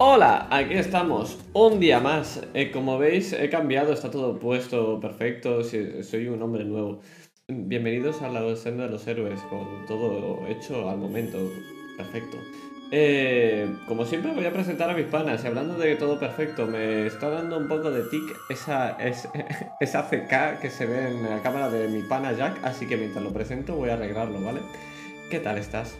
Hola, 0.00 0.46
aquí 0.50 0.74
estamos, 0.74 1.38
un 1.52 1.80
día 1.80 1.98
más. 2.00 2.42
Eh, 2.54 2.70
como 2.70 2.98
veis, 2.98 3.32
he 3.32 3.50
cambiado, 3.50 3.92
está 3.92 4.10
todo 4.10 4.38
puesto 4.38 5.00
perfecto, 5.00 5.62
soy 5.64 6.28
un 6.28 6.40
hombre 6.42 6.64
nuevo. 6.64 7.00
Bienvenidos 7.48 8.22
a 8.22 8.28
la 8.28 8.54
senda 8.56 8.84
de 8.84 8.90
los 8.90 9.06
héroes, 9.06 9.40
con 9.50 9.86
todo 9.86 10.46
hecho 10.46 10.88
al 10.88 10.98
momento, 10.98 11.38
perfecto. 11.96 12.36
Eh, 12.90 13.68
como 13.86 14.04
siempre 14.04 14.32
voy 14.32 14.44
a 14.46 14.52
presentar 14.52 14.88
a 14.88 14.94
mis 14.94 15.06
panas, 15.06 15.42
y 15.44 15.46
hablando 15.46 15.74
de 15.74 15.96
todo 15.96 16.18
perfecto, 16.18 16.66
me 16.66 17.06
está 17.06 17.28
dando 17.28 17.58
un 17.58 17.68
poco 17.68 17.90
de 17.90 18.02
tic 18.04 18.22
esa, 18.50 18.92
es- 18.92 19.28
esa 19.80 20.02
CK 20.08 20.60
que 20.60 20.70
se 20.70 20.86
ve 20.86 21.08
en 21.08 21.22
la 21.28 21.42
cámara 21.42 21.68
de 21.70 21.88
mi 21.88 22.02
pana 22.02 22.32
Jack, 22.32 22.60
así 22.64 22.86
que 22.86 22.96
mientras 22.96 23.24
lo 23.24 23.32
presento 23.32 23.74
voy 23.74 23.90
a 23.90 23.94
arreglarlo, 23.94 24.40
¿vale? 24.40 24.60
¿Qué 25.30 25.40
tal 25.40 25.58
estás? 25.58 25.98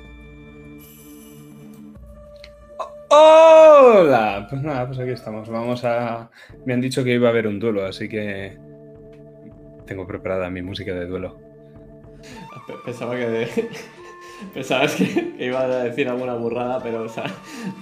¡Hola! 3.11 4.47
Pues 4.49 4.63
nada, 4.63 4.87
pues 4.87 4.99
aquí 4.99 5.11
estamos. 5.11 5.49
Vamos 5.49 5.85
a. 5.85 6.31
Me 6.67 6.75
han 6.75 6.81
dicho 6.81 7.05
que 7.05 7.15
iba 7.15 7.29
a 7.29 7.31
haber 7.31 7.47
un 7.47 7.59
duelo, 7.59 7.85
así 7.85 8.09
que. 8.09 8.57
Tengo 9.87 10.07
preparada 10.07 10.51
mi 10.51 10.61
música 10.63 10.93
de 10.95 11.07
duelo. 11.07 11.39
Pe- 12.67 12.75
Pensaba 12.85 13.17
que 13.17 13.49
pensabas 14.55 14.95
que, 14.95 15.35
que 15.37 15.47
iba 15.47 15.61
a 15.63 15.85
decir 15.85 16.09
alguna 16.09 16.35
burrada, 16.35 16.83
pero 16.83 17.05
o 17.05 17.09
sea, 17.09 17.25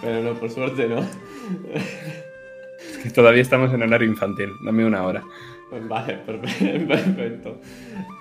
pero 0.01 0.23
no, 0.23 0.35
por 0.39 0.49
suerte 0.51 0.87
no. 0.89 1.01
Es 1.01 2.99
que 3.03 3.11
todavía 3.11 3.43
estamos 3.43 3.73
en 3.73 3.83
horario 3.83 4.09
infantil. 4.09 4.51
Dame 4.65 4.85
una 4.87 5.05
hora. 5.05 5.25
Vale, 5.89 6.25
perfe- 6.25 6.87
perfecto. 6.87 7.59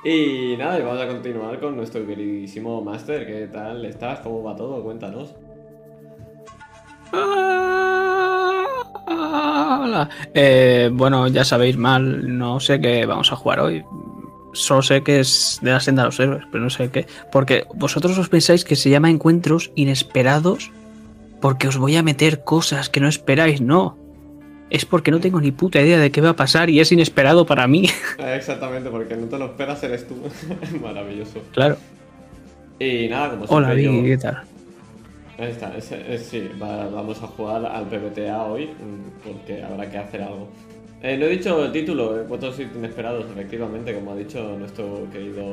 Y 0.03 0.55
nada, 0.57 0.79
y 0.79 0.81
vamos 0.81 1.01
a 1.03 1.07
continuar 1.07 1.59
con 1.59 1.75
nuestro 1.77 2.03
queridísimo 2.07 2.81
Master. 2.81 3.27
¿Qué 3.27 3.47
tal 3.47 3.85
estás? 3.85 4.19
¿Cómo 4.21 4.41
va 4.41 4.55
todo? 4.55 4.83
Cuéntanos. 4.83 5.35
Hola. 9.07 10.09
Eh, 10.33 10.89
bueno, 10.91 11.27
ya 11.27 11.45
sabéis 11.45 11.77
mal, 11.77 12.37
no 12.37 12.59
sé 12.59 12.79
qué 12.81 13.05
vamos 13.05 13.31
a 13.31 13.35
jugar 13.35 13.59
hoy. 13.59 13.83
Solo 14.53 14.81
sé 14.81 15.01
que 15.03 15.19
es 15.19 15.59
de 15.61 15.71
la 15.71 15.79
senda 15.79 16.03
de 16.03 16.07
los 16.07 16.19
héroes, 16.19 16.43
pero 16.51 16.63
no 16.63 16.69
sé 16.69 16.89
qué. 16.89 17.05
Porque 17.31 17.65
vosotros 17.75 18.17
os 18.17 18.29
pensáis 18.29 18.63
que 18.63 18.75
se 18.75 18.89
llama 18.89 19.09
encuentros 19.09 19.71
inesperados 19.75 20.71
porque 21.41 21.67
os 21.67 21.77
voy 21.77 21.95
a 21.97 22.03
meter 22.03 22.43
cosas 22.43 22.89
que 22.89 22.99
no 23.01 23.07
esperáis, 23.07 23.61
no. 23.61 23.97
Es 24.69 24.85
porque 24.85 25.11
no 25.11 25.19
tengo 25.19 25.39
ni 25.41 25.51
puta 25.51 25.79
idea 25.81 25.99
de 25.99 26.09
qué 26.11 26.21
va 26.21 26.29
a 26.29 26.35
pasar 26.35 26.69
y 26.69 26.79
es 26.79 26.91
inesperado 26.91 27.45
para 27.45 27.67
mí. 27.67 27.85
Eh, 28.17 28.35
Exactamente, 28.37 28.89
porque 28.89 29.15
no 29.15 29.27
te 29.27 29.37
lo 29.37 29.45
esperas, 29.45 29.83
eres 29.83 30.07
tú. 30.07 30.15
Maravilloso. 30.81 31.39
claro. 31.53 31.77
Y 32.79 33.07
nada, 33.07 33.29
como 33.31 33.45
Hola, 33.45 33.67
siempre 33.73 33.87
Vicky, 33.89 33.97
yo- 33.97 34.03
¿qué 34.05 34.17
tal? 34.17 34.41
Ahí 35.37 35.49
está, 35.51 35.75
ese- 35.75 36.17
sí, 36.17 36.49
va- 36.61 36.87
vamos 36.87 37.21
a 37.21 37.27
jugar 37.27 37.65
al 37.65 37.85
PBTA 37.87 38.43
hoy 38.45 38.67
mm, 38.67 39.27
porque 39.27 39.61
habrá 39.63 39.89
que 39.89 39.97
hacer 39.97 40.21
algo. 40.21 40.47
Eh, 41.01 41.17
no 41.17 41.25
he 41.25 41.29
dicho 41.29 41.63
el 41.65 41.71
título, 41.71 42.21
encuentros 42.21 42.57
inesperados, 42.59 43.25
efectivamente, 43.31 43.93
como 43.93 44.11
ha 44.11 44.15
dicho 44.15 44.55
nuestro 44.57 45.07
querido 45.11 45.43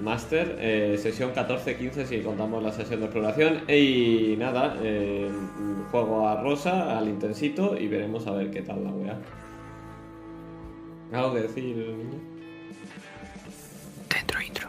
Master. 0.00 0.56
Eh, 0.60 0.98
sesión 1.00 1.32
14-15 1.32 2.04
si 2.04 2.20
contamos 2.20 2.62
la 2.62 2.72
sesión 2.72 2.98
de 3.00 3.06
exploración. 3.06 3.62
Y 3.70 4.34
nada, 4.38 4.76
eh, 4.82 5.30
juego 5.90 6.28
a 6.28 6.42
Rosa, 6.42 6.98
al 6.98 7.08
intensito 7.08 7.78
y 7.78 7.86
veremos 7.88 8.26
a 8.26 8.32
ver 8.32 8.50
qué 8.50 8.62
tal 8.62 8.82
la 8.84 8.90
wea. 8.90 9.18
¿Algo 11.12 11.34
que 11.34 11.40
decir, 11.42 11.76
niño? 11.76 12.18
Dentro 14.12 14.42
intro. 14.42 14.68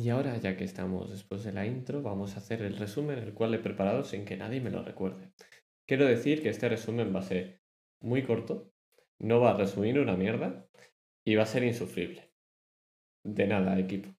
Y 0.00 0.10
ahora, 0.10 0.36
ya 0.36 0.56
que 0.56 0.62
estamos 0.62 1.10
después 1.10 1.42
de 1.42 1.52
la 1.52 1.66
intro, 1.66 2.02
vamos 2.02 2.36
a 2.36 2.38
hacer 2.38 2.62
el 2.62 2.76
resumen, 2.76 3.18
el 3.18 3.34
cual 3.34 3.52
he 3.54 3.58
preparado 3.58 4.04
sin 4.04 4.24
que 4.24 4.36
nadie 4.36 4.60
me 4.60 4.70
lo 4.70 4.84
recuerde. 4.84 5.32
Quiero 5.88 6.06
decir 6.06 6.40
que 6.40 6.50
este 6.50 6.68
resumen 6.68 7.12
va 7.12 7.18
a 7.18 7.22
ser 7.22 7.62
muy 8.00 8.22
corto, 8.22 8.70
no 9.18 9.40
va 9.40 9.50
a 9.50 9.56
resumir 9.56 9.98
una 9.98 10.16
mierda 10.16 10.68
y 11.24 11.34
va 11.34 11.42
a 11.42 11.46
ser 11.46 11.64
insufrible. 11.64 12.30
De 13.24 13.48
nada, 13.48 13.76
equipo. 13.76 14.10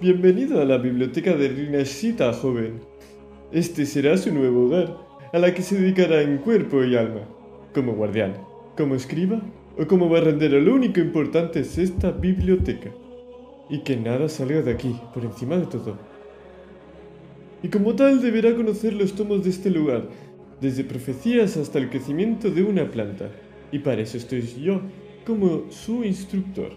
Bienvenido 0.00 0.62
a 0.62 0.64
la 0.64 0.78
biblioteca 0.78 1.36
de 1.36 1.48
Rinashita, 1.48 2.32
joven. 2.32 2.80
Este 3.52 3.84
será 3.84 4.16
su 4.16 4.32
nuevo 4.32 4.64
hogar, 4.64 5.09
a 5.32 5.38
la 5.38 5.54
que 5.54 5.62
se 5.62 5.78
dedicará 5.80 6.22
en 6.22 6.38
cuerpo 6.38 6.82
y 6.82 6.96
alma, 6.96 7.20
como 7.72 7.94
guardián, 7.94 8.34
como 8.76 8.96
escriba 8.96 9.40
o 9.78 9.86
como 9.86 10.08
barrendero. 10.08 10.60
Lo 10.60 10.74
único 10.74 11.00
importante 11.00 11.60
es 11.60 11.78
esta 11.78 12.10
biblioteca. 12.10 12.90
Y 13.68 13.80
que 13.80 13.96
nada 13.96 14.28
salga 14.28 14.62
de 14.62 14.72
aquí, 14.72 14.98
por 15.14 15.24
encima 15.24 15.56
de 15.56 15.66
todo. 15.66 15.96
Y 17.62 17.68
como 17.68 17.94
tal 17.94 18.20
deberá 18.20 18.54
conocer 18.56 18.92
los 18.94 19.14
tomos 19.14 19.44
de 19.44 19.50
este 19.50 19.70
lugar, 19.70 20.08
desde 20.60 20.82
profecías 20.82 21.56
hasta 21.56 21.78
el 21.78 21.88
crecimiento 21.88 22.50
de 22.50 22.64
una 22.64 22.90
planta. 22.90 23.30
Y 23.70 23.78
para 23.78 24.02
eso 24.02 24.16
estoy 24.16 24.42
yo, 24.60 24.80
como 25.24 25.70
su 25.70 26.02
instructor. 26.02 26.72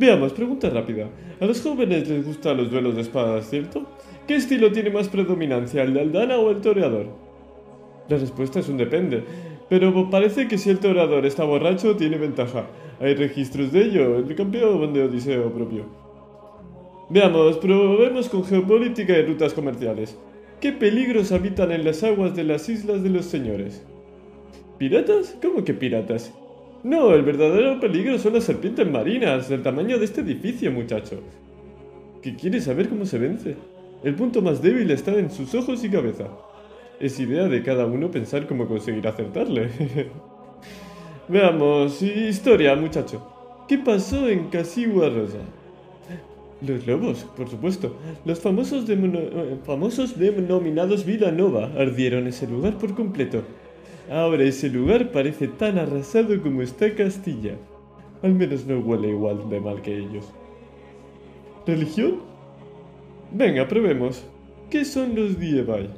Veamos, 0.00 0.32
pregunta 0.32 0.68
rápida. 0.70 1.08
A 1.40 1.44
los 1.44 1.60
jóvenes 1.60 2.08
les 2.08 2.26
gustan 2.26 2.56
los 2.56 2.70
duelos 2.70 2.96
de 2.96 3.02
espadas, 3.02 3.48
¿cierto? 3.48 3.86
¿Qué 4.26 4.34
estilo 4.34 4.72
tiene 4.72 4.90
más 4.90 5.08
predominancia, 5.08 5.82
el 5.82 5.94
de 5.94 6.00
Aldana 6.00 6.38
o 6.38 6.50
el 6.50 6.60
toreador? 6.60 7.23
La 8.08 8.18
respuesta 8.18 8.60
es 8.60 8.68
un 8.68 8.76
depende, 8.76 9.24
pero 9.68 10.10
parece 10.10 10.46
que 10.46 10.58
si 10.58 10.70
el 10.70 10.78
toreador 10.78 11.24
está 11.24 11.44
borracho 11.44 11.96
tiene 11.96 12.18
ventaja. 12.18 12.66
Hay 13.00 13.14
registros 13.14 13.72
de 13.72 13.84
ello, 13.84 14.18
el 14.18 14.34
campeón 14.34 14.92
de 14.92 15.04
Odiseo 15.04 15.52
propio. 15.52 15.86
Veamos, 17.08 17.58
probemos 17.58 18.28
con 18.28 18.44
geopolítica 18.44 19.18
y 19.18 19.26
rutas 19.26 19.54
comerciales. 19.54 20.18
¿Qué 20.60 20.72
peligros 20.72 21.32
habitan 21.32 21.72
en 21.72 21.84
las 21.84 22.02
aguas 22.02 22.34
de 22.34 22.44
las 22.44 22.68
islas 22.68 23.02
de 23.02 23.10
los 23.10 23.24
señores? 23.24 23.84
¿Piratas? 24.78 25.36
¿Cómo 25.42 25.64
que 25.64 25.74
piratas? 25.74 26.32
No, 26.82 27.14
el 27.14 27.22
verdadero 27.22 27.80
peligro 27.80 28.18
son 28.18 28.34
las 28.34 28.44
serpientes 28.44 28.90
marinas, 28.90 29.48
del 29.48 29.62
tamaño 29.62 29.98
de 29.98 30.04
este 30.04 30.20
edificio, 30.20 30.70
muchacho. 30.70 31.20
¿Qué 32.22 32.36
quieres 32.36 32.64
saber 32.64 32.88
cómo 32.88 33.06
se 33.06 33.18
vence? 33.18 33.56
El 34.02 34.14
punto 34.14 34.42
más 34.42 34.60
débil 34.60 34.90
está 34.90 35.12
en 35.18 35.30
sus 35.30 35.54
ojos 35.54 35.82
y 35.84 35.90
cabeza. 35.90 36.28
Es 37.04 37.20
idea 37.20 37.44
de 37.48 37.62
cada 37.62 37.86
uno 37.86 38.10
pensar 38.10 38.46
cómo 38.48 38.66
conseguir 38.66 39.06
acertarle. 39.06 39.70
Veamos, 41.28 42.02
historia, 42.02 42.74
muchacho. 42.76 43.22
¿Qué 43.68 43.78
pasó 43.78 44.28
en 44.28 44.48
Kasiwa 44.50 45.08
Rosa? 45.08 45.38
Los 46.60 46.86
lobos, 46.86 47.24
por 47.36 47.48
supuesto. 47.48 47.96
Los 48.24 48.40
famosos, 48.40 48.86
demono- 48.88 49.60
famosos 49.64 50.18
denominados 50.18 51.04
Villanova 51.04 51.70
ardieron 51.76 52.26
ese 52.26 52.46
lugar 52.46 52.78
por 52.78 52.94
completo. 52.94 53.42
Ahora 54.10 54.44
ese 54.44 54.68
lugar 54.68 55.12
parece 55.12 55.48
tan 55.48 55.78
arrasado 55.78 56.40
como 56.42 56.62
está 56.62 56.94
Castilla. 56.94 57.56
Al 58.22 58.34
menos 58.34 58.66
no 58.66 58.78
huele 58.80 59.08
igual 59.10 59.48
de 59.50 59.60
mal 59.60 59.82
que 59.82 59.98
ellos. 59.98 60.26
¿Religión? 61.66 62.20
Venga, 63.30 63.66
probemos. 63.68 64.24
¿Qué 64.70 64.84
son 64.84 65.14
los 65.14 65.38
Diebai? 65.38 65.90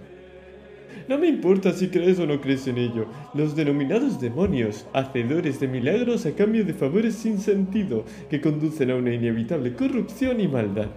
No 1.08 1.18
me 1.18 1.28
importa 1.28 1.72
si 1.72 1.88
crees 1.88 2.18
o 2.18 2.26
no 2.26 2.40
crees 2.40 2.66
en 2.66 2.78
ello. 2.78 3.06
Los 3.32 3.54
denominados 3.54 4.20
demonios, 4.20 4.86
hacedores 4.92 5.60
de 5.60 5.68
milagros 5.68 6.26
a 6.26 6.32
cambio 6.32 6.64
de 6.64 6.74
favores 6.74 7.14
sin 7.14 7.38
sentido, 7.38 8.04
que 8.28 8.40
conducen 8.40 8.90
a 8.90 8.96
una 8.96 9.14
inevitable 9.14 9.74
corrupción 9.74 10.40
y 10.40 10.48
maldad. 10.48 10.88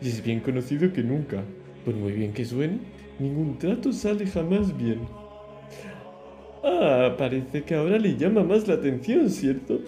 Y 0.00 0.08
es 0.08 0.22
bien 0.22 0.40
conocido 0.40 0.92
que 0.92 1.02
nunca, 1.02 1.42
por 1.84 1.94
muy 1.94 2.12
bien 2.12 2.32
que 2.32 2.44
suene, 2.44 2.78
ningún 3.18 3.58
trato 3.58 3.92
sale 3.92 4.26
jamás 4.26 4.76
bien. 4.76 5.00
Ah, 6.62 7.14
parece 7.18 7.62
que 7.62 7.74
ahora 7.74 7.98
le 7.98 8.16
llama 8.16 8.44
más 8.44 8.66
la 8.68 8.74
atención, 8.74 9.28
¿cierto? 9.30 9.80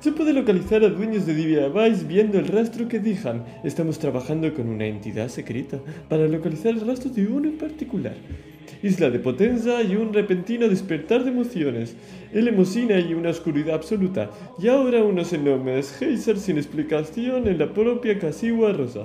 Se 0.00 0.12
puede 0.12 0.32
localizar 0.32 0.82
a 0.82 0.88
dueños 0.88 1.26
de 1.26 1.34
Divya 1.34 1.68
Vice 1.68 2.06
viendo 2.06 2.38
el 2.38 2.48
rastro 2.48 2.88
que 2.88 3.00
dejan. 3.00 3.44
Estamos 3.62 3.98
trabajando 3.98 4.54
con 4.54 4.70
una 4.70 4.86
entidad 4.86 5.28
secreta 5.28 5.78
para 6.08 6.26
localizar 6.26 6.72
el 6.72 6.86
rastro 6.86 7.10
de 7.10 7.26
uno 7.26 7.50
en 7.50 7.58
particular. 7.58 8.14
Isla 8.82 9.10
de 9.10 9.18
potencia 9.18 9.82
y 9.82 9.96
un 9.96 10.14
repentino 10.14 10.70
despertar 10.70 11.22
de 11.22 11.30
emociones. 11.32 11.96
Elemosina 12.32 12.98
y 12.98 13.12
una 13.12 13.28
oscuridad 13.28 13.74
absoluta. 13.74 14.30
Y 14.58 14.68
ahora 14.68 15.04
unos 15.04 15.34
enormes 15.34 15.92
geysers 15.98 16.40
sin 16.40 16.56
explicación 16.56 17.46
en 17.46 17.58
la 17.58 17.74
propia 17.74 18.18
Casigua 18.18 18.72
Rosa. 18.72 19.04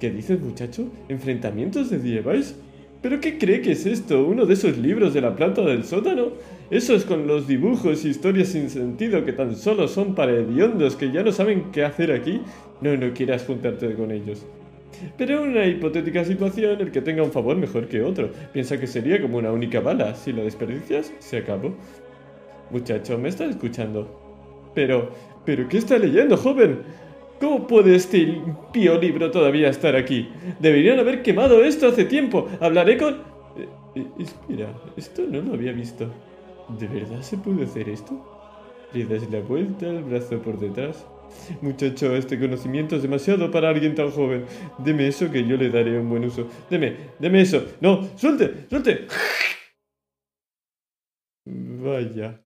¿Qué 0.00 0.10
dices, 0.10 0.40
muchacho? 0.40 0.88
¿Enfrentamientos 1.10 1.90
de 1.90 1.98
Vice? 1.98 2.54
¿Pero 3.02 3.20
qué 3.20 3.36
cree 3.36 3.60
que 3.60 3.72
es 3.72 3.84
esto? 3.84 4.24
¿Uno 4.24 4.46
de 4.46 4.54
esos 4.54 4.78
libros 4.78 5.12
de 5.12 5.20
la 5.20 5.36
planta 5.36 5.60
del 5.60 5.84
sótano? 5.84 6.28
Eso 6.72 6.94
es 6.94 7.04
con 7.04 7.26
los 7.26 7.46
dibujos 7.46 8.02
y 8.02 8.08
historias 8.08 8.48
sin 8.48 8.70
sentido 8.70 9.26
que 9.26 9.34
tan 9.34 9.56
solo 9.56 9.88
son 9.88 10.14
para 10.14 10.32
hediondos 10.32 10.96
que 10.96 11.12
ya 11.12 11.22
no 11.22 11.30
saben 11.30 11.70
qué 11.70 11.84
hacer 11.84 12.10
aquí. 12.10 12.40
No, 12.80 12.96
no 12.96 13.12
quieras 13.12 13.44
juntarte 13.44 13.92
con 13.92 14.10
ellos. 14.10 14.46
Pero 15.18 15.44
en 15.44 15.50
una 15.50 15.66
hipotética 15.66 16.24
situación, 16.24 16.80
el 16.80 16.90
que 16.90 17.02
tenga 17.02 17.22
un 17.22 17.30
favor 17.30 17.58
mejor 17.58 17.88
que 17.88 18.00
otro. 18.00 18.30
Piensa 18.54 18.80
que 18.80 18.86
sería 18.86 19.20
como 19.20 19.36
una 19.36 19.52
única 19.52 19.80
bala. 19.80 20.14
Si 20.14 20.32
la 20.32 20.44
desperdicias, 20.44 21.12
se 21.18 21.36
acabó. 21.36 21.74
Muchacho, 22.70 23.18
¿me 23.18 23.28
estás 23.28 23.50
escuchando? 23.50 24.70
Pero, 24.74 25.10
¿pero 25.44 25.68
qué 25.68 25.76
está 25.76 25.98
leyendo, 25.98 26.38
joven? 26.38 26.78
¿Cómo 27.38 27.66
puede 27.66 27.96
este 27.96 28.16
impío 28.16 28.98
libro 28.98 29.30
todavía 29.30 29.68
estar 29.68 29.94
aquí? 29.94 30.30
Deberían 30.58 30.98
haber 30.98 31.22
quemado 31.22 31.62
esto 31.64 31.88
hace 31.88 32.06
tiempo. 32.06 32.48
Hablaré 32.60 32.96
con... 32.96 33.12
Eh, 33.58 33.68
eh, 33.94 34.06
espera, 34.18 34.72
esto 34.96 35.20
no 35.30 35.42
lo 35.42 35.52
había 35.52 35.72
visto. 35.72 36.10
¿De 36.68 36.88
verdad 36.88 37.22
se 37.22 37.36
puede 37.38 37.64
hacer 37.64 37.88
esto? 37.88 38.14
Le 38.92 39.04
das 39.06 39.28
la 39.30 39.40
vuelta, 39.40 39.86
el 39.88 40.04
brazo 40.04 40.40
por 40.42 40.58
detrás. 40.58 41.06
Muchacho, 41.62 42.14
este 42.14 42.38
conocimiento 42.38 42.96
es 42.96 43.02
demasiado 43.02 43.50
para 43.50 43.70
alguien 43.70 43.94
tan 43.94 44.10
joven. 44.10 44.44
Deme 44.78 45.08
eso 45.08 45.30
que 45.30 45.46
yo 45.46 45.56
le 45.56 45.70
daré 45.70 45.98
un 45.98 46.08
buen 46.10 46.24
uso. 46.24 46.46
Deme, 46.70 46.96
deme 47.18 47.40
eso. 47.40 47.64
No, 47.80 48.06
suelte, 48.18 48.66
suelte. 48.68 49.06
Vaya. 51.84 52.44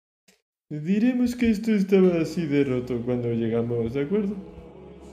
Diremos 0.69 1.35
que 1.35 1.49
esto 1.51 1.71
estaba 1.73 2.21
así 2.21 2.45
de 2.47 2.63
roto 2.65 3.01
cuando 3.05 3.29
llegamos, 3.33 3.93
¿de 3.93 4.01
acuerdo? 4.03 4.35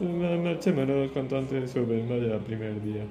Ma- 0.00 0.36
Marchémonos 0.36 1.12
cuanto 1.12 1.38
antes 1.38 1.72
joven, 1.72 2.08
vaya 2.08 2.38
primer 2.44 2.82
día. 2.82 3.06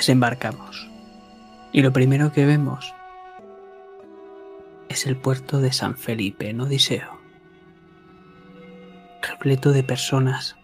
Desembarcamos. 0.00 0.88
Y 1.72 1.82
lo 1.82 1.92
primero 1.92 2.32
que 2.32 2.46
vemos 2.46 2.94
es 4.88 5.06
el 5.06 5.14
puerto 5.14 5.60
de 5.60 5.74
San 5.74 5.98
Felipe 5.98 6.48
en 6.48 6.62
Odiseo. 6.62 7.20
Repleto 9.20 9.72
de 9.72 9.82
personas. 9.82 10.56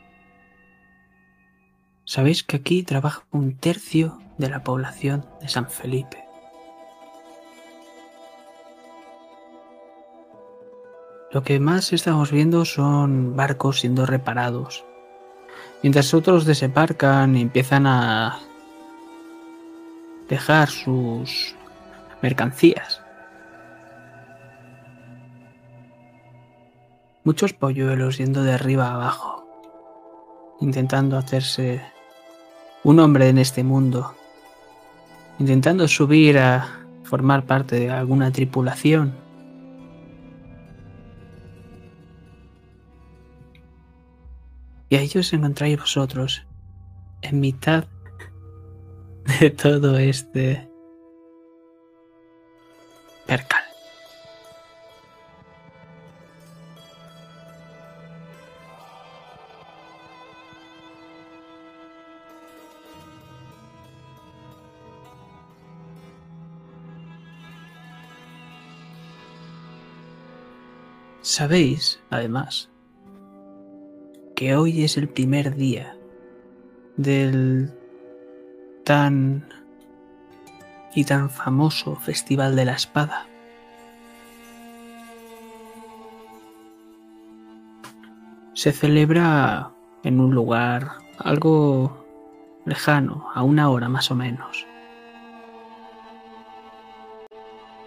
Sabéis 2.06 2.44
que 2.44 2.56
aquí 2.56 2.83
trabaja 2.83 3.27
un 3.31 3.59
tercio 3.59 4.19
de 4.38 4.49
la 4.49 4.62
población 4.62 5.27
de 5.43 5.49
San 5.49 5.69
Felipe. 5.69 6.25
Lo 11.31 11.43
que 11.43 11.61
más 11.61 11.93
estamos 11.93 12.33
viendo 12.33 12.65
son 12.65 13.37
barcos 13.37 13.81
siendo 13.81 14.06
reparados. 14.06 14.87
Mientras 15.83 16.15
otros 16.15 16.47
desembarcan 16.47 17.37
y 17.37 17.43
empiezan 17.43 17.87
a 17.87 18.45
dejar 20.28 20.69
sus 20.69 21.55
mercancías. 22.23 23.02
Muchos 27.25 27.52
polluelos 27.52 28.19
yendo 28.19 28.43
de 28.44 28.52
arriba 28.52 28.88
a 28.88 28.94
abajo, 28.94 29.46
intentando 30.61 31.19
hacerse 31.19 31.82
un 32.84 33.00
hombre 33.00 33.28
en 33.28 33.38
este 33.38 33.64
mundo, 33.64 34.14
intentando 35.38 35.88
subir 35.88 36.38
a 36.38 36.87
formar 37.02 37.44
parte 37.44 37.81
de 37.81 37.90
alguna 37.90 38.31
tripulación. 38.31 39.14
Y 44.88 44.94
ahí 44.94 45.11
os 45.17 45.32
encontráis 45.32 45.78
vosotros, 45.78 46.46
en 47.23 47.40
mitad 47.40 47.87
de 49.40 49.50
todo 49.50 49.99
este 49.99 50.68
percal. 53.26 53.62
Sabéis, 71.23 72.00
además, 72.09 72.71
que 74.37 74.54
hoy 74.54 74.85
es 74.85 74.97
el 74.97 75.09
primer 75.09 75.56
día 75.56 75.97
del 76.97 77.73
tan 78.87 79.45
y 80.95 81.05
tan 81.05 81.28
famoso 81.28 81.97
Festival 81.97 82.55
de 82.55 82.64
la 82.64 82.75
Espada. 82.75 83.26
Se 88.55 88.71
celebra 88.71 89.73
en 90.05 90.21
un 90.21 90.35
lugar 90.37 90.93
algo 91.19 92.07
lejano, 92.64 93.28
a 93.35 93.43
una 93.43 93.71
hora 93.71 93.88
más 93.88 94.12
o 94.12 94.14
menos. 94.14 94.64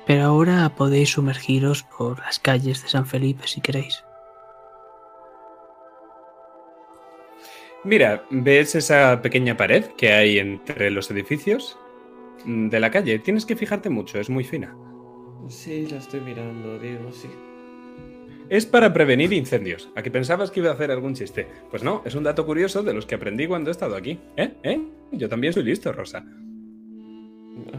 Pero 0.06 0.26
ahora 0.26 0.68
podéis 0.76 1.12
sumergiros 1.12 1.84
por 1.84 2.20
las 2.20 2.40
calles 2.40 2.84
de 2.84 2.90
San 2.90 3.06
Felipe 3.06 3.48
si 3.48 3.62
queréis. 3.62 4.04
Mira, 7.84 8.26
¿ves 8.30 8.76
esa 8.76 9.22
pequeña 9.22 9.56
pared 9.56 9.86
que 9.98 10.12
hay 10.12 10.40
entre 10.40 10.92
los 10.92 11.10
edificios 11.12 11.78
Mm, 12.46 12.70
de 12.70 12.80
la 12.80 12.92
calle? 12.92 13.20
Tienes 13.20 13.46
que 13.46 13.56
fijarte 13.56 13.90
mucho, 13.90 14.20
es 14.20 14.30
muy 14.30 14.44
fina. 14.44 14.76
Sí, 15.48 15.88
la 15.90 15.98
estoy 15.98 16.22
mirando, 16.22 16.80
Diego, 16.80 17.12
sí. 17.12 17.28
Es 18.50 18.66
para 18.66 18.94
prevenir 18.94 19.32
incendios. 19.34 19.90
¿A 19.96 20.02
que 20.02 20.12
pensabas 20.12 20.50
que 20.50 20.60
iba 20.60 20.72
a 20.72 20.74
hacer 20.74 20.92
algún 20.92 21.14
chiste? 21.14 21.48
Pues 21.70 21.84
no, 21.84 22.02
es 22.06 22.16
un 22.16 22.24
dato 22.24 22.46
curioso 22.46 22.82
de 22.82 22.94
los 22.94 23.06
que 23.06 23.16
aprendí 23.16 23.48
cuando 23.48 23.70
he 23.70 23.72
estado 23.72 23.96
aquí. 23.96 24.20
¿Eh? 24.38 24.54
¿Eh? 24.64 24.82
Yo 25.12 25.30
también 25.30 25.54
soy 25.54 25.64
listo, 25.64 25.92
Rosa. 25.92 26.26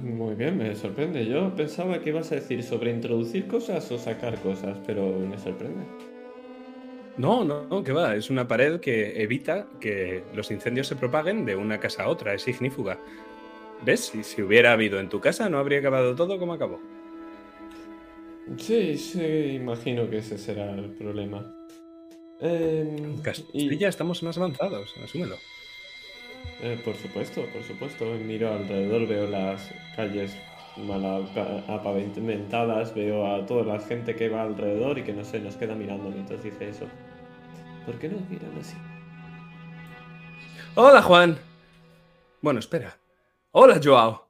Muy 0.02 0.34
bien, 0.34 0.58
me 0.58 0.74
sorprende. 0.76 1.26
Yo 1.26 1.54
pensaba 1.56 2.00
que 2.00 2.10
ibas 2.10 2.30
a 2.30 2.36
decir 2.36 2.62
sobre 2.62 2.90
introducir 2.90 3.46
cosas 3.46 3.90
o 3.90 3.98
sacar 3.98 4.38
cosas, 4.40 4.78
pero 4.86 5.18
me 5.18 5.38
sorprende. 5.38 5.84
No, 7.16 7.44
no, 7.44 7.66
no, 7.68 7.82
que 7.84 7.92
va. 7.92 8.14
Es 8.16 8.30
una 8.30 8.48
pared 8.48 8.80
que 8.80 9.22
evita 9.22 9.66
que 9.80 10.22
los 10.34 10.50
incendios 10.50 10.86
se 10.86 10.96
propaguen 10.96 11.44
de 11.44 11.56
una 11.56 11.78
casa 11.78 12.04
a 12.04 12.08
otra. 12.08 12.34
Es 12.34 12.46
ignífuga. 12.48 12.98
¿Ves? 13.84 14.00
Si, 14.06 14.22
si 14.22 14.42
hubiera 14.42 14.72
habido 14.72 15.00
en 15.00 15.08
tu 15.08 15.20
casa, 15.20 15.48
no 15.48 15.58
habría 15.58 15.78
acabado 15.80 16.14
todo 16.14 16.38
como 16.38 16.52
acabó. 16.54 16.80
Sí, 18.56 18.96
sí, 18.96 19.22
imagino 19.54 20.08
que 20.10 20.18
ese 20.18 20.36
será 20.38 20.70
el 20.74 20.90
problema. 20.92 21.54
Em, 22.40 22.96
En 22.96 23.14
y- 23.14 23.22
Castilla 23.22 23.88
estamos 23.88 24.22
más 24.22 24.36
avanzados, 24.38 24.94
asúmelo. 25.04 25.36
Eh, 26.62 26.78
por 26.84 26.96
supuesto, 26.96 27.44
por 27.52 27.62
supuesto. 27.62 28.04
Miro 28.26 28.52
alrededor, 28.52 29.06
veo 29.06 29.26
las 29.28 29.70
calles 29.94 30.34
mal 30.80 31.04
apa- 31.04 31.62
apavimentadas, 31.68 32.94
veo 32.94 33.34
a 33.34 33.46
toda 33.46 33.64
la 33.64 33.80
gente 33.80 34.14
que 34.16 34.28
va 34.28 34.42
alrededor 34.42 34.98
y 34.98 35.02
que 35.04 35.12
no 35.12 35.24
sé, 35.24 35.40
nos 35.40 35.56
queda 35.56 35.74
mirando 35.74 36.10
mientras 36.10 36.42
dice 36.42 36.68
eso. 36.68 36.86
¿Por 37.86 37.98
qué 37.98 38.08
nos 38.08 38.28
miran 38.28 38.56
así? 38.58 38.76
Hola, 40.74 41.02
Juan. 41.02 41.38
Bueno, 42.42 42.60
espera. 42.60 42.96
Hola, 43.52 43.80
Joao. 43.82 44.28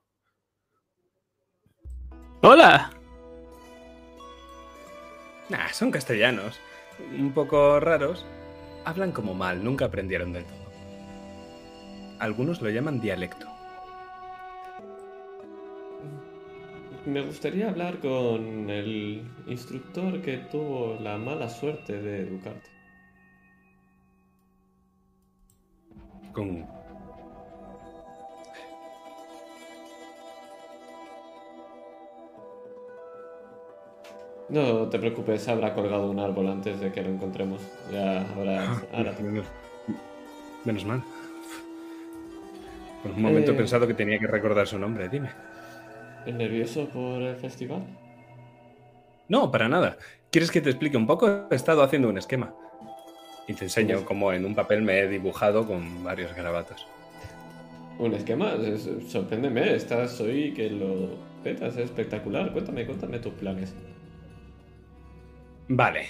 ¡Hola! 2.43 2.91
Nah, 5.51 5.69
son 5.73 5.91
castellanos. 5.91 6.59
Un 7.19 7.33
poco 7.33 7.81
raros. 7.81 8.25
Hablan 8.85 9.13
como 9.13 9.35
mal, 9.35 9.63
nunca 9.63 9.85
aprendieron 9.87 10.33
del 10.33 10.45
todo. 10.45 10.57
Algunos 12.19 12.63
lo 12.63 12.71
llaman 12.71 13.01
dialecto. 13.01 13.50
Me 17.11 17.23
gustaría 17.23 17.69
hablar 17.69 17.99
con 17.99 18.71
el 18.71 19.25
instructor 19.49 20.23
que 20.23 20.37
tuvo 20.37 20.97
la 21.01 21.19
mala 21.19 21.49
suerte 21.49 22.01
de 22.01 22.21
educarte. 22.21 22.71
Con... 26.33 26.65
No 34.49 34.89
te 34.89 34.99
preocupes, 35.01 35.49
habrá 35.49 35.75
colgado 35.75 36.09
un 36.09 36.21
árbol 36.21 36.47
antes 36.47 36.79
de 36.79 36.93
que 36.93 37.03
lo 37.03 37.09
encontremos. 37.09 37.61
Ya 37.91 38.21
habrá... 38.21 38.83
ahora 38.93 39.17
menos, 39.21 39.47
menos 40.65 40.85
mal. 40.85 41.03
Por 43.03 43.11
un 43.11 43.23
momento 43.23 43.51
Eh. 43.51 43.55
he 43.55 43.57
pensado 43.57 43.89
que 43.89 43.95
tenía 43.95 44.21
que 44.21 44.29
recordar 44.29 44.69
su 44.69 44.79
nombre, 44.79 45.09
dime. 45.09 45.31
¿Nervioso 46.27 46.89
por 46.89 47.23
el 47.23 47.37
festival? 47.37 47.83
No, 49.29 49.51
para 49.51 49.69
nada. 49.69 49.97
¿Quieres 50.31 50.51
que 50.51 50.61
te 50.61 50.71
explique 50.71 50.97
un 50.97 51.07
poco? 51.07 51.47
He 51.51 51.55
estado 51.55 51.83
haciendo 51.83 52.09
un 52.09 52.19
esquema. 52.19 52.55
Y 53.49 53.55
te 53.55 53.65
enseño 53.65 54.05
cómo 54.05 54.33
en 54.33 54.45
un 54.45 54.55
papel 54.55 54.83
me 54.83 55.01
he 55.01 55.09
dibujado 55.09 55.67
con 55.67 56.05
varios 56.05 56.35
garabatos. 56.35 56.87
Un 57.99 58.15
esquema, 58.15 58.53
es- 58.55 58.87
es- 58.87 59.11
sorpréndeme, 59.11 59.75
estás 59.75 60.21
hoy 60.21 60.53
que 60.55 60.71
lo 60.71 61.17
petas, 61.43 61.77
es 61.77 61.85
espectacular. 61.85 62.53
Cuéntame, 62.53 62.87
cuéntame 62.87 63.19
tus 63.19 63.33
planes. 63.35 63.75
Vale. 65.69 66.07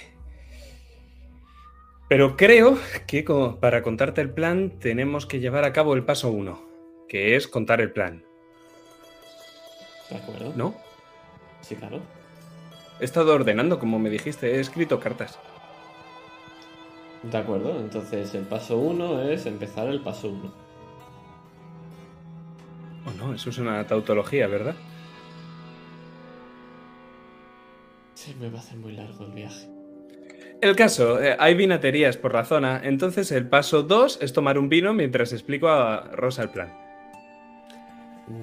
Pero 2.09 2.35
creo 2.35 2.77
que 3.07 3.23
para 3.59 3.81
contarte 3.81 4.21
el 4.21 4.31
plan 4.31 4.71
tenemos 4.79 5.25
que 5.25 5.39
llevar 5.39 5.63
a 5.63 5.73
cabo 5.73 5.93
el 5.93 6.03
paso 6.03 6.29
uno, 6.31 6.61
que 7.07 7.35
es 7.35 7.47
contar 7.47 7.79
el 7.81 7.91
plan, 7.91 8.23
¿De 10.11 10.17
acuerdo? 10.17 10.53
¿no? 10.55 10.75
Sí, 11.61 11.75
claro. 11.75 12.01
He 12.99 13.05
estado 13.05 13.33
ordenando, 13.33 13.79
como 13.79 13.97
me 13.97 14.09
dijiste, 14.09 14.55
he 14.55 14.59
escrito 14.59 14.99
cartas. 14.99 15.39
De 17.23 17.37
acuerdo, 17.37 17.79
entonces 17.79 18.33
el 18.35 18.43
paso 18.43 18.77
uno 18.77 19.21
es 19.21 19.45
empezar 19.45 19.87
el 19.87 20.01
paso 20.01 20.29
uno. 20.29 20.53
Oh, 23.05 23.11
no, 23.11 23.33
eso 23.33 23.49
es 23.49 23.57
una 23.57 23.85
tautología, 23.87 24.47
¿verdad? 24.47 24.75
Sí, 28.13 28.35
me 28.39 28.49
va 28.49 28.57
a 28.57 28.61
hacer 28.61 28.77
muy 28.77 28.91
largo 28.93 29.25
el 29.25 29.31
viaje. 29.31 29.67
El 30.61 30.75
caso, 30.75 31.19
eh, 31.21 31.35
hay 31.39 31.55
vinaterías 31.55 32.17
por 32.17 32.33
la 32.33 32.45
zona, 32.45 32.81
entonces 32.83 33.31
el 33.31 33.49
paso 33.49 33.81
2 33.81 34.19
es 34.21 34.33
tomar 34.33 34.59
un 34.59 34.69
vino 34.69 34.93
mientras 34.93 35.33
explico 35.33 35.69
a 35.69 36.01
Rosa 36.11 36.43
el 36.43 36.49
plan. 36.49 36.71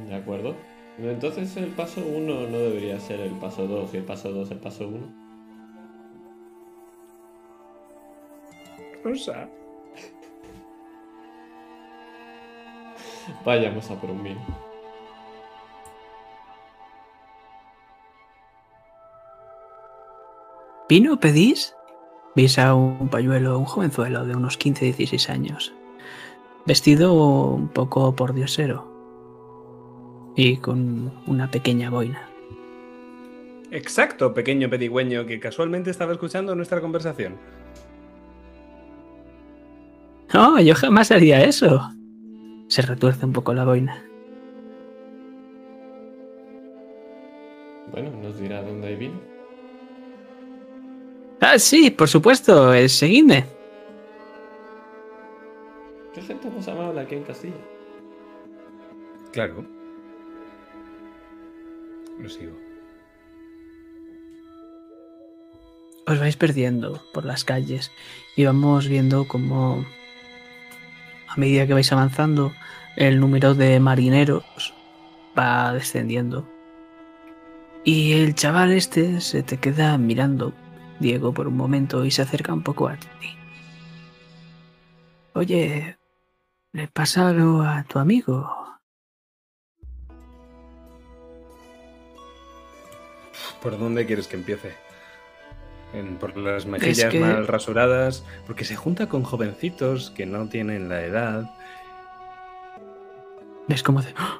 De 0.08 0.14
acuerdo. 0.16 0.56
Entonces 0.98 1.56
el 1.56 1.68
paso 1.68 2.02
uno 2.04 2.48
no 2.48 2.58
debería 2.58 2.98
ser 2.98 3.20
el 3.20 3.38
paso 3.38 3.68
dos 3.68 3.94
y 3.94 3.98
el 3.98 4.04
paso 4.04 4.32
dos 4.32 4.50
el 4.50 4.58
paso 4.58 4.88
uno. 4.88 5.06
Rosa. 9.04 9.48
Vayamos 13.44 13.88
a 13.90 14.00
por 14.00 14.10
un 14.10 14.24
vino. 14.24 14.40
¿Vino 20.88 21.20
pedís? 21.20 21.76
Veis 22.34 22.58
a 22.58 22.74
un 22.74 23.08
pañuelo, 23.08 23.56
un 23.58 23.66
jovenzuelo 23.66 24.24
de 24.24 24.34
unos 24.34 24.58
15-16 24.58 25.28
años, 25.28 25.74
vestido 26.66 27.14
un 27.14 27.68
poco 27.68 28.16
por 28.16 28.32
diosero 28.32 28.97
y 30.38 30.56
con 30.56 31.12
una 31.26 31.50
pequeña 31.50 31.90
boina. 31.90 32.30
Exacto, 33.72 34.32
pequeño 34.32 34.70
pedigüeño 34.70 35.26
que 35.26 35.40
casualmente 35.40 35.90
estaba 35.90 36.12
escuchando 36.12 36.54
nuestra 36.54 36.80
conversación. 36.80 37.34
No, 40.32 40.60
yo 40.60 40.76
jamás 40.76 41.10
haría 41.10 41.42
eso. 41.42 41.90
Se 42.68 42.82
retuerce 42.82 43.26
un 43.26 43.32
poco 43.32 43.52
la 43.52 43.64
boina. 43.64 44.04
Bueno, 47.90 48.12
nos 48.22 48.38
dirá 48.38 48.62
dónde 48.62 48.86
hay 48.86 48.96
vino. 48.96 49.20
Ah, 51.40 51.58
sí, 51.58 51.90
por 51.90 52.06
supuesto, 52.06 52.72
eh, 52.72 52.88
seguidme. 52.88 53.44
¿Qué 56.14 56.22
gente 56.22 56.48
más 56.48 56.68
amable 56.68 57.00
aquí 57.00 57.16
en 57.16 57.24
Castilla? 57.24 57.56
Claro. 59.32 59.77
Lo 62.20 62.28
sigo. 62.28 62.52
Os 66.06 66.18
vais 66.18 66.36
perdiendo 66.36 67.02
por 67.12 67.24
las 67.24 67.44
calles 67.44 67.92
y 68.34 68.44
vamos 68.44 68.88
viendo 68.88 69.28
cómo 69.28 69.84
a 71.28 71.36
medida 71.36 71.66
que 71.66 71.74
vais 71.74 71.92
avanzando 71.92 72.52
el 72.96 73.20
número 73.20 73.54
de 73.54 73.78
marineros 73.78 74.74
va 75.38 75.72
descendiendo. 75.72 76.48
Y 77.84 78.12
el 78.12 78.34
chaval 78.34 78.72
este 78.72 79.20
se 79.20 79.42
te 79.42 79.58
queda 79.58 79.96
mirando, 79.98 80.52
Diego, 80.98 81.32
por 81.32 81.46
un 81.46 81.56
momento 81.56 82.04
y 82.04 82.10
se 82.10 82.22
acerca 82.22 82.52
un 82.52 82.62
poco 82.62 82.88
a 82.88 82.96
ti. 82.96 83.06
Oye, 85.34 85.98
¿le 86.72 86.88
pasa 86.88 87.28
a 87.28 87.84
tu 87.84 87.98
amigo? 87.98 88.57
¿Por 93.62 93.78
dónde 93.78 94.06
quieres 94.06 94.28
que 94.28 94.36
empiece? 94.36 94.72
En- 95.92 96.16
por 96.16 96.36
las 96.36 96.66
mejillas 96.66 97.10
que- 97.10 97.20
mal 97.20 97.46
rasuradas, 97.46 98.24
porque 98.46 98.64
se 98.64 98.76
junta 98.76 99.08
con 99.08 99.22
jovencitos 99.24 100.10
que 100.10 100.26
no 100.26 100.48
tienen 100.48 100.88
la 100.88 101.02
edad. 101.02 101.50
¿Ves 103.68 103.82
cómo 103.82 104.00
hace? 104.00 104.14
¡Ah! 104.16 104.38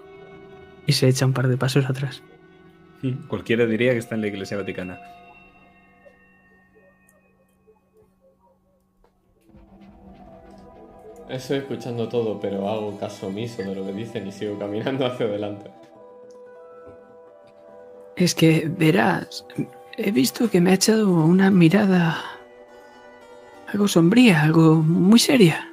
Y 0.87 0.93
se 0.93 1.09
echa 1.09 1.27
un 1.27 1.33
par 1.33 1.49
de 1.49 1.57
pasos 1.57 1.89
atrás. 1.89 2.23
Cualquiera 3.29 3.67
diría 3.67 3.93
que 3.93 3.99
está 3.99 4.15
en 4.15 4.21
la 4.23 4.27
iglesia 4.29 4.57
vaticana. 4.57 4.99
Estoy 11.29 11.59
escuchando 11.59 12.09
todo, 12.09 12.41
pero 12.41 12.69
hago 12.69 12.99
caso 12.99 13.27
omiso 13.27 13.63
de 13.63 13.75
lo 13.75 13.85
que 13.85 13.93
dicen 13.93 14.27
y 14.27 14.33
sigo 14.33 14.59
caminando 14.59 15.05
hacia 15.07 15.27
adelante. 15.27 15.71
Es 18.19 18.35
que, 18.35 18.69
verás, 18.69 19.47
he 19.97 20.11
visto 20.11 20.51
que 20.51 20.61
me 20.61 20.73
ha 20.73 20.75
echado 20.75 21.09
una 21.09 21.53
mirada 21.53 22.21
algo 23.69 23.87
sombría, 23.87 24.43
algo 24.43 24.77
muy 24.77 25.21
seria. 25.21 25.71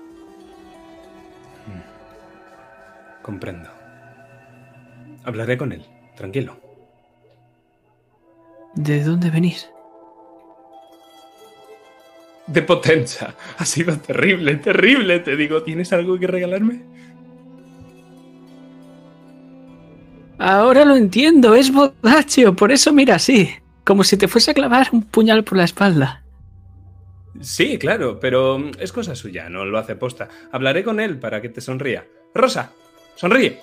Comprendo. 3.23 3.67
Hablaré 5.23 5.57
con 5.57 5.71
él, 5.71 5.83
tranquilo. 6.15 6.59
¿De 8.75 9.03
dónde 9.03 9.31
venís? 9.31 9.67
De 12.45 12.61
Potenza. 12.61 13.33
Ha 13.57 13.65
sido 13.65 13.97
terrible, 13.97 14.57
terrible, 14.57 15.19
te 15.19 15.35
digo. 15.35 15.63
¿Tienes 15.63 15.91
algo 15.93 16.19
que 16.19 16.27
regalarme? 16.27 16.83
Ahora 20.37 20.83
lo 20.85 20.95
entiendo, 20.95 21.55
es 21.55 21.71
Bodaccio, 21.71 22.55
por 22.55 22.71
eso 22.71 22.91
mira 22.91 23.15
así, 23.15 23.49
como 23.85 24.03
si 24.03 24.17
te 24.17 24.27
fuese 24.27 24.51
a 24.51 24.53
clavar 24.53 24.87
un 24.91 25.01
puñal 25.03 25.43
por 25.43 25.57
la 25.57 25.63
espalda. 25.63 26.23
Sí, 27.41 27.77
claro, 27.77 28.19
pero 28.19 28.57
mm, 28.59 28.71
es 28.79 28.91
cosa 28.91 29.15
suya, 29.15 29.49
no 29.49 29.65
lo 29.65 29.77
hace 29.77 29.95
posta. 29.95 30.27
Hablaré 30.51 30.83
con 30.83 30.99
él 30.99 31.19
para 31.19 31.41
que 31.41 31.49
te 31.49 31.61
sonría. 31.61 32.05
Rosa, 32.33 32.71
sonríe. 33.15 33.59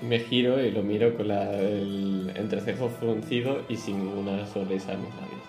Y 0.00 0.04
me 0.06 0.20
giro 0.20 0.60
y 0.64 0.70
lo 0.70 0.82
miro 0.82 1.16
con 1.16 1.28
la- 1.28 1.52
el 1.58 2.32
entrecejo 2.36 2.88
fruncido 2.88 3.62
y 3.68 3.76
sin 3.76 3.98
ninguna 3.98 4.46
sonrisa 4.46 4.92
en 4.92 5.00
mis 5.02 5.10
labios. 5.14 5.42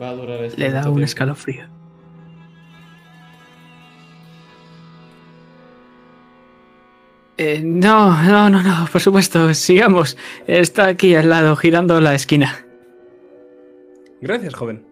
Va 0.00 0.10
a 0.10 0.14
durar 0.14 0.42
esto 0.44 0.58
Le 0.58 0.70
da 0.70 0.78
un 0.80 0.84
tiempo. 0.84 1.00
escalofrío. 1.00 1.64
Eh, 7.48 7.60
no, 7.62 8.10
no, 8.24 8.50
no, 8.50 8.60
no, 8.60 8.88
por 8.90 9.00
supuesto, 9.00 9.54
sigamos. 9.54 10.16
Está 10.48 10.88
aquí 10.88 11.14
al 11.14 11.28
lado, 11.28 11.54
girando 11.54 12.00
la 12.00 12.12
esquina. 12.12 12.66
Gracias, 14.20 14.52
joven. 14.52 14.84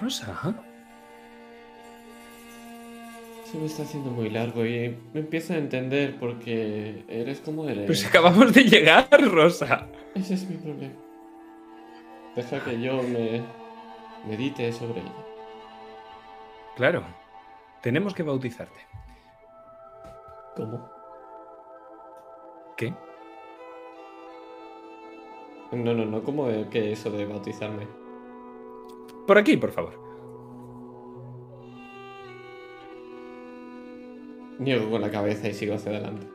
Rosa, 0.00 0.54
Se 3.50 3.58
me 3.58 3.66
está 3.66 3.82
haciendo 3.82 4.12
muy 4.12 4.30
largo 4.30 4.64
y 4.64 4.96
me 5.12 5.20
empiezo 5.20 5.54
a 5.54 5.56
entender 5.56 6.14
porque 6.20 7.04
eres 7.08 7.40
como 7.40 7.68
eres. 7.68 7.86
pues 7.86 8.06
acabamos 8.06 8.52
de 8.52 8.62
llegar, 8.62 9.08
Rosa. 9.28 9.88
Ese 10.14 10.34
es 10.34 10.48
mi 10.48 10.56
problema. 10.56 10.94
Deja 12.36 12.60
que 12.62 12.80
yo 12.80 13.02
me 13.02 13.42
medite 14.28 14.72
sobre 14.72 15.00
ella. 15.00 15.24
Claro, 16.76 17.02
tenemos 17.82 18.14
que 18.14 18.22
bautizarte. 18.22 18.92
¿Cómo? 20.56 20.90
¿Qué? 22.76 22.92
No, 25.72 25.94
no, 25.94 26.04
no, 26.04 26.22
¿cómo 26.22 26.48
de- 26.48 26.68
que 26.68 26.92
eso 26.92 27.10
de 27.10 27.24
bautizarme? 27.26 27.86
Por 29.26 29.38
aquí, 29.38 29.56
por 29.56 29.70
favor. 29.72 29.94
Niego 34.58 34.90
con 34.90 35.00
la 35.00 35.10
cabeza 35.10 35.48
y 35.48 35.54
sigo 35.54 35.74
hacia 35.74 35.92
adelante. 35.92 36.26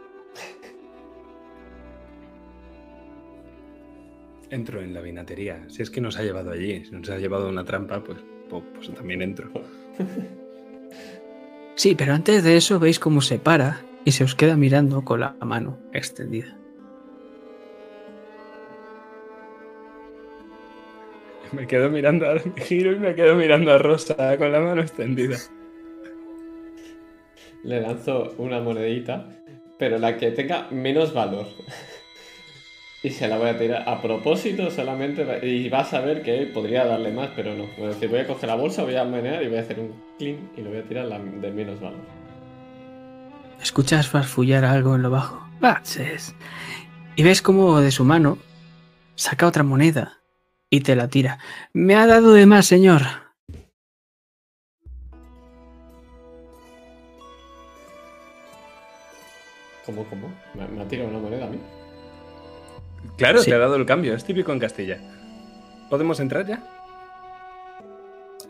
Entro 4.50 4.82
en 4.82 4.94
la 4.94 5.02
vinatería. 5.02 5.66
Si 5.70 5.82
es 5.82 5.90
que 5.90 6.00
nos 6.02 6.18
ha 6.18 6.24
llevado 6.24 6.52
allí, 6.52 6.84
si 6.86 6.92
nos 6.92 7.10
ha 7.10 7.18
llevado 7.18 7.48
a 7.48 7.50
una 7.50 7.66
trampa, 7.66 8.02
pues, 8.04 8.18
po- 8.50 8.64
pues 8.74 8.94
también 8.94 9.22
entro. 9.22 9.50
Sí, 11.76 11.94
pero 11.94 12.16
antes 12.16 12.44
de 12.44 12.58
eso 12.58 12.80
veis 12.80 12.98
cómo 12.98 13.22
se 13.22 13.38
para 13.38 13.82
y 14.08 14.14
se 14.14 14.24
os 14.24 14.36
queda 14.36 14.56
mirando 14.56 15.04
con 15.04 15.20
la 15.20 15.36
mano 15.42 15.80
extendida. 15.92 16.58
Me 21.52 21.68
quedo 21.68 21.90
mirando, 21.90 22.26
a, 22.26 22.36
me 22.36 22.62
giro 22.62 22.94
y 22.94 23.00
me 23.00 23.16
quedo 23.16 23.36
mirando 23.36 23.74
a 23.74 23.78
Rosa 23.78 24.38
con 24.38 24.50
la 24.54 24.62
mano 24.62 24.82
extendida. 24.82 25.36
Le 27.66 27.82
lanzo 27.82 28.34
una 28.38 28.62
monedita, 28.62 29.28
pero 29.78 29.98
la 29.98 30.16
que 30.16 30.32
tenga 30.32 30.70
menos 30.72 31.14
valor. 31.14 31.48
y 33.04 33.10
se 33.10 33.28
la 33.28 33.38
voy 33.38 33.50
a 33.50 33.60
tirar 33.60 33.90
a 33.90 34.02
propósito 34.02 34.72
solamente. 34.72 35.46
Y 35.46 35.68
vas 35.68 35.94
a 35.94 36.00
ver 36.00 36.22
que 36.22 36.46
podría 36.46 36.86
darle 36.86 37.12
más, 37.12 37.32
pero 37.36 37.54
no. 37.56 37.66
Es 37.66 37.96
decir, 37.96 38.08
voy 38.08 38.20
a 38.20 38.28
coger 38.28 38.48
la 38.48 38.56
bolsa, 38.56 38.86
voy 38.86 38.96
a 38.96 39.04
menear 39.04 39.44
y 39.44 39.50
voy 39.50 39.58
a 39.58 39.62
hacer 39.64 39.82
un 39.82 40.02
clean 40.18 40.50
y 40.56 40.62
lo 40.62 40.70
voy 40.70 40.80
a 40.80 40.84
tirar 40.84 41.08
la 41.08 41.20
de 41.20 41.52
menos 41.52 41.82
valor. 41.82 42.27
Escuchas 43.62 44.08
farfullar 44.08 44.66
algo 44.66 44.96
en 44.96 45.02
lo 45.04 45.10
bajo. 45.10 45.46
Baches. 45.60 46.36
Y 47.16 47.24
ves 47.24 47.42
cómo 47.42 47.80
de 47.82 47.92
su 47.92 48.04
mano 48.04 48.38
saca 49.16 49.48
otra 49.48 49.64
moneda 49.64 50.20
y 50.70 50.82
te 50.82 50.96
la 50.96 51.08
tira. 51.08 51.40
Me 51.74 51.96
ha 51.96 52.06
dado 52.06 52.34
de 52.34 52.46
más, 52.46 52.66
señor. 52.68 53.02
¿Cómo, 59.86 60.04
cómo? 60.10 60.34
¿Me, 60.54 60.68
me 60.68 60.82
ha 60.82 60.88
tirado 60.88 61.10
una 61.10 61.20
moneda 61.20 61.46
a 61.46 61.50
mí? 61.50 61.60
Claro, 63.18 63.40
Sí. 63.42 63.50
te 63.50 63.56
ha 63.56 63.60
dado 63.60 63.76
el 63.76 63.86
cambio, 63.86 64.14
es 64.14 64.26
típico 64.26 64.52
en 64.52 64.60
Castilla. 64.60 64.98
¿Podemos 65.90 66.20
entrar 66.20 66.46
ya? 66.46 66.62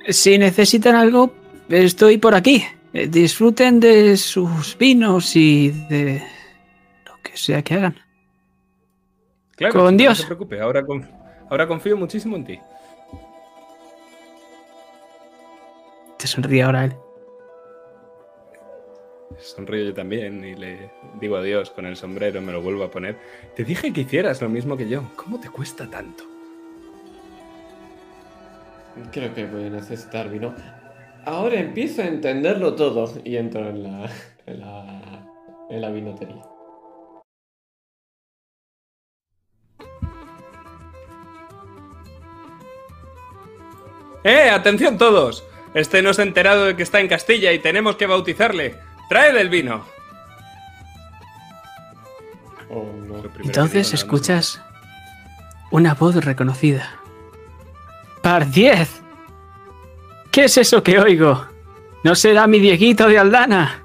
Si 0.10 0.38
necesitan 0.38 0.96
algo, 0.96 1.34
estoy 1.70 2.18
por 2.18 2.34
aquí. 2.34 2.66
Eh, 2.98 3.08
Disfruten 3.08 3.80
de 3.80 4.18
sus 4.18 4.76
vinos 4.76 5.36
y 5.36 5.70
de 5.88 6.20
lo 7.06 7.14
que 7.22 7.38
sea 7.38 7.62
que 7.62 7.76
hagan. 7.76 7.96
Claro, 9.56 9.74
Con 9.82 9.92
sí, 9.92 9.98
Dios. 9.98 10.18
No 10.18 10.24
te 10.24 10.28
preocupes, 10.28 10.62
ahora, 10.62 10.82
conf- 10.82 11.10
ahora 11.48 11.68
confío 11.68 11.96
muchísimo 11.96 12.36
en 12.38 12.46
ti. 12.46 12.60
Te 16.18 16.26
sonríe 16.26 16.64
ahora 16.64 16.86
él. 16.86 16.96
Sonrío 19.38 19.84
yo 19.86 19.94
también 19.94 20.44
y 20.44 20.56
le 20.56 20.90
digo 21.22 21.38
adiós 21.38 21.70
con 21.70 21.86
el 21.86 21.96
sombrero, 21.96 22.42
me 22.42 22.52
lo 22.52 22.64
vuelvo 22.64 22.84
a 22.84 22.90
poner. 22.90 23.20
Te 23.56 23.64
dije 23.64 23.94
que 23.94 24.02
hicieras 24.02 24.42
lo 24.42 24.50
mismo 24.50 24.76
que 24.76 24.90
yo. 24.90 25.04
¿Cómo 25.16 25.40
te 25.40 25.50
cuesta 25.52 25.88
tanto? 25.88 26.24
Creo 29.12 29.32
que 29.36 29.46
voy 29.46 29.66
a 29.68 29.70
necesitar 29.70 30.28
vino. 30.30 30.56
Ahora 31.28 31.60
empiezo 31.60 32.02
a 32.02 32.06
entenderlo 32.06 32.74
todo 32.76 33.14
y 33.26 33.36
entro 33.36 33.68
en 33.68 33.84
la, 33.84 34.10
en 34.46 34.62
la, 34.62 35.28
en 35.70 35.82
la 35.82 35.90
vinotería. 35.90 36.42
¡Eh! 44.24 44.50
¡Atención 44.50 44.98
todos! 44.98 45.44
Este 45.74 46.02
nos 46.02 46.18
ha 46.20 46.24
enterado 46.24 46.64
de 46.64 46.78
que 46.78 46.84
está 46.84 47.02
en 47.02 47.10
Castilla 47.10 47.52
y 47.52 47.60
tenemos 47.60 47.98
que 47.98 48.06
bautizarle. 48.06 48.78
¡Traed 49.10 49.36
el 49.36 49.50
vino! 49.50 49.84
Oh, 52.70 52.86
no. 53.06 53.22
Entonces 53.44 53.94
escuchas 53.94 54.62
una 55.72 55.94
voz 55.94 56.24
reconocida. 56.24 57.02
¡Par 58.22 58.50
10! 58.50 59.07
¿Qué 60.38 60.44
es 60.44 60.56
eso 60.56 60.84
que 60.84 61.00
oigo? 61.00 61.48
¿No 62.04 62.14
será 62.14 62.46
mi 62.46 62.60
Dieguito 62.60 63.08
de 63.08 63.18
Aldana? 63.18 63.82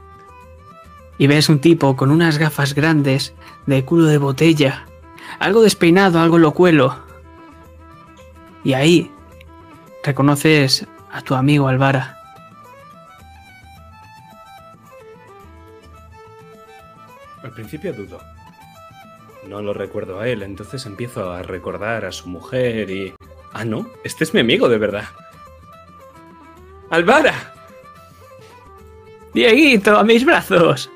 Y 1.17 1.27
ves 1.27 1.49
un 1.49 1.61
tipo 1.61 1.97
con 1.97 2.11
unas 2.11 2.37
gafas 2.37 2.75
grandes 2.75 3.33
de 3.65 3.87
culo 3.87 4.05
de 4.05 4.19
botella, 4.19 4.85
algo 5.39 5.63
despeinado, 5.63 6.21
algo 6.21 6.37
locuelo. 6.37 6.95
Y 8.65 8.75
ahí 8.75 9.11
reconoces 10.05 10.87
a 11.11 11.23
tu 11.23 11.35
amigo 11.37 11.69
Alvara. 11.69 12.19
Al 17.43 17.53
principio 17.53 17.95
dudo. 17.95 18.21
No 19.49 19.63
lo 19.63 19.73
recuerdo 19.73 20.21
a 20.21 20.29
él, 20.29 20.43
entonces 20.43 20.85
empiezo 20.85 21.33
a 21.33 21.43
recordar 21.43 22.05
a 22.05 22.13
su 22.13 22.29
mujer 22.29 22.91
y... 22.91 23.15
Ah, 23.55 23.65
no, 23.65 23.87
este 24.05 24.25
es 24.25 24.35
mi 24.35 24.41
amigo 24.41 24.69
de 24.69 24.77
verdad. 24.77 25.05
¡Alvara! 26.93 27.55
Dieguito, 29.33 29.97
a 29.97 30.05
mis 30.05 30.25
brazos. 30.27 30.91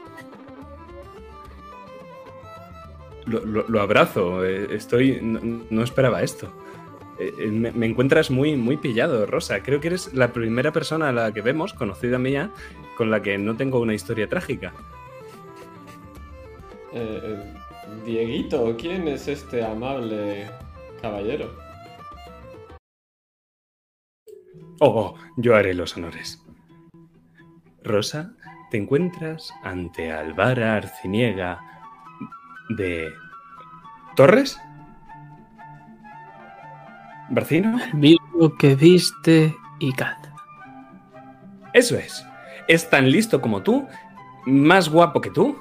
Lo, 3.24 3.44
lo- 3.46 3.64
lo 3.66 3.80
abrazo, 3.80 4.44
eh, 4.44 4.68
estoy... 4.72 5.18
No, 5.22 5.62
no 5.70 5.82
esperaba 5.82 6.22
esto. 6.22 6.52
Eh, 7.18 7.32
eh, 7.38 7.46
me, 7.46 7.72
me 7.72 7.86
encuentras 7.86 8.30
muy, 8.30 8.56
muy 8.56 8.76
pillado, 8.76 9.24
Rosa. 9.24 9.62
Creo 9.62 9.80
que 9.80 9.88
eres 9.88 10.12
la 10.12 10.34
primera 10.34 10.70
persona 10.70 11.08
a 11.08 11.12
la 11.12 11.32
que 11.32 11.40
vemos, 11.40 11.72
conocida 11.72 12.18
mía, 12.18 12.50
con 12.98 13.10
la 13.10 13.22
que 13.22 13.38
no 13.38 13.56
tengo 13.56 13.80
una 13.80 13.94
historia 13.94 14.28
trágica. 14.28 14.74
Eh, 16.92 17.20
eh, 17.24 17.52
Dieguito, 18.04 18.76
¿quién 18.78 19.08
es 19.08 19.28
este 19.28 19.64
amable 19.64 20.50
caballero? 21.00 21.50
Oh, 24.78 25.14
yo 25.36 25.56
haré 25.56 25.74
los 25.74 25.96
honores. 25.96 26.42
Rosa, 27.82 28.32
te 28.70 28.76
encuentras 28.76 29.52
ante 29.62 30.12
Alvara 30.12 30.76
Arciniega 30.76 31.60
de... 32.70 33.12
¿Torres? 34.16 34.58
¿Barcino? 37.30 37.78
El 37.84 37.94
mismo 37.94 38.56
que 38.58 38.74
viste 38.74 39.54
y 39.78 39.92
canta. 39.92 40.34
Eso 41.72 41.96
es. 41.96 42.26
Es 42.68 42.88
tan 42.88 43.10
listo 43.10 43.40
como 43.40 43.62
tú, 43.62 43.86
más 44.46 44.88
guapo 44.88 45.20
que 45.20 45.30
tú 45.30 45.58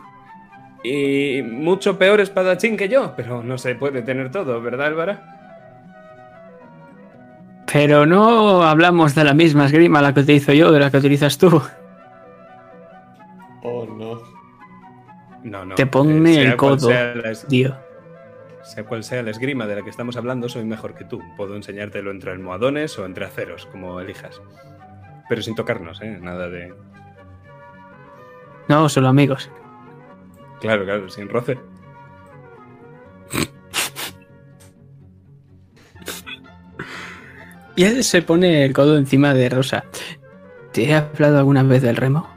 y 0.84 1.42
mucho 1.44 1.98
peor 1.98 2.22
espadachín 2.22 2.78
que 2.78 2.88
yo, 2.88 3.14
pero 3.16 3.44
no 3.44 3.58
se 3.58 3.76
puede 3.76 4.02
tener 4.02 4.32
todo, 4.32 4.62
¿verdad, 4.62 4.88
Álvara? 4.88 5.35
Pero 7.72 8.06
no 8.06 8.64
hablamos 8.64 9.16
de 9.16 9.24
la 9.24 9.34
misma 9.34 9.66
esgrima 9.66 10.02
la 10.02 10.14
que 10.14 10.20
utilizo 10.22 10.54
yo, 10.54 10.72
de 10.72 10.80
la 10.80 10.92
que 10.92 10.98
utilizas 10.98 11.38
tú. 11.38 11.62
Oh, 13.64 13.86
no. 13.86 14.22
No, 15.44 15.66
no. 15.66 15.76
Te 15.76 15.86
pone 15.86 16.34
sea 16.34 16.44
el 16.52 16.56
codo. 16.58 16.90
es- 16.92 17.46
Tío. 17.48 17.76
sea 18.64 18.84
cual 18.86 19.04
sea 19.04 19.24
la 19.24 19.32
esgrima 19.32 19.66
de 19.68 19.76
la 19.76 19.82
que 19.84 19.90
estamos 19.90 20.16
hablando, 20.18 20.50
soy 20.50 20.66
mejor 20.66 20.94
que 20.96 21.06
tú. 21.06 21.22
Puedo 21.38 21.56
enseñártelo 21.56 22.12
entre 22.12 22.32
almohadones 22.32 22.98
o 23.00 23.06
entre 23.06 23.26
aceros, 23.26 23.66
como 23.68 24.00
elijas. 24.00 24.42
Pero 25.28 25.42
sin 25.42 25.56
tocarnos, 25.56 26.02
¿eh? 26.02 26.20
Nada 26.22 26.50
de... 26.50 26.74
No, 28.68 28.90
solo 28.90 29.08
amigos. 29.08 29.50
Claro, 30.62 30.84
claro, 30.86 31.10
sin 31.10 31.30
roce. 31.30 31.60
Y 37.76 37.84
él 37.84 38.04
se 38.04 38.22
pone 38.22 38.64
el 38.64 38.74
codo 38.74 38.98
encima 38.98 39.34
de 39.34 39.50
Rosa. 39.50 39.84
¿Te 40.72 40.86
he 40.86 40.94
hablado 40.94 41.38
alguna 41.38 41.64
vez 41.64 41.82
del 41.82 41.96
remo? 41.96 42.28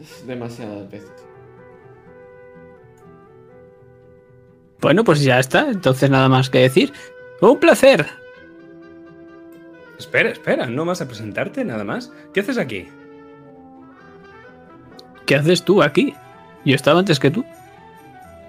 Es 0.00 0.26
demasiadas 0.26 0.90
veces. 0.90 1.10
Bueno, 4.80 5.04
pues 5.04 5.22
ya 5.22 5.38
está. 5.38 5.70
Entonces 5.70 6.10
nada 6.10 6.28
más 6.28 6.50
que 6.50 6.58
decir. 6.58 6.92
¡Un 7.40 7.58
placer! 7.58 8.06
Espera, 9.98 10.30
espera, 10.30 10.66
¿no 10.66 10.84
vas 10.84 11.00
a 11.00 11.08
presentarte 11.08 11.64
nada 11.64 11.84
más? 11.84 12.12
¿Qué 12.32 12.40
haces 12.40 12.58
aquí? 12.58 12.88
¿Qué 15.24 15.34
haces 15.34 15.62
tú 15.62 15.82
aquí? 15.82 16.14
Yo 16.64 16.74
estaba 16.74 17.00
antes 17.00 17.18
que 17.18 17.30
tú. 17.30 17.44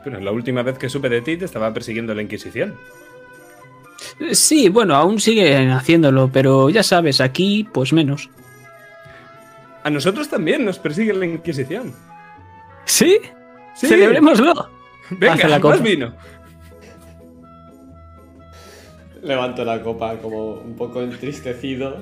Pero 0.04 0.20
la 0.20 0.32
última 0.32 0.64
vez 0.64 0.78
que 0.78 0.90
supe 0.90 1.10
de 1.10 1.22
ti 1.22 1.38
te 1.38 1.46
estaba 1.46 1.74
persiguiendo 1.74 2.14
la 2.14 2.22
Inquisición. 2.22 2.76
Sí, 4.32 4.70
bueno, 4.70 4.96
aún 4.96 5.20
siguen 5.20 5.72
haciéndolo, 5.72 6.30
pero 6.32 6.70
ya 6.70 6.84
sabes, 6.84 7.20
aquí 7.22 7.68
pues 7.72 7.94
menos. 7.94 8.30
A 9.84 9.90
nosotros 9.90 10.28
también 10.30 10.66
nos 10.66 10.80
persigue 10.80 11.14
la 11.14 11.26
Inquisición. 11.26 11.94
¿Sí? 12.86 13.20
Sí. 13.76 13.88
Celebrémoslo. 13.88 14.70
Venga, 15.12 15.48
la 15.48 15.60
más 15.60 15.62
copa. 15.62 15.78
vino. 15.78 16.14
Levanto 19.24 19.64
la 19.66 19.82
copa 19.82 20.18
como 20.18 20.54
un 20.54 20.76
poco 20.76 21.02
entristecido. 21.02 21.98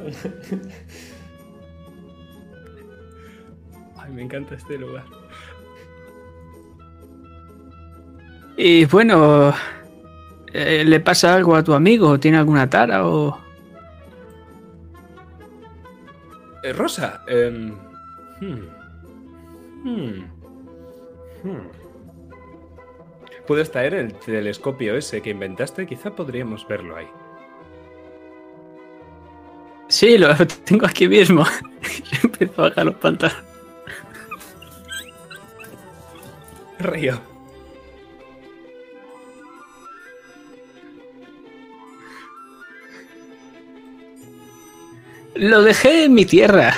Ay, 3.97 4.11
me 4.11 4.23
encanta 4.23 4.55
este 4.55 4.77
lugar. 4.77 5.05
Y 8.57 8.85
bueno, 8.85 9.53
eh, 10.55 10.85
¿le 10.85 10.99
pasa 10.99 11.35
algo 11.35 11.55
a 11.55 11.63
tu 11.63 11.73
amigo? 11.73 12.19
¿Tiene 12.19 12.37
alguna 12.37 12.69
tara 12.69 13.05
o...? 13.05 13.37
Eh, 16.63 16.73
Rosa, 16.73 17.21
em, 17.27 17.75
hmm, 18.39 18.67
hmm, 19.83 20.23
hmm. 21.43 21.67
¿Puedes 23.45 23.69
traer 23.69 23.93
el 23.93 24.13
telescopio 24.13 24.95
ese 24.95 25.21
que 25.21 25.29
inventaste? 25.29 25.85
Quizá 25.85 26.15
podríamos 26.15 26.67
verlo 26.67 26.95
ahí. 26.95 27.07
Sí, 29.87 30.17
lo 30.17 30.35
tengo 30.65 30.87
aquí 30.87 31.07
mismo. 31.07 31.45
Empezó 32.23 32.63
a 32.63 32.69
bajar 32.69 32.85
los 32.85 32.95
pantalones. 32.95 33.43
Río. 36.79 37.34
Lo 45.35 45.61
dejé 45.63 46.05
en 46.05 46.13
mi 46.13 46.25
tierra. 46.25 46.73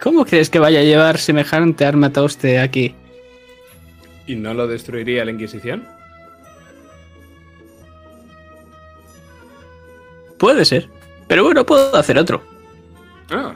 ¿Cómo 0.00 0.24
crees 0.24 0.50
que 0.50 0.58
vaya 0.58 0.80
a 0.80 0.84
llevar 0.84 1.18
semejante 1.18 1.84
armatoste 1.84 2.58
aquí? 2.58 2.94
¿Y 4.26 4.34
no 4.36 4.54
lo 4.54 4.66
destruiría 4.66 5.24
la 5.24 5.30
Inquisición? 5.30 5.86
Puede 10.38 10.64
ser. 10.64 10.88
Pero 11.28 11.44
bueno, 11.44 11.64
puedo 11.66 11.94
hacer 11.96 12.18
otro. 12.18 12.42
Ah, 13.30 13.54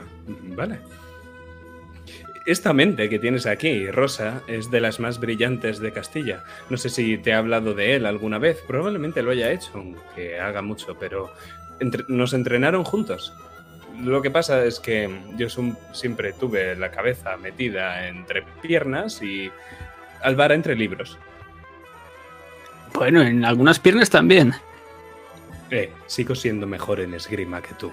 vale. 0.55 0.79
Esta 2.45 2.73
mente 2.73 3.09
que 3.09 3.17
tienes 3.17 3.47
aquí, 3.47 3.89
Rosa, 3.89 4.43
es 4.47 4.69
de 4.69 4.79
las 4.79 4.99
más 4.99 5.19
brillantes 5.19 5.79
de 5.79 5.91
Castilla. 5.91 6.43
No 6.69 6.77
sé 6.77 6.89
si 6.89 7.17
te 7.17 7.31
he 7.31 7.33
hablado 7.33 7.73
de 7.73 7.95
él 7.95 8.05
alguna 8.05 8.37
vez, 8.37 8.59
probablemente 8.67 9.23
lo 9.23 9.31
haya 9.31 9.51
hecho, 9.51 9.71
aunque 9.73 10.39
haga 10.39 10.61
mucho, 10.61 10.95
pero 10.99 11.33
entre- 11.79 12.05
nos 12.07 12.33
entrenaron 12.33 12.83
juntos. 12.83 13.33
Lo 14.01 14.21
que 14.21 14.31
pasa 14.31 14.63
es 14.65 14.79
que 14.79 15.09
yo 15.37 15.47
siempre 15.93 16.33
tuve 16.33 16.75
la 16.75 16.91
cabeza 16.91 17.37
metida 17.37 18.07
entre 18.07 18.43
piernas 18.61 19.21
y 19.21 19.51
Alvara 20.21 20.55
entre 20.55 20.75
libros. 20.75 21.17
Bueno, 22.93 23.21
en 23.21 23.45
algunas 23.45 23.79
piernas 23.79 24.09
también. 24.09 24.53
Eh, 25.69 25.91
sigo 26.07 26.35
siendo 26.35 26.65
mejor 26.67 26.99
en 26.99 27.13
esgrima 27.13 27.61
que 27.61 27.73
tú. 27.75 27.91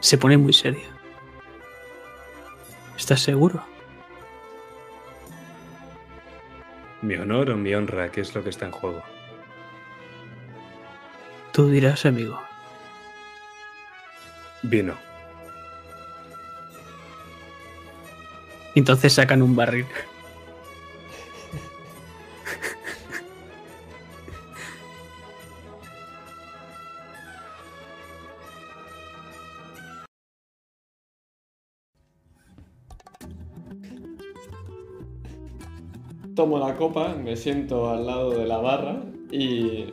Se 0.00 0.18
pone 0.18 0.36
muy 0.36 0.52
serio. 0.52 0.86
¿Estás 2.96 3.20
seguro? 3.20 3.62
Mi 7.02 7.14
honor 7.14 7.50
o 7.50 7.56
mi 7.56 7.74
honra, 7.74 8.10
¿qué 8.10 8.20
es 8.20 8.34
lo 8.34 8.42
que 8.42 8.50
está 8.50 8.66
en 8.66 8.72
juego? 8.72 9.02
Tú 11.52 11.68
dirás, 11.68 12.04
amigo. 12.06 12.47
Vino. 14.62 14.94
Entonces 18.74 19.12
sacan 19.12 19.42
un 19.42 19.56
barril. 19.56 19.86
Tomo 36.36 36.60
la 36.60 36.76
copa, 36.76 37.16
me 37.16 37.34
siento 37.34 37.90
al 37.90 38.06
lado 38.06 38.30
de 38.30 38.46
la 38.46 38.58
barra 38.58 39.02
y 39.32 39.92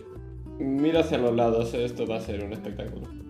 miro 0.60 1.00
hacia 1.00 1.18
los 1.18 1.36
lados. 1.36 1.74
Esto 1.74 2.06
va 2.06 2.18
a 2.18 2.22
ser 2.22 2.44
un 2.44 2.54
espectáculo. 2.54 3.25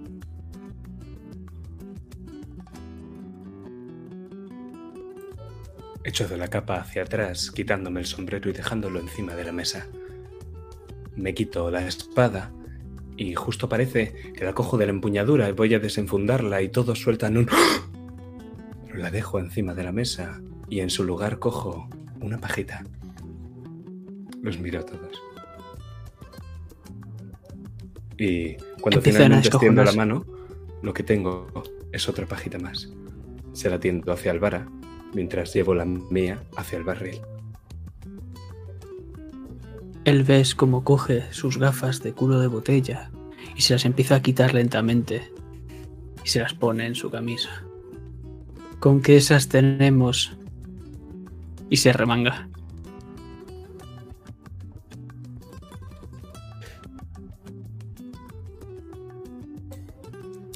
Echo 6.16 6.30
de 6.30 6.38
la 6.38 6.48
capa 6.48 6.78
hacia 6.78 7.02
atrás, 7.02 7.52
quitándome 7.52 8.00
el 8.00 8.06
sombrero 8.06 8.50
y 8.50 8.54
dejándolo 8.54 9.02
encima 9.02 9.36
de 9.36 9.44
la 9.44 9.52
mesa. 9.52 9.90
Me 11.14 11.34
quito 11.34 11.70
la 11.70 11.86
espada 11.86 12.54
y 13.18 13.36
justo 13.36 13.68
parece 13.68 14.32
que 14.34 14.46
la 14.46 14.54
cojo 14.54 14.78
de 14.78 14.86
la 14.86 14.94
empuñadura 14.94 15.50
y 15.50 15.52
voy 15.52 15.74
a 15.74 15.80
desenfundarla 15.80 16.62
y 16.62 16.70
todos 16.70 17.02
sueltan 17.02 17.36
un... 17.36 17.50
Pero 18.86 18.98
la 18.98 19.12
dejo 19.12 19.40
encima 19.40 19.74
de 19.74 19.84
la 19.84 19.92
mesa 19.92 20.40
y 20.70 20.80
en 20.80 20.90
su 20.90 21.04
lugar 21.04 21.38
cojo 21.38 21.90
una 22.22 22.40
pajita. 22.40 22.86
Los 24.42 24.58
miro 24.58 24.80
a 24.80 24.86
todos. 24.86 25.22
Y 28.18 28.56
cuando 28.80 29.02
finalmente 29.02 29.50
extiendo 29.50 29.84
la 29.84 29.92
mano, 29.92 30.26
lo 30.82 30.94
que 30.94 31.04
tengo 31.04 31.52
es 31.92 32.08
otra 32.08 32.26
pajita 32.26 32.58
más. 32.58 32.90
Se 33.52 33.70
la 33.70 33.82
tiendo 33.82 34.14
hacia 34.14 34.32
Alvara, 34.32 34.66
mientras 35.16 35.54
llevo 35.54 35.74
la 35.74 35.86
mía 35.86 36.44
hacia 36.58 36.78
el 36.78 36.84
barril. 36.84 37.22
Él 40.04 40.24
ves 40.24 40.54
cómo 40.54 40.84
coge 40.84 41.24
sus 41.32 41.58
gafas 41.58 42.04
de 42.04 42.14
culo 42.14 42.40
de 42.40 42.48
botella 42.48 43.10
y 43.56 43.62
se 43.62 43.74
las 43.74 43.86
empieza 43.86 44.16
a 44.16 44.22
quitar 44.22 44.54
lentamente 44.54 45.32
y 46.24 46.28
se 46.28 46.42
las 46.42 46.54
pone 46.54 46.86
en 46.86 46.94
su 46.94 47.10
camisa. 47.10 47.64
¿Con 48.80 49.02
qué 49.02 49.16
esas 49.16 49.48
tenemos? 49.48 50.38
Y 51.70 51.78
se 51.78 51.92
remanga. 51.94 52.48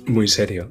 Muy 0.05 0.27
serio. 0.27 0.69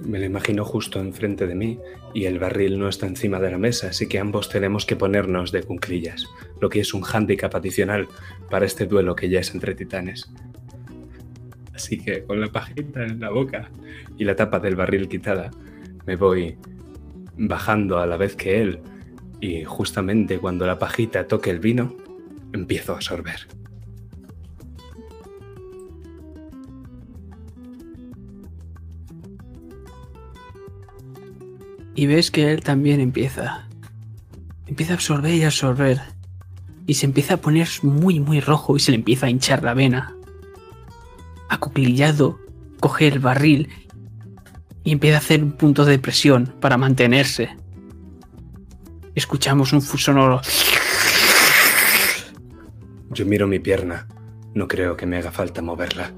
Me 0.00 0.18
lo 0.18 0.26
imagino 0.26 0.64
justo 0.64 1.00
enfrente 1.00 1.46
de 1.46 1.54
mí 1.54 1.78
y 2.14 2.24
el 2.24 2.38
barril 2.38 2.78
no 2.78 2.88
está 2.88 3.06
encima 3.06 3.38
de 3.40 3.50
la 3.50 3.58
mesa, 3.58 3.88
así 3.88 4.08
que 4.08 4.18
ambos 4.18 4.48
tenemos 4.48 4.86
que 4.86 4.96
ponernos 4.96 5.52
de 5.52 5.62
cunclillas, 5.62 6.26
lo 6.60 6.68
que 6.68 6.80
es 6.80 6.94
un 6.94 7.02
hándicap 7.02 7.54
adicional 7.54 8.08
para 8.50 8.66
este 8.66 8.86
duelo 8.86 9.14
que 9.14 9.28
ya 9.28 9.40
es 9.40 9.54
entre 9.54 9.74
titanes. 9.74 10.30
Así 11.74 11.98
que 11.98 12.24
con 12.24 12.40
la 12.40 12.48
pajita 12.48 13.04
en 13.04 13.20
la 13.20 13.30
boca 13.30 13.70
y 14.16 14.24
la 14.24 14.34
tapa 14.34 14.60
del 14.60 14.76
barril 14.76 15.08
quitada, 15.08 15.50
me 16.06 16.16
voy 16.16 16.56
bajando 17.36 17.98
a 17.98 18.06
la 18.06 18.16
vez 18.16 18.34
que 18.34 18.62
él 18.62 18.80
y 19.40 19.64
justamente 19.64 20.38
cuando 20.38 20.66
la 20.66 20.78
pajita 20.78 21.26
toque 21.26 21.50
el 21.50 21.60
vino, 21.60 21.94
empiezo 22.52 22.94
a 22.94 23.02
sorber. 23.02 23.46
Y 31.96 32.06
ves 32.06 32.30
que 32.30 32.52
él 32.52 32.62
también 32.62 33.00
empieza. 33.00 33.66
empieza 34.66 34.92
a 34.92 34.96
absorber 34.96 35.34
y 35.34 35.42
absorber. 35.42 36.00
Y 36.86 36.94
se 36.94 37.06
empieza 37.06 37.34
a 37.34 37.36
poner 37.38 37.68
muy, 37.82 38.20
muy 38.20 38.40
rojo 38.40 38.76
y 38.76 38.80
se 38.80 38.92
le 38.92 38.98
empieza 38.98 39.26
a 39.26 39.30
hinchar 39.30 39.64
la 39.64 39.74
vena. 39.74 40.14
Acuclillado, 41.48 42.38
coge 42.78 43.08
el 43.08 43.18
barril 43.18 43.70
y 44.84 44.92
empieza 44.92 45.16
a 45.16 45.20
hacer 45.20 45.42
un 45.42 45.52
punto 45.52 45.84
de 45.84 45.98
presión 45.98 46.54
para 46.60 46.76
mantenerse. 46.76 47.56
Escuchamos 49.14 49.72
un 49.72 49.80
sonoro. 49.80 50.42
Yo 53.10 53.24
miro 53.24 53.48
mi 53.48 53.58
pierna. 53.58 54.06
No 54.54 54.68
creo 54.68 54.96
que 54.96 55.06
me 55.06 55.16
haga 55.16 55.32
falta 55.32 55.62
moverla. 55.62 56.12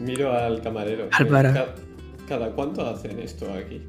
Miro 0.00 0.32
al 0.32 0.60
camarero. 0.62 1.08
Álvaro. 1.12 1.52
Ca- 1.52 1.74
¿Cada 2.28 2.50
cuánto 2.52 2.86
hacen 2.86 3.18
esto 3.18 3.52
aquí? 3.52 3.82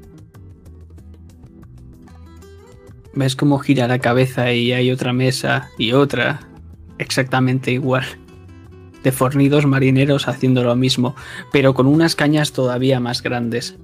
Ves 3.14 3.36
cómo 3.36 3.58
gira 3.58 3.86
la 3.88 3.98
cabeza 3.98 4.52
y 4.52 4.72
hay 4.72 4.90
otra 4.90 5.12
mesa 5.12 5.70
y 5.78 5.92
otra 5.92 6.40
exactamente 6.98 7.70
igual. 7.72 8.04
De 9.02 9.12
fornidos 9.12 9.66
marineros 9.66 10.28
haciendo 10.28 10.62
lo 10.64 10.74
mismo, 10.76 11.14
pero 11.52 11.74
con 11.74 11.86
unas 11.86 12.14
cañas 12.16 12.52
todavía 12.52 13.00
más 13.00 13.22
grandes. 13.22 13.76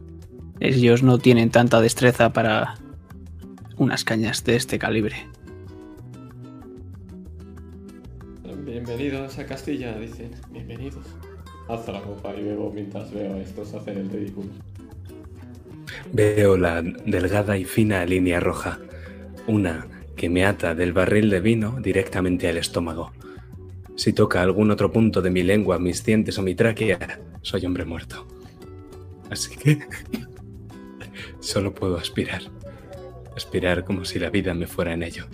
Ellos 0.61 1.03
no 1.03 1.19
tienen 1.19 1.51
tanta 1.51 1.81
destreza 1.81 2.33
para 2.33 2.75
unas 3.77 4.05
cañas 4.05 4.45
de 4.45 4.57
este 4.57 4.79
calibre. 4.79 5.27
Bienvenidos 8.65 9.39
a 9.39 9.47
Castilla, 9.47 9.97
dicen. 9.99 10.31
Bienvenidos. 10.51 11.05
Alzo 11.69 11.93
la 11.93 12.01
copa 12.01 12.35
y 12.35 12.43
bebo 12.43 12.73
mientras 12.73 13.13
veo 13.13 13.35
a 13.35 13.41
estos 13.41 13.75
hacer 13.75 13.99
el 13.99 14.11
ridículo. 14.11 14.49
Veo 16.13 16.57
la 16.57 16.83
delgada 16.83 17.59
y 17.59 17.65
fina 17.65 18.05
línea 18.07 18.41
roja, 18.41 18.79
una 19.47 19.87
que 20.17 20.29
me 20.29 20.45
ata 20.45 20.75
del 20.75 20.93
barril 20.93 21.31
de 21.31 21.41
vino 21.41 21.79
directamente 21.81 22.49
al 22.49 22.57
estómago. 22.57 23.13
Si 23.97 24.13
toca 24.13 24.43
algún 24.43 24.71
otro 24.71 24.93
punto 24.93 25.21
de 25.21 25.31
mi 25.31 25.43
lengua, 25.43 25.79
mis 25.79 26.05
dientes 26.05 26.39
o 26.39 26.43
mi 26.43 26.55
tráquea, 26.55 27.21
soy 27.43 27.67
hombre 27.67 27.85
muerto. 27.85 28.27
Así 29.31 29.57
que 29.57 29.81
solo 31.41 31.75
puedo 31.75 31.97
aspirar. 31.97 32.43
Aspirar 33.37 33.85
como 33.85 34.05
si 34.05 34.19
la 34.19 34.31
vida 34.31 34.55
me 34.55 34.67
fuera 34.67 34.95
en 34.95 35.03
ello. 35.03 35.27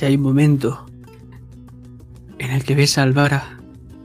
Y 0.00 0.04
hay 0.04 0.14
un 0.14 0.22
momento 0.22 0.86
en 2.38 2.50
el 2.50 2.64
que 2.64 2.74
ves 2.74 2.98
a 2.98 3.02
Alvara 3.02 3.58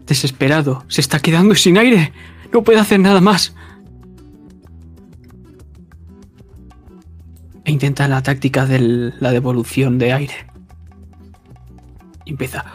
desesperado. 0.05 0.83
Se 0.87 1.01
está 1.01 1.19
quedando 1.19 1.55
sin 1.55 1.77
aire. 1.77 2.13
No 2.51 2.63
puede 2.63 2.79
hacer 2.79 2.99
nada 2.99 3.21
más. 3.21 3.55
E 7.65 7.71
intenta 7.71 8.07
la 8.07 8.21
táctica 8.21 8.65
de 8.65 8.79
la 9.19 9.31
devolución 9.31 9.97
de 9.97 10.13
aire. 10.13 10.47
Empieza. 12.25 12.65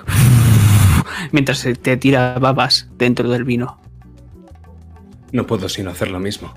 Mientras 1.33 1.67
te 1.83 1.97
tira 1.97 2.39
babas 2.39 2.89
dentro 2.97 3.29
del 3.29 3.45
vino. 3.45 3.81
No 5.33 5.47
puedo 5.47 5.69
sino 5.69 5.91
hacer 5.91 6.11
lo 6.11 6.21
mismo. 6.21 6.55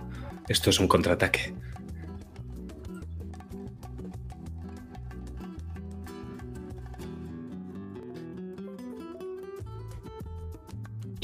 Esto 0.48 0.70
es 0.70 0.80
un 0.80 0.88
contraataque. 0.88 1.54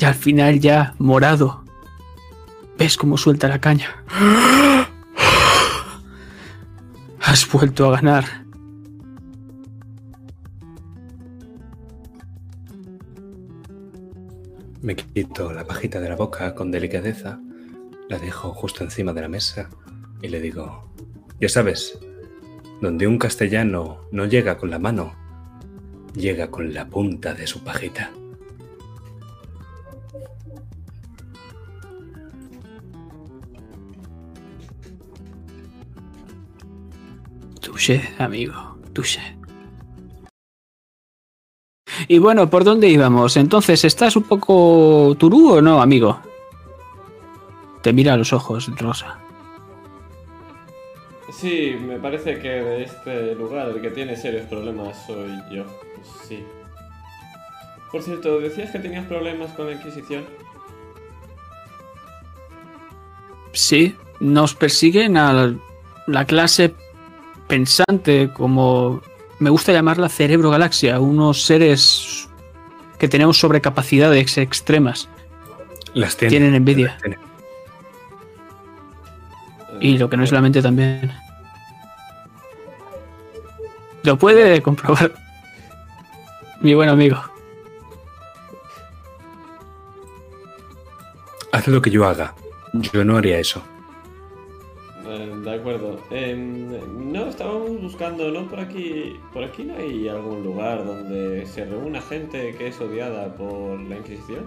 Al 0.07 0.15
final 0.15 0.61
ya, 0.61 0.95
morado, 0.99 1.65
ves 2.77 2.95
cómo 2.95 3.17
suelta 3.17 3.49
la 3.49 3.59
caña. 3.59 4.05
Has 7.19 7.51
vuelto 7.51 7.87
a 7.87 7.91
ganar. 7.97 8.23
Me 14.81 14.95
quito 14.95 15.51
la 15.51 15.65
pajita 15.65 15.99
de 15.99 16.07
la 16.07 16.15
boca 16.15 16.55
con 16.55 16.71
delicadeza, 16.71 17.41
la 18.07 18.17
dejo 18.17 18.53
justo 18.53 18.85
encima 18.85 19.11
de 19.11 19.21
la 19.23 19.27
mesa 19.27 19.67
y 20.21 20.29
le 20.29 20.39
digo, 20.39 20.89
ya 21.41 21.49
sabes, 21.49 21.99
donde 22.79 23.07
un 23.07 23.17
castellano 23.17 24.07
no 24.13 24.25
llega 24.25 24.57
con 24.57 24.69
la 24.69 24.79
mano, 24.79 25.13
llega 26.13 26.49
con 26.49 26.73
la 26.73 26.87
punta 26.87 27.33
de 27.33 27.45
su 27.45 27.61
pajita. 27.61 28.11
Touché, 37.77 38.01
amigo, 38.17 38.75
touché. 38.91 39.21
Y 42.07 42.17
bueno, 42.17 42.49
¿por 42.49 42.63
dónde 42.63 42.89
íbamos? 42.89 43.37
Entonces, 43.37 43.85
¿estás 43.85 44.15
un 44.15 44.23
poco 44.23 45.15
turú 45.19 45.51
o 45.51 45.61
no, 45.61 45.79
amigo? 45.79 46.19
Te 47.83 47.93
mira 47.93 48.13
a 48.13 48.17
los 48.17 48.33
ojos, 48.33 48.67
Rosa. 48.79 49.19
Sí, 51.31 51.77
me 51.79 51.99
parece 51.99 52.39
que 52.39 52.49
de 52.49 52.83
este 52.85 53.35
lugar 53.35 53.69
el 53.69 53.79
que 53.79 53.91
tiene 53.91 54.15
serios 54.15 54.47
problemas 54.47 55.05
soy 55.05 55.29
yo. 55.51 55.63
Pues 55.93 56.07
sí. 56.27 56.43
Por 57.91 58.01
cierto, 58.01 58.39
decías 58.39 58.71
que 58.71 58.79
tenías 58.79 59.05
problemas 59.05 59.51
con 59.51 59.67
la 59.67 59.73
Inquisición. 59.73 60.25
Sí, 63.53 63.95
nos 64.19 64.55
persiguen 64.55 65.15
a 65.15 65.53
la 66.07 66.25
clase 66.25 66.73
pensante, 67.47 68.29
como 68.33 69.01
me 69.39 69.49
gusta 69.49 69.71
llamarla 69.71 70.09
cerebro 70.09 70.49
galaxia, 70.49 70.99
unos 70.99 71.43
seres 71.43 72.29
que 72.97 73.07
tenemos 73.07 73.39
sobrecapacidades 73.39 74.37
extremas. 74.37 75.09
Las 75.93 76.17
tiene. 76.17 76.31
Tienen 76.31 76.55
envidia. 76.55 76.97
Las 77.03 77.17
Y 79.79 79.97
lo 79.97 80.09
que 80.09 80.17
no 80.17 80.23
es 80.23 80.31
la 80.31 80.41
mente 80.41 80.61
también. 80.61 81.11
Lo 84.03 84.17
puede 84.17 84.61
comprobar 84.61 85.13
mi 86.61 86.73
buen 86.73 86.89
amigo. 86.89 87.21
Haz 91.51 91.67
lo 91.67 91.81
que 91.81 91.89
yo 91.89 92.05
haga. 92.05 92.33
Yo 92.73 93.03
no 93.03 93.17
haría 93.17 93.39
eso. 93.39 93.63
Eh, 95.09 95.31
de 95.43 95.53
acuerdo. 95.55 95.99
Em, 96.11 96.67
no, 97.11 97.27
estábamos 97.27 97.81
buscando, 97.81 98.29
¿no? 98.31 98.47
Por 98.47 98.59
aquí, 98.59 99.17
por 99.33 99.43
aquí 99.43 99.63
no 99.63 99.75
hay 99.77 100.07
algún 100.09 100.43
lugar 100.43 100.85
donde 100.85 101.45
se 101.45 101.63
reúna 101.65 102.01
gente 102.01 102.53
que 102.57 102.67
es 102.67 102.81
odiada 102.81 103.33
por 103.35 103.79
la 103.81 103.97
Inquisición. 103.97 104.45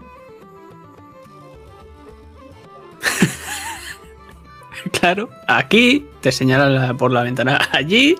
Claro, 4.92 5.28
aquí 5.46 6.06
te 6.20 6.32
señala 6.32 6.68
la- 6.68 6.94
por 6.94 7.10
la 7.12 7.22
ventana. 7.22 7.58
Allí, 7.72 8.16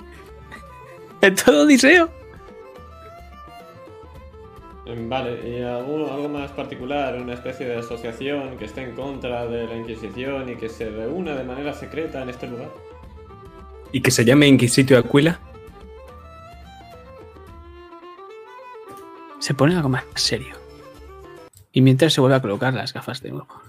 en 1.23 1.35
todo 1.35 1.63
Odiseo. 1.65 2.11
Vale, 4.97 5.49
¿y 5.49 5.63
algún- 5.63 6.09
algo 6.09 6.29
más 6.29 6.51
particular? 6.53 7.15
¿Una 7.21 7.35
especie 7.35 7.67
de 7.67 7.77
asociación 7.79 8.57
que 8.59 8.65
esté 8.65 8.83
en 8.83 8.95
contra 8.95 9.47
de 9.47 9.67
la 9.67 9.77
Inquisición 9.77 10.49
y 10.49 10.57
que 10.57 10.69
se 10.69 10.89
reúna 10.91 11.35
de 11.35 11.45
manera 11.45 11.73
secreta 11.75 12.23
en 12.23 12.31
este 12.31 12.47
lugar? 12.49 12.71
¿Y 13.93 14.01
que 14.01 14.11
se 14.11 14.25
llame 14.25 14.47
Inquisitio 14.49 14.99
Aquila? 14.99 15.41
Se 19.39 19.55
pone 19.55 19.75
algo 19.77 19.89
más 19.89 20.05
serio. 20.15 20.55
Y 21.73 21.81
mientras 21.83 22.13
se 22.13 22.21
vuelve 22.21 22.37
a 22.37 22.43
colocar 22.43 22.75
las 22.75 22.93
gafas 22.93 23.23
de 23.23 23.31
nuevo. 23.31 23.63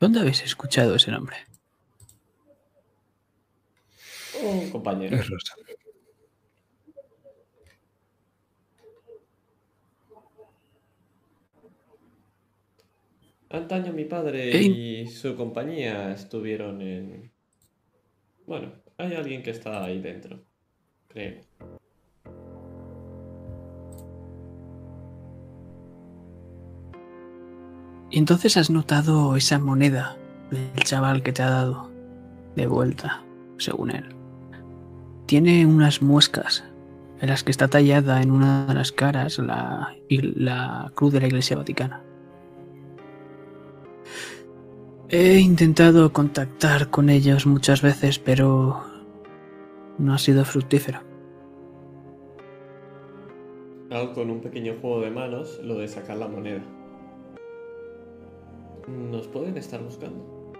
¿Dónde 0.00 0.20
habéis 0.20 0.42
escuchado 0.42 0.96
ese 0.96 1.10
nombre? 1.12 1.36
Un 4.42 4.70
compañero. 4.70 5.16
Es 5.16 5.28
Rosa. 5.28 5.54
Antaño 13.52 13.92
mi 13.92 14.06
padre 14.06 14.50
y 14.62 15.06
su 15.08 15.36
compañía 15.36 16.10
estuvieron 16.12 16.80
en... 16.80 17.30
Bueno, 18.46 18.72
hay 18.96 19.12
alguien 19.12 19.42
que 19.42 19.50
está 19.50 19.84
ahí 19.84 20.00
dentro, 20.00 20.42
creo. 21.08 21.42
Y 28.10 28.18
entonces 28.18 28.56
has 28.56 28.70
notado 28.70 29.36
esa 29.36 29.58
moneda 29.58 30.16
del 30.50 30.84
chaval 30.84 31.22
que 31.22 31.32
te 31.32 31.42
ha 31.42 31.50
dado 31.50 31.90
de 32.56 32.66
vuelta, 32.66 33.22
según 33.58 33.90
él. 33.90 34.16
Tiene 35.26 35.66
unas 35.66 36.00
muescas 36.00 36.64
en 37.20 37.28
las 37.28 37.44
que 37.44 37.50
está 37.50 37.68
tallada 37.68 38.22
en 38.22 38.30
una 38.30 38.64
de 38.64 38.74
las 38.74 38.92
caras 38.92 39.38
la, 39.38 39.94
la 40.08 40.90
cruz 40.94 41.12
de 41.12 41.20
la 41.20 41.26
Iglesia 41.26 41.58
Vaticana. 41.58 42.02
He 45.14 45.40
intentado 45.40 46.10
contactar 46.10 46.88
con 46.88 47.10
ellos 47.10 47.46
muchas 47.46 47.82
veces, 47.82 48.18
pero 48.18 48.82
no 49.98 50.14
ha 50.14 50.16
sido 50.16 50.42
fructífero. 50.46 51.00
Hago 53.90 54.14
con 54.14 54.30
un 54.30 54.40
pequeño 54.40 54.74
juego 54.80 55.02
de 55.02 55.10
manos 55.10 55.60
lo 55.62 55.76
de 55.76 55.86
sacar 55.86 56.16
la 56.16 56.28
moneda. 56.28 56.62
Nos 58.88 59.28
pueden 59.28 59.58
estar 59.58 59.82
buscando. 59.82 60.54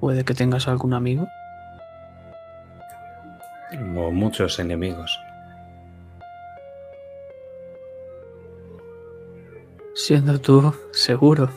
¿Puede 0.00 0.24
que 0.24 0.34
tengas 0.34 0.66
algún 0.66 0.94
amigo? 0.94 1.28
O 3.96 4.10
muchos 4.10 4.58
enemigos. 4.58 5.16
Siendo 9.94 10.40
tú 10.40 10.74
seguro. 10.90 11.48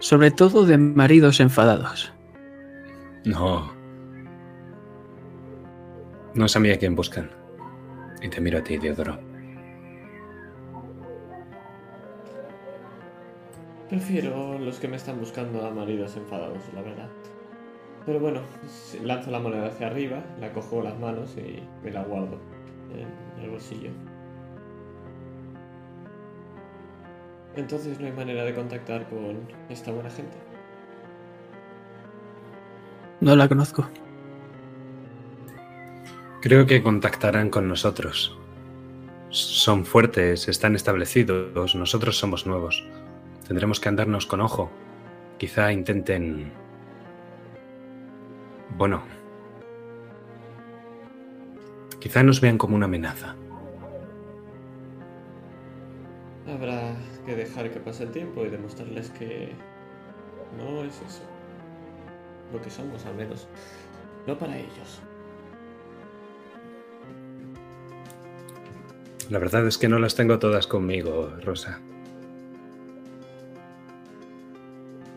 Sobre 0.00 0.32
todo 0.32 0.66
de 0.66 0.76
maridos 0.76 1.38
enfadados. 1.38 2.12
No. 3.24 3.72
No 6.34 6.46
es 6.46 6.56
a 6.56 6.60
mí 6.60 6.70
a 6.70 6.78
quien 6.78 6.96
buscan. 6.96 7.30
Y 8.20 8.28
te 8.28 8.40
miro 8.40 8.58
a 8.58 8.64
ti, 8.64 8.78
Diodoro. 8.78 9.18
Prefiero 13.88 14.58
los 14.58 14.80
que 14.80 14.88
me 14.88 14.96
están 14.96 15.20
buscando 15.20 15.64
a 15.64 15.70
maridos 15.70 16.16
enfadados, 16.16 16.64
la 16.74 16.82
verdad. 16.82 17.08
Pero 18.04 18.18
bueno, 18.18 18.40
lanzo 19.04 19.30
la 19.30 19.38
moneda 19.38 19.68
hacia 19.68 19.86
arriba, 19.86 20.24
la 20.40 20.52
cojo 20.52 20.76
con 20.76 20.84
las 20.84 20.98
manos 20.98 21.36
y 21.36 21.62
me 21.84 21.92
la 21.92 22.02
guardo 22.02 22.40
en 22.92 23.44
el 23.44 23.50
bolsillo. 23.50 23.90
Entonces 27.56 28.00
no 28.00 28.06
hay 28.06 28.12
manera 28.12 28.44
de 28.44 28.54
contactar 28.54 29.08
con 29.08 29.38
esta 29.68 29.92
buena 29.92 30.10
gente. 30.10 30.36
No 33.20 33.36
la 33.36 33.48
conozco. 33.48 33.88
Creo 36.40 36.66
que 36.66 36.82
contactarán 36.82 37.48
con 37.48 37.68
nosotros. 37.68 38.36
Son 39.30 39.84
fuertes, 39.84 40.46
están 40.48 40.74
establecidos, 40.74 41.74
nosotros 41.74 42.18
somos 42.18 42.46
nuevos. 42.46 42.84
Tendremos 43.48 43.80
que 43.80 43.88
andarnos 43.88 44.26
con 44.26 44.40
ojo. 44.40 44.70
Quizá 45.38 45.72
intenten... 45.72 46.52
Bueno. 48.76 49.02
Quizá 51.98 52.22
nos 52.22 52.40
vean 52.40 52.58
como 52.58 52.76
una 52.76 52.86
amenaza. 52.86 53.34
Habrá 56.46 56.94
que 57.24 57.34
dejar 57.34 57.70
que 57.70 57.80
pase 57.80 58.04
el 58.04 58.10
tiempo 58.10 58.44
y 58.44 58.50
demostrarles 58.50 59.10
que 59.10 59.52
no 60.56 60.82
es 60.84 60.94
eso. 60.96 61.22
Lo 62.52 62.60
que 62.60 62.70
somos, 62.70 63.04
al 63.06 63.14
menos. 63.14 63.46
No 64.26 64.38
para 64.38 64.56
ellos. 64.58 65.00
La 69.30 69.38
verdad 69.38 69.66
es 69.66 69.78
que 69.78 69.88
no 69.88 69.98
las 69.98 70.14
tengo 70.14 70.38
todas 70.38 70.66
conmigo, 70.66 71.32
Rosa. 71.42 71.80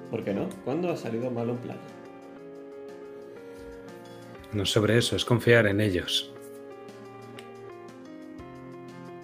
¿Por 0.09 0.23
qué 0.23 0.33
no? 0.33 0.47
¿Cuándo 0.63 0.89
ha 0.89 0.95
salido 0.95 1.29
mal 1.29 1.49
un 1.49 1.57
plan? 1.57 1.77
No 4.53 4.65
sobre 4.65 4.97
eso, 4.97 5.17
es 5.17 5.25
confiar 5.25 5.67
en 5.67 5.81
ellos. 5.81 6.33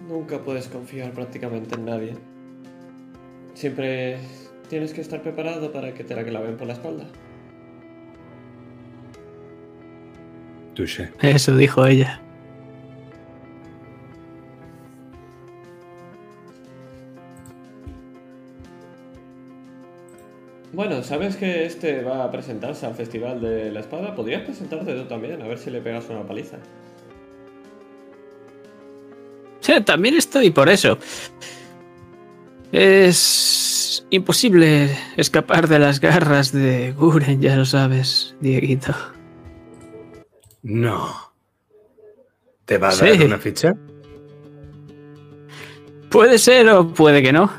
Nunca 0.08 0.43
puedes 0.43 0.67
confiar 0.67 1.13
prácticamente 1.13 1.76
en 1.76 1.86
nadie. 1.86 2.33
Siempre 3.53 4.17
tienes 4.69 4.93
que 4.93 5.01
estar 5.01 5.21
preparado 5.21 5.71
para 5.71 5.93
que 5.93 6.03
te 6.03 6.15
la 6.15 6.23
claven 6.23 6.57
por 6.57 6.67
la 6.67 6.73
espalda. 6.73 7.05
Touché. 10.73 11.11
Eso 11.21 11.55
dijo 11.55 11.85
ella. 11.85 12.19
Bueno, 20.73 21.03
¿sabes 21.03 21.35
que 21.35 21.65
este 21.65 22.01
va 22.01 22.23
a 22.23 22.31
presentarse 22.31 22.87
al 22.87 22.95
Festival 22.95 23.39
de 23.39 23.71
la 23.71 23.81
Espada? 23.81 24.15
Podrías 24.15 24.41
presentarte 24.41 24.95
tú 24.95 25.05
también, 25.05 25.39
a 25.43 25.47
ver 25.47 25.59
si 25.59 25.69
le 25.69 25.81
pegas 25.81 26.09
una 26.09 26.23
paliza. 26.23 26.57
Sí, 29.59 29.79
también 29.81 30.15
estoy 30.15 30.49
por 30.49 30.67
eso. 30.69 30.97
Es 32.73 34.03
imposible 34.09 34.97
escapar 35.15 35.67
de 35.67 35.77
las 35.77 35.99
garras 35.99 36.51
de 36.51 36.91
Guren, 36.93 37.39
ya 37.39 37.55
lo 37.55 37.65
sabes, 37.65 38.36
Dieguito. 38.41 38.95
No. 40.63 41.31
¿Te 42.65 42.79
va 42.79 42.89
a 42.89 42.95
dar 42.95 43.25
una 43.25 43.38
ficha? 43.38 43.75
Puede 46.09 46.39
ser 46.39 46.67
o 46.69 46.91
puede 46.91 47.21
que 47.21 47.31
no. 47.31 47.51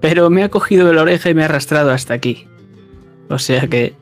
Pero 0.00 0.30
me 0.30 0.44
ha 0.44 0.48
cogido 0.48 0.88
de 0.88 0.94
la 0.94 1.02
oreja 1.02 1.28
y 1.28 1.34
me 1.34 1.42
ha 1.42 1.44
arrastrado 1.44 1.90
hasta 1.90 2.14
aquí. 2.14 2.48
O 3.28 3.38
sea 3.38 3.66
que 3.68 3.94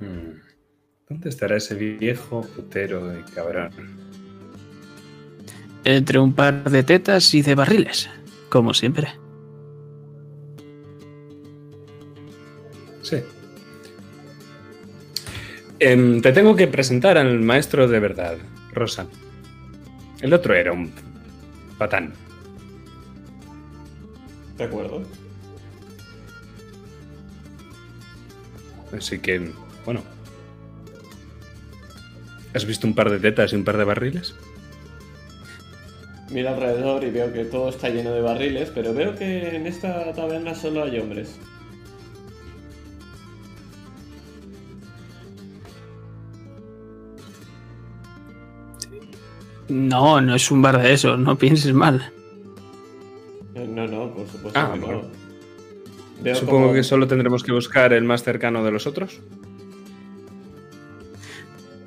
Mm. 0.00 0.40
¿Dónde 1.10 1.28
estará 1.28 1.58
ese 1.58 1.74
viejo 1.74 2.40
putero 2.40 3.06
de 3.08 3.22
cabrón? 3.34 4.05
Entre 5.86 6.18
un 6.18 6.34
par 6.34 6.68
de 6.68 6.82
tetas 6.82 7.32
y 7.32 7.42
de 7.42 7.54
barriles, 7.54 8.10
como 8.48 8.74
siempre. 8.74 9.14
Sí. 13.02 13.18
Em, 15.78 16.20
te 16.20 16.32
tengo 16.32 16.56
que 16.56 16.66
presentar 16.66 17.16
al 17.16 17.38
maestro 17.38 17.86
de 17.86 18.00
verdad, 18.00 18.36
Rosa. 18.72 19.06
El 20.20 20.34
otro 20.34 20.54
era 20.54 20.72
un 20.72 20.90
patán. 21.78 22.12
¿De 24.58 24.64
acuerdo? 24.64 25.04
Así 28.96 29.20
que, 29.20 29.52
bueno. 29.84 30.02
¿Has 32.54 32.64
visto 32.64 32.88
un 32.88 32.94
par 32.94 33.08
de 33.08 33.20
tetas 33.20 33.52
y 33.52 33.56
un 33.56 33.62
par 33.62 33.76
de 33.76 33.84
barriles? 33.84 34.34
Miro 36.30 36.48
alrededor 36.50 37.04
y 37.04 37.10
veo 37.10 37.32
que 37.32 37.44
todo 37.44 37.68
está 37.68 37.88
lleno 37.88 38.12
de 38.12 38.20
barriles, 38.20 38.70
pero 38.74 38.92
veo 38.92 39.14
que 39.14 39.54
en 39.56 39.66
esta 39.66 40.12
taberna 40.12 40.54
solo 40.54 40.82
hay 40.84 40.98
hombres. 40.98 41.38
No, 49.68 50.20
no 50.20 50.34
es 50.34 50.50
un 50.50 50.62
bar 50.62 50.80
de 50.80 50.92
eso, 50.92 51.16
no 51.16 51.36
pienses 51.36 51.72
mal. 51.74 52.12
No, 53.54 53.86
no, 53.86 54.14
por 54.14 54.26
supuesto 54.28 54.58
Ah, 54.60 54.70
que 54.74 54.78
no. 54.80 55.02
Veo 56.22 56.34
Supongo 56.34 56.60
como- 56.62 56.72
que 56.74 56.82
solo 56.82 57.06
tendremos 57.06 57.42
que 57.42 57.52
buscar 57.52 57.92
el 57.92 58.04
más 58.04 58.22
cercano 58.22 58.64
de 58.64 58.70
los 58.70 58.86
otros. 58.86 59.20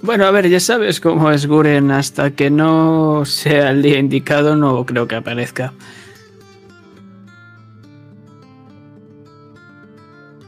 Bueno, 0.02 0.26
a 0.26 0.32
ver, 0.32 0.48
ya 0.48 0.60
sabes 0.60 1.02
cómo 1.02 1.30
es 1.32 1.46
Guren, 1.46 1.92
hasta 1.92 2.32
que 2.32 2.50
no 2.50 3.26
sea 3.26 3.72
el 3.72 3.82
día 3.82 4.00
indicado 4.00 4.56
no 4.56 4.86
creo 4.86 5.08
que 5.08 5.16
aparezca. 5.16 5.74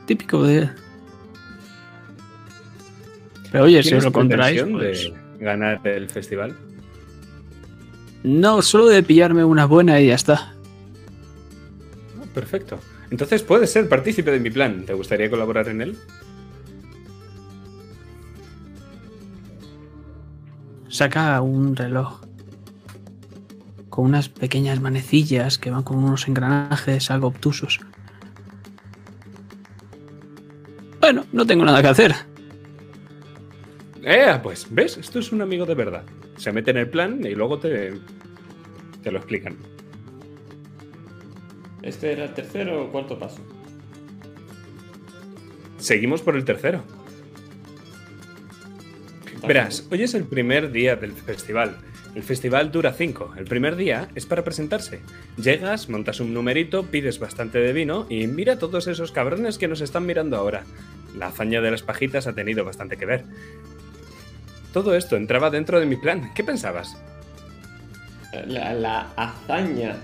Típico 0.05 0.43
de... 0.43 0.69
Pero 3.51 3.65
oye, 3.65 3.83
si 3.83 3.89
¿Tienes 3.89 4.05
os 4.05 4.13
lo 4.13 4.13
contáis, 4.13 4.63
pues... 4.63 5.03
de 5.03 5.13
ganar 5.43 5.85
el 5.85 6.09
festival? 6.09 6.55
No, 8.23 8.61
solo 8.61 8.87
de 8.87 9.03
pillarme 9.03 9.43
una 9.43 9.65
buena 9.65 9.99
y 9.99 10.07
ya 10.07 10.15
está. 10.15 10.53
Ah, 12.19 12.25
perfecto. 12.33 12.79
Entonces 13.09 13.43
puedes 13.43 13.69
ser 13.71 13.89
partícipe 13.89 14.31
de 14.31 14.39
mi 14.39 14.49
plan. 14.49 14.85
¿Te 14.85 14.93
gustaría 14.93 15.29
colaborar 15.29 15.67
en 15.67 15.81
él? 15.81 15.97
Saca 21.01 21.41
un 21.41 21.75
reloj 21.75 22.21
con 23.89 24.05
unas 24.05 24.29
pequeñas 24.29 24.79
manecillas 24.81 25.57
que 25.57 25.71
van 25.71 25.81
con 25.81 25.97
unos 25.97 26.27
engranajes 26.27 27.09
algo 27.09 27.25
obtusos. 27.25 27.79
Bueno, 30.99 31.25
no 31.31 31.47
tengo 31.47 31.65
nada 31.65 31.81
que 31.81 31.87
hacer. 31.87 32.13
Eh, 34.03 34.39
pues, 34.43 34.67
¿ves? 34.69 34.95
Esto 34.97 35.17
es 35.17 35.31
un 35.31 35.41
amigo 35.41 35.65
de 35.65 35.73
verdad. 35.73 36.03
Se 36.37 36.51
mete 36.51 36.69
en 36.69 36.77
el 36.77 36.87
plan 36.91 37.19
y 37.25 37.33
luego 37.33 37.57
te, 37.57 37.93
te 39.01 39.11
lo 39.11 39.17
explican. 39.17 39.57
¿Este 41.81 42.11
era 42.11 42.25
el 42.25 42.33
tercero 42.35 42.83
o 42.83 42.91
cuarto 42.91 43.17
paso? 43.17 43.41
seguimos 45.79 46.21
por 46.21 46.35
el 46.35 46.45
tercero. 46.45 46.83
Verás, 49.47 49.87
hoy 49.91 50.03
es 50.03 50.13
el 50.13 50.25
primer 50.25 50.71
día 50.71 50.95
del 50.95 51.13
festival. 51.13 51.75
El 52.13 52.23
festival 52.23 52.71
dura 52.71 52.93
cinco. 52.93 53.33
El 53.37 53.45
primer 53.45 53.75
día 53.75 54.09
es 54.13 54.25
para 54.25 54.43
presentarse. 54.43 55.01
Llegas, 55.37 55.89
montas 55.89 56.19
un 56.19 56.33
numerito, 56.33 56.85
pides 56.85 57.19
bastante 57.19 57.59
de 57.59 57.73
vino 57.73 58.05
y 58.09 58.27
mira 58.27 58.53
a 58.53 58.59
todos 58.59 58.87
esos 58.87 59.11
cabrones 59.11 59.57
que 59.57 59.67
nos 59.67 59.81
están 59.81 60.05
mirando 60.05 60.37
ahora. 60.37 60.63
La 61.17 61.27
hazaña 61.27 61.61
de 61.61 61.71
las 61.71 61.81
pajitas 61.81 62.27
ha 62.27 62.33
tenido 62.33 62.63
bastante 62.63 62.97
que 62.97 63.05
ver. 63.05 63.23
Todo 64.73 64.95
esto 64.95 65.15
entraba 65.15 65.49
dentro 65.49 65.79
de 65.79 65.85
mi 65.85 65.95
plan. 65.95 66.33
¿Qué 66.35 66.43
pensabas? 66.43 66.95
La, 68.47 68.73
la 68.73 69.11
hazaña 69.15 69.97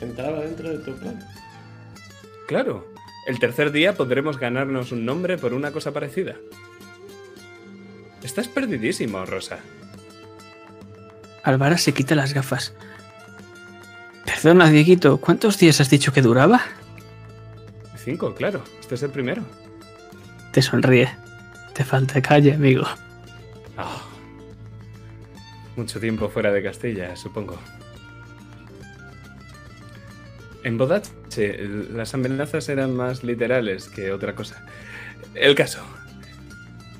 entraba 0.00 0.40
dentro 0.40 0.70
de 0.70 0.78
tu 0.78 0.96
plan. 0.96 1.18
Claro, 2.46 2.86
el 3.26 3.38
tercer 3.40 3.72
día 3.72 3.94
podremos 3.94 4.38
ganarnos 4.38 4.92
un 4.92 5.04
nombre 5.04 5.36
por 5.36 5.52
una 5.52 5.72
cosa 5.72 5.92
parecida. 5.92 6.36
Estás 8.22 8.48
perdidísimo, 8.48 9.24
Rosa. 9.24 9.58
Álvara 11.42 11.78
se 11.78 11.94
quita 11.94 12.14
las 12.14 12.34
gafas. 12.34 12.74
Perdona, 14.24 14.68
Dieguito, 14.68 15.18
¿cuántos 15.18 15.58
días 15.58 15.80
has 15.80 15.90
dicho 15.90 16.12
que 16.12 16.22
duraba? 16.22 16.60
Cinco, 17.96 18.34
claro. 18.34 18.62
Este 18.80 18.96
es 18.96 19.02
el 19.02 19.10
primero. 19.10 19.42
Te 20.52 20.62
sonríe. 20.62 21.08
Te 21.72 21.84
falta 21.84 22.20
calle, 22.20 22.54
amigo. 22.54 22.84
Ah. 23.76 24.02
Mucho 25.76 26.00
tiempo 26.00 26.28
fuera 26.28 26.50
de 26.52 26.62
Castilla, 26.62 27.14
supongo. 27.14 27.58
En 30.64 30.78
Bodache, 30.78 31.68
las 31.92 32.14
amenazas 32.14 32.68
eran 32.68 32.96
más 32.96 33.22
literales 33.22 33.88
que 33.88 34.10
otra 34.10 34.34
cosa. 34.34 34.64
El 35.34 35.54
caso. 35.54 35.80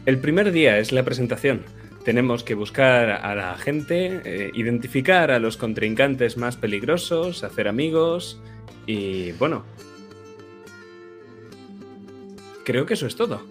El 0.06 0.18
primer 0.18 0.52
día 0.52 0.78
es 0.78 0.92
la 0.92 1.02
presentación. 1.02 1.64
Tenemos 2.04 2.44
que 2.44 2.54
buscar 2.54 3.10
a 3.10 3.34
la 3.34 3.58
gente, 3.58 4.20
eh, 4.24 4.52
identificar 4.54 5.32
a 5.32 5.40
los 5.40 5.56
contrincantes 5.56 6.36
más 6.36 6.56
peligrosos, 6.56 7.42
hacer 7.42 7.66
amigos 7.66 8.40
y 8.86 9.32
bueno. 9.32 9.64
Creo 12.64 12.86
que 12.86 12.94
eso 12.94 13.08
es 13.08 13.16
todo. 13.16 13.42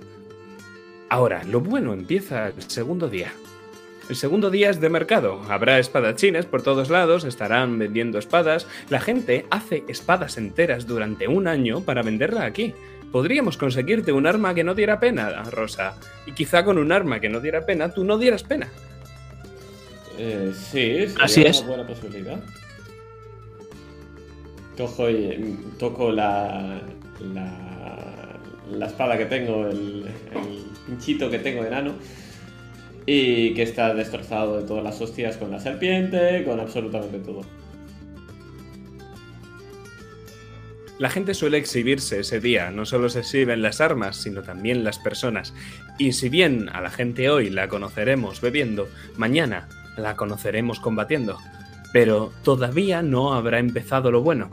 Ahora, 1.09 1.43
lo 1.43 1.59
bueno 1.59 1.91
empieza 1.91 2.47
el 2.47 2.63
segundo 2.69 3.09
día. 3.09 3.33
El 4.07 4.15
segundo 4.15 4.49
día 4.49 4.69
es 4.69 4.79
de 4.79 4.87
mercado. 4.87 5.41
Habrá 5.49 5.77
espadachines 5.77 6.45
por 6.45 6.61
todos 6.61 6.89
lados, 6.89 7.25
estarán 7.25 7.77
vendiendo 7.77 8.17
espadas. 8.17 8.65
La 8.89 9.01
gente 9.01 9.45
hace 9.49 9.83
espadas 9.89 10.37
enteras 10.37 10.87
durante 10.87 11.27
un 11.27 11.47
año 11.47 11.81
para 11.81 12.01
venderla 12.01 12.45
aquí. 12.45 12.73
Podríamos 13.15 13.55
conseguirte 13.55 14.11
un 14.11 14.27
arma 14.27 14.53
que 14.53 14.65
no 14.65 14.75
diera 14.75 14.99
pena, 14.99 15.41
Rosa. 15.43 15.93
Y 16.25 16.33
quizá 16.33 16.65
con 16.65 16.77
un 16.77 16.91
arma 16.91 17.21
que 17.21 17.29
no 17.29 17.39
diera 17.39 17.65
pena, 17.65 17.93
tú 17.93 18.03
no 18.03 18.17
dieras 18.17 18.43
pena. 18.43 18.67
Eh, 20.17 20.51
sí, 20.53 21.07
sería 21.07 21.23
Así 21.23 21.41
es. 21.43 21.59
una 21.59 21.67
buena 21.69 21.87
posibilidad. 21.87 22.43
Cojo 24.75 25.09
y 25.09 25.57
toco 25.79 26.11
la, 26.11 26.81
la, 27.33 28.37
la 28.69 28.85
espada 28.85 29.17
que 29.17 29.27
tengo, 29.27 29.65
el, 29.65 30.07
el 30.33 30.65
pinchito 30.85 31.29
que 31.29 31.39
tengo 31.39 31.63
enano. 31.63 31.93
Y 33.05 33.53
que 33.53 33.63
está 33.63 33.93
destrozado 33.93 34.59
de 34.59 34.67
todas 34.67 34.83
las 34.83 34.99
hostias 34.99 35.37
con 35.37 35.51
la 35.51 35.61
serpiente, 35.61 36.43
con 36.43 36.59
absolutamente 36.59 37.19
todo. 37.19 37.43
La 40.97 41.09
gente 41.09 41.33
suele 41.33 41.57
exhibirse 41.57 42.21
ese 42.21 42.39
día, 42.39 42.71
no 42.71 42.85
solo 42.85 43.09
se 43.09 43.19
exhiben 43.19 43.61
las 43.61 43.81
armas, 43.81 44.15
sino 44.15 44.43
también 44.43 44.83
las 44.85 44.97
personas. 44.97 45.53
Y 45.99 46.13
si 46.13 46.29
bien 46.29 46.69
a 46.71 46.79
la 46.79 46.89
gente 46.89 47.29
hoy 47.29 47.49
la 47.49 47.67
conoceremos 47.67 48.39
bebiendo, 48.39 48.87
mañana 49.17 49.67
la 49.97 50.15
conoceremos 50.15 50.79
combatiendo. 50.79 51.37
Pero 51.91 52.31
todavía 52.43 53.01
no 53.01 53.33
habrá 53.33 53.59
empezado 53.59 54.09
lo 54.09 54.21
bueno. 54.21 54.51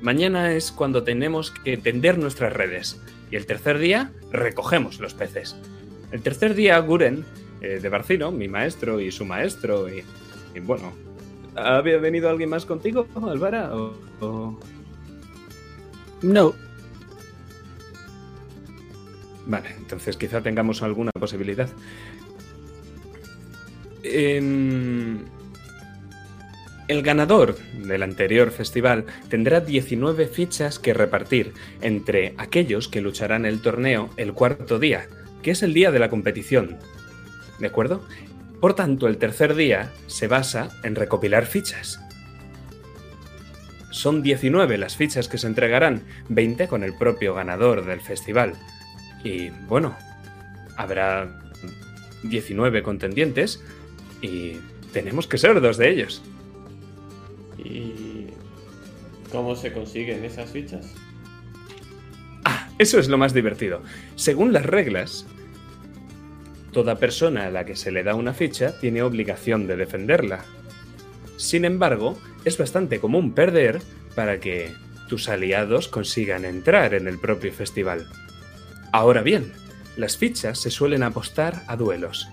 Mañana 0.00 0.52
es 0.52 0.70
cuando 0.70 1.02
tenemos 1.02 1.50
que 1.50 1.76
tender 1.76 2.18
nuestras 2.18 2.52
redes. 2.52 3.00
Y 3.30 3.36
el 3.36 3.46
tercer 3.46 3.78
día 3.78 4.12
recogemos 4.30 5.00
los 5.00 5.14
peces. 5.14 5.56
El 6.12 6.22
tercer 6.22 6.54
día, 6.54 6.78
Guren, 6.78 7.24
eh, 7.60 7.80
de 7.82 7.88
Barcino, 7.88 8.30
mi 8.30 8.46
maestro 8.48 9.00
y 9.00 9.10
su 9.10 9.24
maestro, 9.24 9.88
y, 9.88 10.04
y 10.54 10.60
bueno, 10.60 10.92
¿había 11.56 11.98
venido 11.98 12.30
alguien 12.30 12.48
más 12.48 12.64
contigo, 12.64 13.06
Álvara? 13.28 13.74
¿O, 13.76 13.94
o- 14.20 14.60
No, 16.22 16.54
Vale, 19.48 19.70
entonces 19.78 20.18
quizá 20.18 20.42
tengamos 20.42 20.82
alguna 20.82 21.10
posibilidad. 21.10 21.70
Em, 24.02 25.20
el 26.86 27.02
ganador 27.02 27.56
del 27.72 28.02
anterior 28.02 28.50
festival 28.50 29.06
tendrá 29.30 29.60
19 29.60 30.26
fichas 30.26 30.78
que 30.78 30.92
repartir 30.92 31.54
entre 31.80 32.34
aquellos 32.36 32.88
que 32.88 33.00
lucharán 33.00 33.46
el 33.46 33.62
torneo 33.62 34.10
el 34.18 34.34
cuarto 34.34 34.78
día, 34.78 35.06
que 35.42 35.52
es 35.52 35.62
el 35.62 35.72
día 35.72 35.90
de 35.90 35.98
la 35.98 36.10
competición. 36.10 36.76
¿De 37.58 37.68
acuerdo? 37.68 38.06
Por 38.60 38.74
tanto, 38.74 39.08
el 39.08 39.16
tercer 39.16 39.54
día 39.54 39.92
se 40.08 40.28
basa 40.28 40.68
en 40.82 40.94
recopilar 40.94 41.46
fichas. 41.46 42.00
Son 43.90 44.22
19 44.22 44.78
las 44.78 44.96
fichas 44.96 45.28
que 45.28 45.38
se 45.38 45.46
entregarán, 45.46 46.02
20 46.28 46.68
con 46.68 46.84
el 46.84 46.94
propio 46.94 47.34
ganador 47.34 47.84
del 47.84 48.00
festival. 48.00 48.54
Y 49.24 49.50
bueno, 49.68 49.96
habrá 50.76 51.40
19 52.22 52.82
contendientes 52.82 53.62
y 54.20 54.58
tenemos 54.92 55.26
que 55.26 55.38
ser 55.38 55.60
dos 55.60 55.76
de 55.76 55.90
ellos. 55.90 56.22
¿Y 57.58 58.26
cómo 59.30 59.56
se 59.56 59.72
consiguen 59.72 60.24
esas 60.24 60.50
fichas? 60.50 60.94
Ah, 62.44 62.68
eso 62.78 62.98
es 62.98 63.08
lo 63.08 63.18
más 63.18 63.34
divertido. 63.34 63.82
Según 64.16 64.52
las 64.52 64.66
reglas, 64.66 65.26
toda 66.72 66.96
persona 66.96 67.46
a 67.46 67.50
la 67.50 67.64
que 67.64 67.76
se 67.76 67.90
le 67.90 68.04
da 68.04 68.14
una 68.14 68.34
ficha 68.34 68.78
tiene 68.80 69.02
obligación 69.02 69.66
de 69.66 69.76
defenderla. 69.76 70.44
Sin 71.36 71.64
embargo, 71.64 72.18
es 72.48 72.58
bastante 72.58 72.98
común 72.98 73.32
perder 73.32 73.80
para 74.14 74.40
que 74.40 74.72
tus 75.08 75.28
aliados 75.28 75.88
consigan 75.88 76.44
entrar 76.44 76.94
en 76.94 77.06
el 77.06 77.18
propio 77.18 77.52
festival. 77.52 78.06
Ahora 78.92 79.22
bien, 79.22 79.52
las 79.96 80.16
fichas 80.16 80.58
se 80.58 80.70
suelen 80.70 81.02
apostar 81.02 81.62
a 81.66 81.76
duelos, 81.76 82.28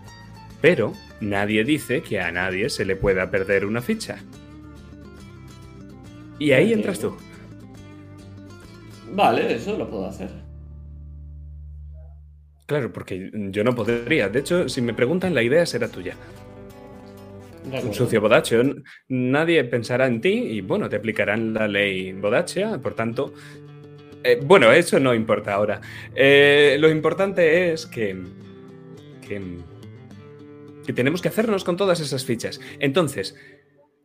pero 0.62 0.94
nadie 1.22 1.64
dice 1.64 2.02
que 2.02 2.20
a 2.20 2.32
nadie 2.32 2.70
se 2.70 2.86
le 2.86 2.96
pueda 2.96 3.30
perder 3.30 3.66
una 3.66 3.82
ficha. 3.82 4.18
Y 6.40 6.52
ahí 6.52 6.74
entras 6.74 7.00
tú. 7.00 7.16
Vale, 9.14 9.56
eso 9.56 9.78
lo 9.78 9.90
puedo 9.90 10.08
hacer. 10.08 10.30
Claro, 12.66 12.92
porque 12.92 13.32
yo 13.34 13.64
no 13.64 13.76
podría. 13.76 14.28
De 14.28 14.40
hecho, 14.40 14.68
si 14.68 14.82
me 14.82 14.94
preguntan, 14.94 15.36
la 15.36 15.44
idea 15.44 15.66
será 15.66 15.88
tuya. 15.88 16.16
Un 17.84 17.94
sucio 17.94 18.22
bodacho. 18.22 18.62
N- 18.62 18.84
Nadie 19.10 19.64
pensará 19.66 20.08
en 20.08 20.22
ti 20.22 20.30
y, 20.34 20.62
bueno, 20.62 20.88
te 20.90 20.96
aplicarán 20.98 21.54
la 21.54 21.68
ley 21.68 22.14
bodachea. 22.14 22.78
Por 22.80 22.94
tanto, 22.94 23.34
eh, 24.24 24.40
bueno, 24.44 24.72
eso 24.72 25.00
no 25.00 25.14
importa 25.14 25.54
ahora. 25.54 25.82
Eh, 26.14 26.78
lo 26.80 26.90
importante 26.90 27.72
es 27.74 27.86
que, 27.86 28.18
que. 29.28 29.42
que 30.86 30.94
tenemos 30.94 31.22
que 31.22 31.28
hacernos 31.30 31.64
con 31.64 31.78
todas 31.78 32.00
esas 32.00 32.26
fichas. 32.26 32.60
Entonces. 32.80 33.36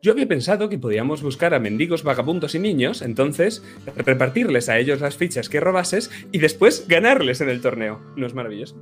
Yo 0.02 0.12
había 0.12 0.26
pensado 0.26 0.70
que 0.70 0.78
podíamos 0.78 1.22
buscar 1.22 1.52
a 1.52 1.58
mendigos, 1.58 2.04
vagabundos 2.04 2.54
y 2.54 2.58
niños, 2.58 3.02
entonces 3.02 3.62
repartirles 3.98 4.70
a 4.70 4.78
ellos 4.78 5.02
las 5.02 5.18
fichas 5.18 5.50
que 5.50 5.60
robases 5.60 6.10
y 6.32 6.38
después 6.38 6.86
ganarles 6.88 7.42
en 7.42 7.50
el 7.50 7.60
torneo. 7.60 8.00
¿No 8.16 8.26
es 8.26 8.32
maravilloso? 8.32 8.76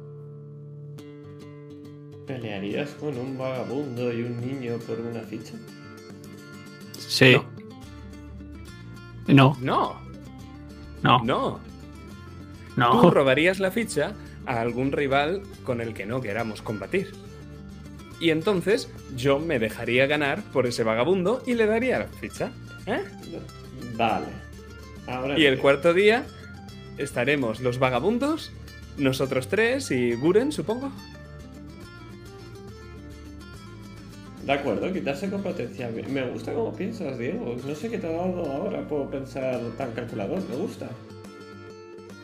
¿Pelearías 2.28 2.90
con 2.90 3.16
un 3.18 3.36
vagabundo 3.38 4.12
y 4.12 4.22
un 4.22 4.40
niño 4.40 4.78
por 4.86 5.00
una 5.00 5.22
ficha? 5.22 5.54
sí. 6.96 7.36
No, 9.26 9.56
No, 9.60 10.00
no, 11.02 11.22
no. 11.22 11.60
no. 12.76 13.00
Tú 13.02 13.10
robarías 13.10 13.58
la 13.60 13.70
ficha 13.70 14.14
a 14.46 14.60
algún 14.60 14.90
rival 14.92 15.42
con 15.64 15.80
el 15.82 15.92
que 15.92 16.06
no 16.06 16.20
queramos 16.22 16.62
combatir. 16.62 17.12
Y 18.20 18.30
entonces 18.30 18.90
yo 19.16 19.38
me 19.38 19.58
dejaría 19.58 20.06
ganar 20.06 20.42
por 20.52 20.66
ese 20.66 20.82
vagabundo 20.84 21.42
y 21.46 21.54
le 21.54 21.66
daría 21.66 21.98
la 21.98 22.06
ficha. 22.06 22.52
¿eh? 22.86 23.04
Vale. 23.96 24.26
Ahora 25.06 25.38
Y 25.38 25.44
el 25.44 25.58
cuarto 25.58 25.92
día 25.92 26.26
estaremos 26.96 27.60
los 27.60 27.78
vagabundos, 27.78 28.50
nosotros 28.96 29.48
tres 29.48 29.90
y 29.90 30.14
Guren, 30.14 30.52
supongo. 30.52 30.90
De 34.48 34.54
acuerdo, 34.54 34.90
quitarse 34.90 35.28
competencia. 35.28 35.90
Me- 35.90 36.02
Me 36.04 36.30
gusta 36.30 36.54
cómo 36.54 36.74
piensas, 36.74 37.18
Diego. 37.18 37.54
No 37.66 37.74
sé 37.74 37.90
qué 37.90 37.98
te 37.98 38.06
ha 38.06 38.12
dado 38.12 38.50
ahora 38.50 38.88
por 38.88 39.10
pensar 39.10 39.60
tan 39.76 39.92
calculador. 39.92 40.40
Me 40.48 40.56
gusta. 40.56 40.88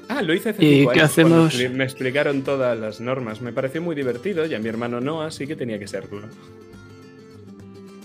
Ah, 0.08 0.22
lo 0.22 0.32
hice 0.32 0.48
hace 0.50 0.64
¿Y 0.64 0.78
cinco 0.80 0.92
qué 0.92 1.00
hacemos? 1.02 1.54
Me 1.70 1.84
explicaron 1.84 2.40
todas 2.42 2.78
las 2.78 2.98
normas. 3.02 3.42
Me 3.42 3.52
pareció 3.52 3.82
muy 3.82 3.94
divertido 3.94 4.46
y 4.46 4.54
a 4.54 4.58
mi 4.58 4.68
hermano 4.70 5.02
no, 5.02 5.20
así 5.20 5.46
que 5.46 5.54
tenía 5.54 5.78
que 5.78 5.86
serlo. 5.86 6.22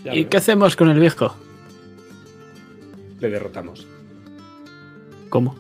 Ya 0.04 0.14
¿Y 0.14 0.26
qué 0.26 0.36
hacemos 0.36 0.76
con 0.76 0.90
el 0.90 1.00
viejo? 1.00 1.34
Le 3.22 3.30
derrotamos. 3.30 3.88
¿Cómo? 5.30 5.56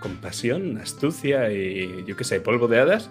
Compasión, 0.00 0.76
astucia 0.78 1.50
y 1.50 2.04
yo 2.06 2.14
qué 2.16 2.24
sé, 2.24 2.40
polvo 2.40 2.68
de 2.68 2.78
hadas. 2.80 3.10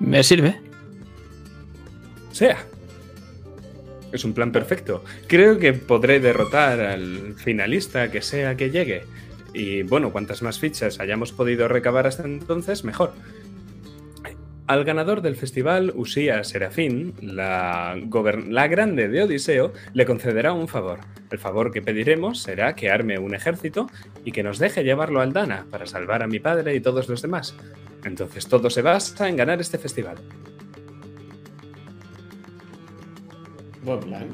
¿Me 0.00 0.22
sirve? 0.22 0.60
Sea. 2.32 2.58
Es 4.12 4.24
un 4.24 4.34
plan 4.34 4.52
perfecto. 4.52 5.04
Creo 5.26 5.58
que 5.58 5.72
podré 5.72 6.20
derrotar 6.20 6.80
al 6.80 7.34
finalista 7.36 8.10
que 8.10 8.22
sea 8.22 8.56
que 8.56 8.70
llegue. 8.70 9.04
Y 9.52 9.82
bueno, 9.82 10.12
cuantas 10.12 10.42
más 10.42 10.58
fichas 10.58 11.00
hayamos 11.00 11.32
podido 11.32 11.66
recabar 11.66 12.06
hasta 12.06 12.24
entonces, 12.24 12.84
mejor. 12.84 13.14
Al 14.66 14.82
ganador 14.84 15.22
del 15.22 15.36
festival, 15.36 15.92
Usía 15.94 16.42
Serafín, 16.42 17.14
la, 17.20 17.94
gobern- 17.96 18.48
la 18.50 18.66
grande 18.66 19.06
de 19.08 19.22
Odiseo, 19.22 19.72
le 19.92 20.04
concederá 20.04 20.52
un 20.52 20.66
favor. 20.66 20.98
El 21.30 21.38
favor 21.38 21.70
que 21.70 21.82
pediremos 21.82 22.40
será 22.42 22.74
que 22.74 22.90
arme 22.90 23.18
un 23.18 23.32
ejército 23.34 23.88
y 24.24 24.32
que 24.32 24.42
nos 24.42 24.58
deje 24.58 24.82
llevarlo 24.82 25.20
al 25.20 25.32
Dana 25.32 25.66
para 25.70 25.86
salvar 25.86 26.24
a 26.24 26.26
mi 26.26 26.40
padre 26.40 26.74
y 26.74 26.80
todos 26.80 27.08
los 27.08 27.22
demás. 27.22 27.54
Entonces 28.04 28.48
todo 28.48 28.68
se 28.68 28.82
basa 28.82 29.28
en 29.28 29.36
ganar 29.36 29.60
este 29.60 29.78
festival. 29.78 30.16
Buen 33.84 34.00
plan. 34.00 34.26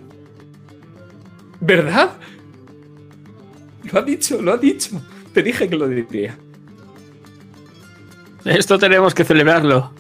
¿Verdad? 1.61 2.13
Lo 3.93 3.99
ha 3.99 4.03
dicho, 4.03 4.41
lo 4.41 4.53
ha 4.55 4.57
dicho. 4.57 4.99
Te 5.35 5.43
dije 5.43 5.69
que 5.69 5.77
lo 5.77 5.89
diría. 5.89 6.37
Esto 8.47 8.79
tenemos 8.79 9.15
que 9.15 9.25
celebrarlo. 9.25 9.93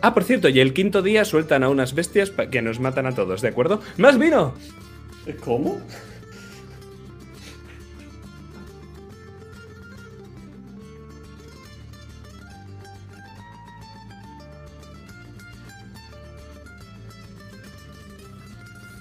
Ah, 0.00 0.14
por 0.14 0.24
cierto, 0.24 0.48
y 0.48 0.60
el 0.60 0.74
quinto 0.74 1.02
día 1.02 1.24
sueltan 1.24 1.64
a 1.64 1.68
unas 1.68 1.94
bestias 1.94 2.30
que 2.30 2.62
nos 2.62 2.78
matan 2.78 3.06
a 3.06 3.14
todos, 3.14 3.42
¿de 3.42 3.48
acuerdo? 3.48 3.80
¡Más 3.96 4.18
vino! 4.18 4.54
¿Eh, 5.26 5.36
¿Cómo? 5.44 5.80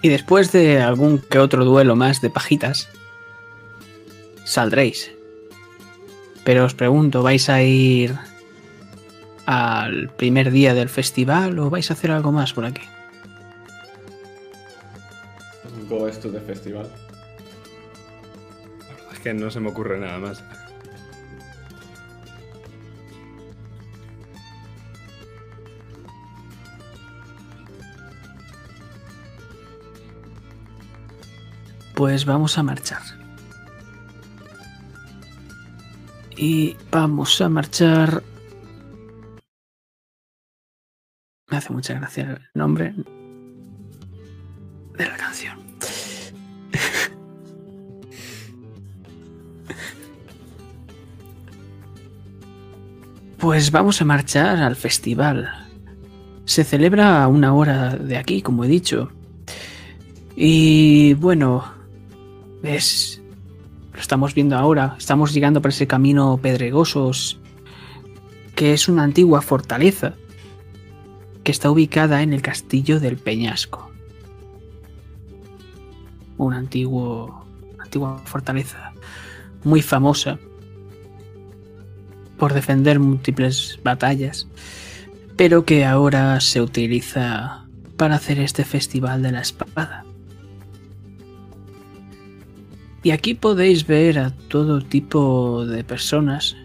Y 0.02 0.10
después 0.10 0.52
de 0.52 0.82
algún 0.82 1.20
que 1.20 1.38
otro 1.38 1.66
duelo 1.66 1.96
más 1.96 2.22
de 2.22 2.30
pajitas, 2.30 2.88
saldréis. 4.46 5.12
Pero 6.44 6.66
os 6.66 6.74
pregunto, 6.74 7.24
¿vais 7.24 7.50
a 7.50 7.62
ir 7.62 8.16
al 9.48 10.10
primer 10.10 10.52
día 10.52 10.74
del 10.74 10.90
festival 10.90 11.58
o 11.58 11.70
vais 11.70 11.90
a 11.90 11.94
hacer 11.94 12.12
algo 12.12 12.34
más 12.34 12.54
por 12.54 12.66
aquí? 12.66 12.82
Goes 15.90 16.20
to 16.20 16.30
the 16.30 16.42
festival. 16.42 16.92
Es 19.14 19.20
que 19.20 19.34
no 19.34 19.50
se 19.50 19.62
me 19.62 19.70
ocurre 19.70 19.98
nada 19.98 20.20
más. 20.20 20.44
Pues 31.96 32.26
vamos 32.26 32.58
a 32.58 32.64
marchar. 32.64 33.02
Y 36.36 36.76
vamos 36.92 37.40
a 37.40 37.48
marchar. 37.48 38.22
Hace 41.58 41.74
mucha 41.74 41.96
gracia 41.96 42.24
el 42.34 42.40
nombre 42.54 42.94
de 44.96 45.06
la 45.06 45.18
canción. 45.18 45.58
Pues 53.40 53.72
vamos 53.72 54.02
a 54.02 54.06
marchar 54.06 54.58
al 54.58 54.76
festival. 54.76 55.50
Se 56.46 56.64
celebra 56.64 57.24
a 57.24 57.28
una 57.28 57.54
hora 57.54 57.96
de 57.96 58.18
aquí, 58.18 58.42
como 58.42 58.64
he 58.64 58.68
dicho. 58.68 59.12
Y 60.36 61.14
bueno, 61.14 61.64
es. 62.64 63.22
Lo 63.94 64.00
estamos 64.00 64.34
viendo 64.34 64.58
ahora. 64.58 64.96
Estamos 64.98 65.34
llegando 65.34 65.62
por 65.62 65.70
ese 65.70 65.88
camino 65.88 66.40
pedregosos. 66.42 67.40
Que 68.56 68.74
es 68.74 68.90
una 68.90 69.04
antigua 69.04 69.42
fortaleza. 69.42 70.16
Que 71.48 71.54
está 71.54 71.72
ubicada 71.72 72.24
en 72.24 72.34
el 72.34 72.42
castillo 72.42 73.00
del 73.00 73.16
Peñasco. 73.16 73.90
Un 76.38 76.54
antiguo. 76.54 77.46
antigua 77.80 78.22
fortaleza. 78.26 78.92
Muy 79.64 79.82
famosa. 79.82 80.40
Por 82.38 82.54
defender 82.54 83.00
múltiples 83.00 83.80
batallas. 83.82 84.46
Pero 85.38 85.64
que 85.64 85.86
ahora 85.86 86.42
se 86.42 86.62
utiliza 86.62 87.66
para 87.96 88.16
hacer 88.16 88.40
este 88.40 88.66
festival 88.66 89.24
de 89.24 89.32
la 89.32 89.40
espada. 89.40 90.04
Y 93.04 93.12
aquí 93.12 93.36
podéis 93.36 93.88
ver 93.88 94.20
a 94.20 94.32
todo 94.50 94.82
tipo 94.82 95.66
de 95.66 95.86
personas. 95.86 96.58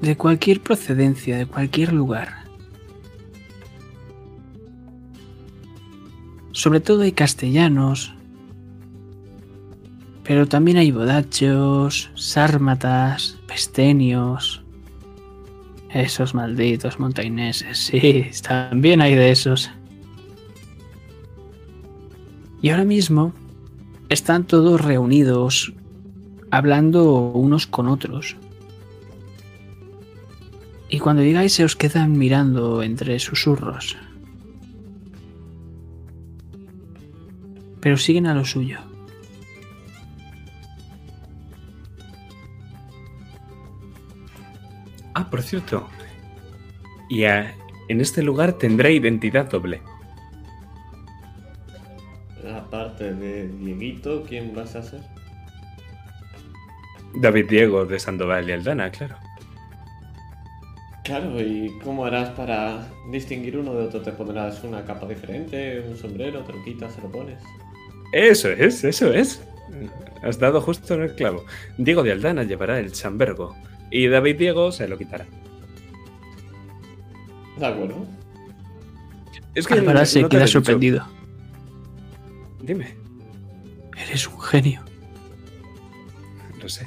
De 0.00 0.16
cualquier 0.16 0.60
procedencia, 0.60 1.36
de 1.36 1.46
cualquier 1.46 1.92
lugar. 1.92 2.44
Sobre 6.52 6.80
todo 6.80 7.02
hay 7.02 7.12
castellanos. 7.12 8.12
Pero 10.24 10.46
también 10.46 10.76
hay 10.76 10.90
bodachos, 10.90 12.10
sármatas, 12.14 13.38
pestenios. 13.46 14.62
Esos 15.90 16.34
malditos 16.34 17.00
montaineses, 17.00 17.78
sí, 17.78 18.26
también 18.42 19.00
hay 19.00 19.14
de 19.14 19.30
esos. 19.30 19.70
Y 22.60 22.70
ahora 22.70 22.84
mismo 22.84 23.32
están 24.08 24.44
todos 24.44 24.80
reunidos, 24.80 25.72
hablando 26.50 27.30
unos 27.30 27.66
con 27.66 27.88
otros. 27.88 28.36
Y 30.88 30.98
cuando 30.98 31.22
llegáis 31.22 31.52
se 31.52 31.64
os 31.64 31.76
quedan 31.76 32.16
mirando 32.16 32.82
entre 32.82 33.18
susurros. 33.18 33.96
Pero 37.80 37.96
siguen 37.96 38.26
a 38.26 38.34
lo 38.34 38.44
suyo. 38.44 38.78
Ah, 45.14 45.28
por 45.30 45.42
cierto. 45.42 45.88
Y 47.08 47.24
ah, 47.24 47.54
en 47.88 48.00
este 48.00 48.22
lugar 48.22 48.54
tendré 48.54 48.92
identidad 48.92 49.50
doble. 49.50 49.80
Aparte 52.54 53.14
de 53.14 53.48
Dieguito, 53.48 54.24
¿quién 54.28 54.54
vas 54.54 54.76
a 54.76 54.82
ser? 54.82 55.00
David 57.14 57.46
Diego 57.48 57.84
de 57.84 57.98
Sandoval 57.98 58.48
y 58.48 58.52
Aldana, 58.52 58.90
claro. 58.90 59.16
Claro, 61.08 61.40
¿y 61.40 61.72
cómo 61.82 62.04
harás 62.04 62.28
para 62.30 62.86
distinguir 63.10 63.56
uno 63.56 63.72
de 63.74 63.86
otro? 63.86 64.02
¿Te 64.02 64.12
pondrás 64.12 64.62
una 64.62 64.84
capa 64.84 65.06
diferente, 65.08 65.80
un 65.88 65.96
sombrero, 65.96 66.42
te 66.42 66.52
lo 66.52 66.62
quitas, 66.62 66.92
se 66.94 67.00
lo 67.00 67.10
pones? 67.10 67.42
Eso 68.12 68.50
es, 68.50 68.84
eso 68.84 69.10
es. 69.14 69.42
Has 70.22 70.38
dado 70.38 70.60
justo 70.60 70.92
en 70.94 71.04
el 71.04 71.14
clavo. 71.14 71.44
Diego 71.78 72.02
de 72.02 72.12
Aldana 72.12 72.42
llevará 72.42 72.78
el 72.78 72.92
chambergo 72.92 73.56
y 73.90 74.06
David 74.08 74.36
Diego 74.36 74.70
se 74.70 74.86
lo 74.86 74.98
quitará. 74.98 75.24
De 77.58 77.66
acuerdo. 77.66 78.06
Es 79.54 79.66
que 79.66 79.74
Álvaro 79.74 80.00
no- 80.00 80.04
se 80.06 80.20
no 80.22 80.28
queda 80.28 80.46
sorprendido. 80.46 81.06
Dime, 82.62 82.94
Eres 83.96 84.28
un 84.28 84.40
genio. 84.40 84.82
lo 86.60 86.68
sé. 86.68 86.86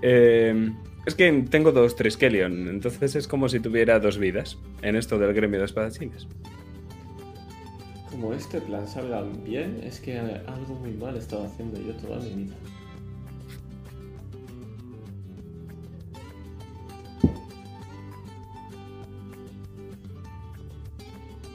Eh, 0.00 0.70
es 1.06 1.14
que 1.14 1.30
tengo 1.50 1.72
dos 1.72 1.96
Triskelion, 1.96 2.68
entonces 2.68 3.16
es 3.16 3.28
como 3.28 3.48
si 3.48 3.60
tuviera 3.60 3.98
dos 3.98 4.18
vidas 4.18 4.58
en 4.82 4.96
esto 4.96 5.18
del 5.18 5.32
gremio 5.34 5.58
de 5.58 5.66
espadachines. 5.66 6.26
Como 8.10 8.34
este 8.34 8.60
plan 8.60 8.86
salga 8.86 9.22
bien, 9.44 9.80
es 9.82 9.98
que 10.00 10.18
algo 10.18 10.74
muy 10.80 10.92
mal 10.92 11.16
he 11.16 11.18
estado 11.18 11.46
haciendo 11.46 11.80
yo 11.80 11.94
toda 11.94 12.20
mi 12.20 12.44
vida. 12.44 12.54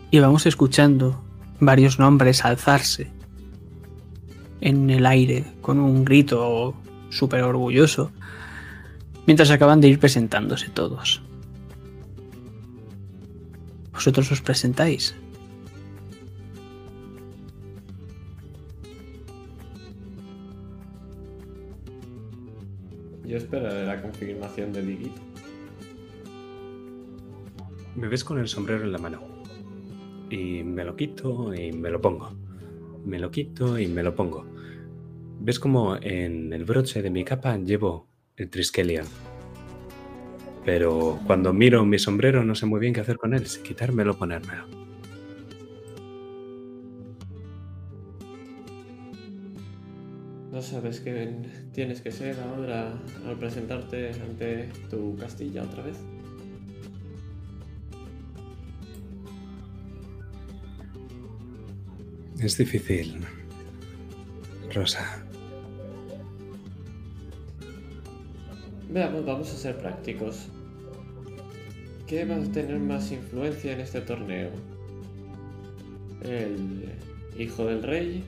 y 0.10 0.20
vamos 0.20 0.46
escuchando 0.46 1.22
varios 1.60 2.00
nombres 2.00 2.46
alzarse 2.46 3.12
en 4.62 4.90
el 4.90 5.06
aire 5.06 5.44
con 5.62 5.80
un 5.80 6.06
grito 6.06 6.76
súper 7.10 7.44
orgulloso, 7.44 8.12
mientras 9.28 9.52
acaban 9.52 9.82
de 9.82 9.90
ir 9.90 10.00
presentándose 10.00 10.70
todos. 10.70 11.22
¿Vosotros 13.92 14.32
os 14.32 14.42
presentáis? 14.42 15.16
Yo 23.26 23.36
esperaré 23.36 23.86
la 23.86 24.02
confirmación 24.02 24.72
de 24.72 24.82
Diguito. 24.82 25.22
Me 27.96 28.08
ves 28.08 28.24
con 28.24 28.40
el 28.40 28.48
sombrero 28.48 28.84
en 28.84 28.94
la 28.94 29.00
mano. 29.00 29.20
Y 30.30 30.64
me 30.64 30.86
lo 30.86 30.96
quito 30.96 31.54
y 31.54 31.74
me 31.74 31.90
lo 31.90 32.00
pongo. 32.00 32.32
Me 33.04 33.20
lo 33.20 33.30
quito 33.30 33.78
y 33.78 33.88
me 33.88 34.04
lo 34.04 34.16
pongo. 34.16 34.46
¿Ves 35.40 35.60
como 35.60 35.98
en 35.98 36.54
el 36.54 36.64
broche 36.64 37.02
de 37.02 37.10
mi 37.10 37.26
capa 37.26 37.58
llevo 37.58 38.07
el 38.38 38.50
Triskelion? 38.50 39.06
Pero 40.64 41.20
cuando 41.26 41.54
miro 41.54 41.86
mi 41.86 41.98
sombrero 41.98 42.44
no 42.44 42.56
sé 42.56 42.66
muy 42.66 42.80
bien 42.80 42.94
qué 42.94 43.02
hacer 43.02 43.18
con 43.18 43.34
él, 43.34 43.48
si 43.48 43.62
quitármelo 43.62 44.12
o 44.12 44.18
ponérmelo. 44.18 44.66
No 50.52 50.62
sabes 50.62 51.00
qué 51.00 51.36
tienes 51.72 52.02
que 52.02 52.12
ser 52.12 52.40
ahora 52.40 52.94
al 53.28 53.38
presentarte 53.38 54.10
ante 54.10 54.70
tu 54.90 55.16
castilla 55.16 55.64
otra 55.64 55.84
vez. 55.84 55.98
Es 62.40 62.58
difícil, 62.58 63.20
Rosa. 64.74 65.27
Veamos, 68.98 69.24
vamos 69.28 69.54
a 69.54 69.58
ser 69.58 69.78
prácticos. 69.78 70.48
¿Qué 72.08 72.26
va 72.26 72.38
a 72.38 72.44
tener 72.52 72.80
más 72.80 73.12
influencia 73.12 73.74
en 73.74 73.82
este 73.82 74.02
torneo? 74.02 74.50
¿El 76.24 76.90
hijo 77.38 77.66
del 77.68 77.84
rey? 77.84 78.24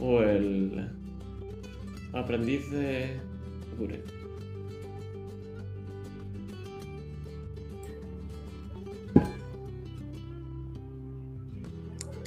¿O 0.00 0.20
el 0.22 0.88
aprendiz 2.12 2.68
de 2.72 3.16
Guren? 3.78 4.02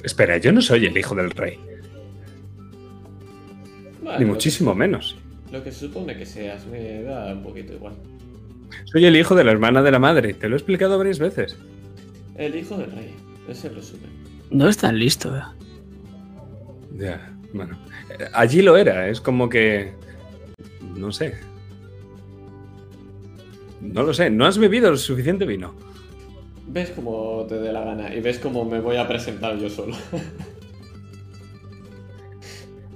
Espera, 0.02 0.36
yo 0.38 0.52
no 0.52 0.62
soy 0.62 0.86
el 0.86 0.96
hijo 0.96 1.14
del 1.14 1.30
rey. 1.30 1.58
Vale, 4.02 4.18
Ni 4.20 4.24
muchísimo 4.30 4.72
que- 4.72 4.78
menos. 4.78 5.16
Lo 5.50 5.62
que 5.62 5.72
se 5.72 5.80
supone 5.80 6.16
que 6.16 6.26
seas, 6.26 6.66
me 6.66 7.02
da 7.02 7.32
un 7.32 7.42
poquito 7.42 7.72
igual. 7.72 7.94
Soy 8.84 9.06
el 9.06 9.16
hijo 9.16 9.34
de 9.34 9.44
la 9.44 9.52
hermana 9.52 9.82
de 9.82 9.90
la 9.90 9.98
madre. 9.98 10.34
Te 10.34 10.48
lo 10.48 10.56
he 10.56 10.58
explicado 10.58 10.98
varias 10.98 11.18
veces. 11.18 11.56
El 12.36 12.54
hijo 12.54 12.76
del 12.76 12.92
rey, 12.92 13.14
ese 13.48 13.68
resumen. 13.68 14.10
No 14.50 14.68
es 14.68 14.76
tan 14.76 14.98
listo. 14.98 15.36
¿eh? 15.36 15.42
Ya, 16.96 17.34
bueno. 17.52 17.78
Allí 18.32 18.62
lo 18.62 18.76
era. 18.76 19.08
Es 19.08 19.20
como 19.20 19.48
que... 19.48 19.92
No 20.94 21.12
sé. 21.12 21.34
No 23.80 24.02
lo 24.02 24.12
sé. 24.12 24.30
No 24.30 24.44
has 24.46 24.58
bebido 24.58 24.90
el 24.90 24.98
suficiente 24.98 25.46
vino. 25.46 25.74
Ves 26.66 26.90
como 26.90 27.46
te 27.48 27.58
dé 27.58 27.72
la 27.72 27.82
gana 27.82 28.14
y 28.14 28.20
ves 28.20 28.38
cómo 28.38 28.64
me 28.64 28.80
voy 28.80 28.96
a 28.96 29.08
presentar 29.08 29.58
yo 29.58 29.70
solo. 29.70 29.96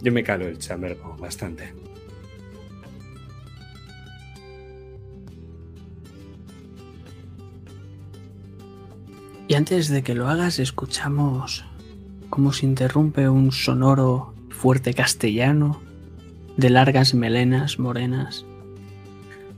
Yo 0.03 0.11
me 0.11 0.25
calo 0.25 0.49
el 0.49 0.59
chambergo 0.59 1.17
bastante. 1.17 1.73
Y 9.53 9.55
antes 9.55 9.89
de 9.89 10.03
que 10.03 10.15
lo 10.15 10.31
hagas, 10.31 10.59
escuchamos 10.59 11.67
cómo 12.31 12.55
se 12.55 12.65
interrumpe 12.65 13.29
un 13.29 13.53
sonoro 13.53 14.33
fuerte 14.49 14.95
castellano 14.95 15.83
de 16.57 16.71
largas 16.71 17.13
melenas 17.13 17.79
morenas. 17.79 18.47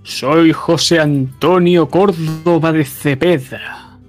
Soy 0.03 0.51
José 0.51 0.99
Antonio 0.99 1.89
Córdoba 1.91 2.73
de 2.73 2.85
Cepeda. 2.85 4.01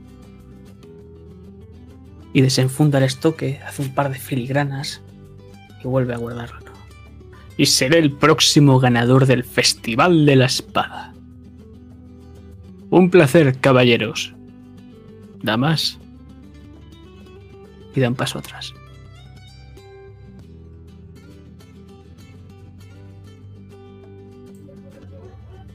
Y 2.34 2.42
desenfunda 2.42 2.98
el 2.98 3.04
estoque, 3.04 3.60
hace 3.64 3.84
un 3.84 3.94
par 3.94 4.12
de 4.12 4.18
filigranas 4.18 5.04
y 5.84 5.88
vuelve 5.88 6.16
a 6.16 6.18
guardarlo. 6.18 6.72
Y 7.58 7.68
seré 7.68 8.00
el 8.00 8.12
próximo 8.12 8.80
ganador 8.80 9.28
del 9.28 9.44
Festival 9.44 10.26
de 10.26 10.36
la 10.36 10.48
Espada. 10.48 11.14
Un 12.90 13.12
placer, 13.12 13.60
caballeros 13.60 14.35
damas 15.46 16.00
y 17.96 18.02
dan 18.02 18.16
paso 18.16 18.40
atrás. 18.40 18.74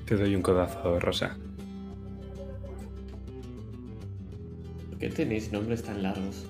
Te 0.05 0.17
doy 0.17 0.35
un 0.35 0.43
codazo, 0.43 0.99
Rosa. 0.99 1.37
¿Por 4.91 4.99
qué 4.99 5.09
tenéis 5.09 5.53
nombres 5.53 5.85
tan 5.85 6.03
largos? 6.03 6.47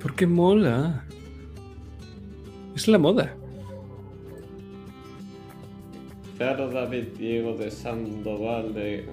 Porque 0.00 0.26
mola. 0.26 1.04
Es 2.76 2.86
la 2.86 2.98
moda. 2.98 3.34
Claro, 6.36 6.70
David 6.70 7.08
Diego 7.18 7.56
de 7.56 7.70
Sandoval 7.70 8.72
de... 8.74 9.08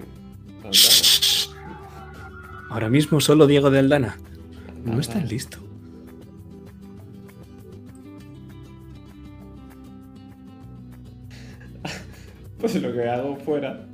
Ahora 2.74 2.90
mismo 2.90 3.20
solo 3.20 3.46
Diego 3.46 3.70
de 3.70 3.78
Aldana. 3.78 4.16
No 4.84 4.90
Nada. 4.90 5.00
está 5.00 5.20
listo. 5.20 5.58
Pues 12.58 12.74
lo 12.82 12.92
que 12.92 13.08
hago 13.08 13.36
fuera, 13.36 13.86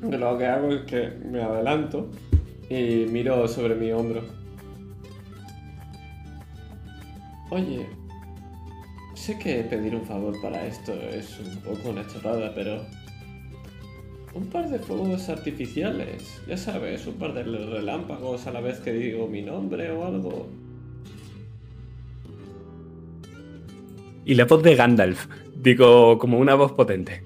lo 0.00 0.38
que 0.38 0.46
hago 0.46 0.72
es 0.72 0.82
que 0.82 1.10
me 1.30 1.42
adelanto 1.42 2.10
y 2.70 3.04
miro 3.10 3.46
sobre 3.46 3.74
mi 3.74 3.92
hombro. 3.92 4.22
Oye, 7.50 7.86
sé 9.14 9.38
que 9.38 9.64
pedir 9.64 9.94
un 9.96 10.06
favor 10.06 10.40
para 10.40 10.64
esto 10.64 10.94
es 10.94 11.38
un 11.40 11.60
poco 11.60 11.90
una 11.90 12.06
chorrada, 12.06 12.54
pero... 12.54 12.86
Un 14.34 14.46
par 14.46 14.70
de 14.70 14.78
fuegos 14.78 15.28
artificiales, 15.28 16.40
ya 16.48 16.56
sabes, 16.56 17.06
un 17.06 17.14
par 17.14 17.34
de 17.34 17.42
relámpagos 17.42 18.46
a 18.46 18.52
la 18.52 18.60
vez 18.60 18.80
que 18.80 18.92
digo 18.92 19.26
mi 19.28 19.42
nombre 19.42 19.90
o 19.90 20.06
algo. 20.06 20.48
Y 24.24 24.34
la 24.34 24.44
voz 24.44 24.62
de 24.62 24.74
Gandalf. 24.74 25.26
Digo, 25.54 26.18
como 26.18 26.38
una 26.38 26.54
voz 26.54 26.72
potente. 26.72 27.22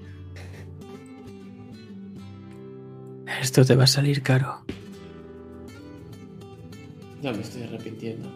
Esto 3.41 3.63
te 3.63 3.75
va 3.75 3.85
a 3.85 3.87
salir 3.87 4.21
caro. 4.21 4.65
Ya 7.21 7.31
me 7.31 7.41
estoy 7.41 7.63
arrepintiendo. 7.63 8.29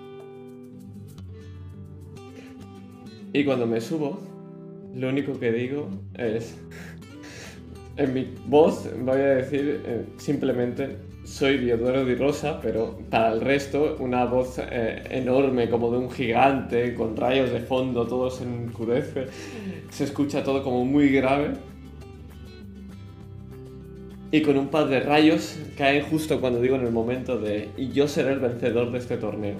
Y 3.33 3.45
cuando 3.45 3.65
me 3.65 3.81
subo, 3.81 4.19
lo 4.95 5.09
único 5.09 5.39
que 5.39 5.51
digo 5.51 5.89
es... 6.15 6.57
En 8.01 8.15
mi 8.15 8.27
voz 8.47 8.89
voy 8.99 9.21
a 9.21 9.35
decir 9.35 9.79
eh, 9.85 10.05
simplemente 10.17 10.97
soy 11.23 11.59
Diodoro 11.59 12.03
di 12.03 12.15
Rosa, 12.15 12.59
pero 12.59 12.97
para 13.11 13.31
el 13.31 13.41
resto 13.41 13.97
una 13.99 14.25
voz 14.25 14.57
eh, 14.57 15.03
enorme 15.11 15.69
como 15.69 15.91
de 15.91 15.99
un 15.99 16.09
gigante, 16.09 16.95
con 16.95 17.15
rayos 17.15 17.51
de 17.51 17.59
fondo, 17.59 18.07
todo 18.07 18.31
se 18.31 18.43
encurece, 18.43 19.27
se 19.91 20.05
escucha 20.05 20.43
todo 20.43 20.63
como 20.63 20.83
muy 20.83 21.09
grave. 21.09 21.51
Y 24.31 24.41
con 24.41 24.57
un 24.57 24.69
par 24.69 24.87
de 24.87 25.01
rayos 25.01 25.59
caen 25.77 26.03
justo 26.03 26.41
cuando 26.41 26.59
digo 26.59 26.77
en 26.77 26.87
el 26.87 26.91
momento 26.91 27.37
de 27.37 27.69
y 27.77 27.91
yo 27.91 28.07
seré 28.07 28.31
el 28.31 28.39
vencedor 28.39 28.91
de 28.91 28.97
este 28.97 29.17
torneo. 29.17 29.57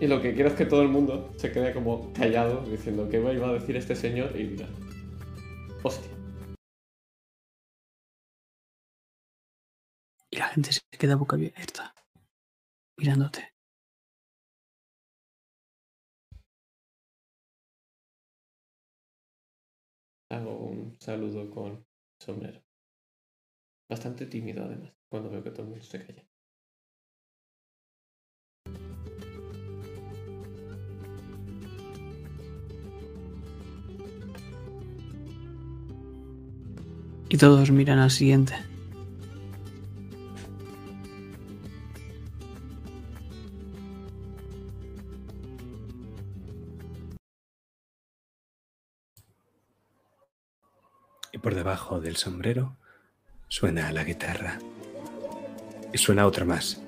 Y 0.00 0.06
lo 0.06 0.22
que 0.22 0.32
quiero 0.32 0.50
es 0.50 0.54
que 0.54 0.64
todo 0.64 0.82
el 0.82 0.88
mundo 0.88 1.30
se 1.34 1.50
quede 1.50 1.72
como 1.72 2.12
callado 2.12 2.62
diciendo 2.70 3.08
qué 3.10 3.16
iba 3.16 3.48
a 3.48 3.52
decir 3.54 3.74
este 3.74 3.96
señor 3.96 4.30
y 4.36 4.44
diga, 4.44 4.66
hostia. 5.82 6.17
se 10.64 10.80
queda 10.98 11.16
boca 11.16 11.36
abierta 11.36 11.94
mirándote. 12.98 13.52
Hago 20.30 20.56
un 20.58 20.96
saludo 21.00 21.50
con 21.50 21.86
sombrero. 22.20 22.62
Bastante 23.88 24.26
tímido 24.26 24.64
además, 24.64 24.92
cuando 25.08 25.30
veo 25.30 25.42
que 25.42 25.50
todo 25.50 25.62
el 25.62 25.68
mundo 25.70 25.84
se 25.84 26.04
calla. 26.04 26.24
Y 37.30 37.36
todos 37.36 37.70
miran 37.70 37.98
al 37.98 38.10
siguiente. 38.10 38.67
Por 51.42 51.54
debajo 51.54 52.00
del 52.00 52.16
sombrero 52.16 52.76
suena 53.48 53.92
la 53.92 54.04
guitarra. 54.04 54.58
Y 55.92 55.98
suena 55.98 56.26
otra 56.26 56.44
más. 56.44 56.82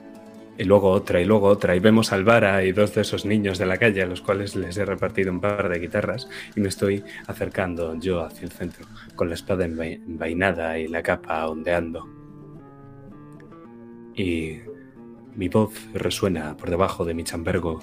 Y 0.58 0.64
luego 0.64 0.90
otra, 0.90 1.20
y 1.20 1.24
luego 1.24 1.46
otra. 1.46 1.74
Y 1.74 1.80
vemos 1.80 2.12
al 2.12 2.24
Vara 2.24 2.62
y 2.64 2.72
dos 2.72 2.94
de 2.94 3.00
esos 3.02 3.24
niños 3.24 3.58
de 3.58 3.66
la 3.66 3.78
calle 3.78 4.02
a 4.02 4.06
los 4.06 4.20
cuales 4.20 4.56
les 4.56 4.76
he 4.76 4.84
repartido 4.84 5.32
un 5.32 5.40
par 5.40 5.68
de 5.68 5.78
guitarras. 5.78 6.28
Y 6.54 6.60
me 6.60 6.68
estoy 6.68 7.02
acercando 7.26 7.94
yo 7.98 8.22
hacia 8.22 8.44
el 8.44 8.50
centro, 8.50 8.86
con 9.14 9.28
la 9.28 9.34
espada 9.34 9.66
envai- 9.66 10.04
envainada 10.04 10.78
y 10.78 10.88
la 10.88 11.02
capa 11.02 11.46
ondeando. 11.48 12.06
Y 14.14 14.58
mi 15.36 15.48
voz 15.48 15.72
resuena 15.94 16.56
por 16.56 16.68
debajo 16.68 17.04
de 17.04 17.14
mi 17.14 17.24
chambergo, 17.24 17.80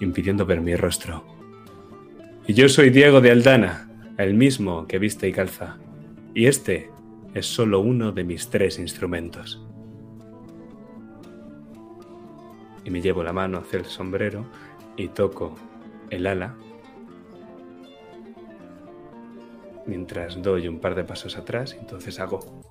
impidiendo 0.00 0.46
ver 0.46 0.60
mi 0.62 0.74
rostro. 0.76 1.24
Y 2.46 2.54
yo 2.54 2.68
soy 2.68 2.88
Diego 2.90 3.20
de 3.20 3.32
Aldana, 3.32 3.90
el 4.16 4.34
mismo 4.34 4.86
que 4.86 4.98
viste 4.98 5.28
y 5.28 5.32
calza. 5.32 5.76
Y 6.36 6.48
este 6.48 6.90
es 7.32 7.46
solo 7.46 7.80
uno 7.80 8.12
de 8.12 8.22
mis 8.22 8.50
tres 8.50 8.78
instrumentos. 8.78 9.58
Y 12.84 12.90
me 12.90 13.00
llevo 13.00 13.22
la 13.22 13.32
mano 13.32 13.56
hacia 13.56 13.78
el 13.78 13.86
sombrero 13.86 14.44
y 14.98 15.08
toco 15.08 15.54
el 16.10 16.26
ala 16.26 16.54
mientras 19.86 20.42
doy 20.42 20.68
un 20.68 20.78
par 20.78 20.94
de 20.94 21.04
pasos 21.04 21.38
atrás 21.38 21.74
entonces 21.78 22.20
hago 22.20 22.62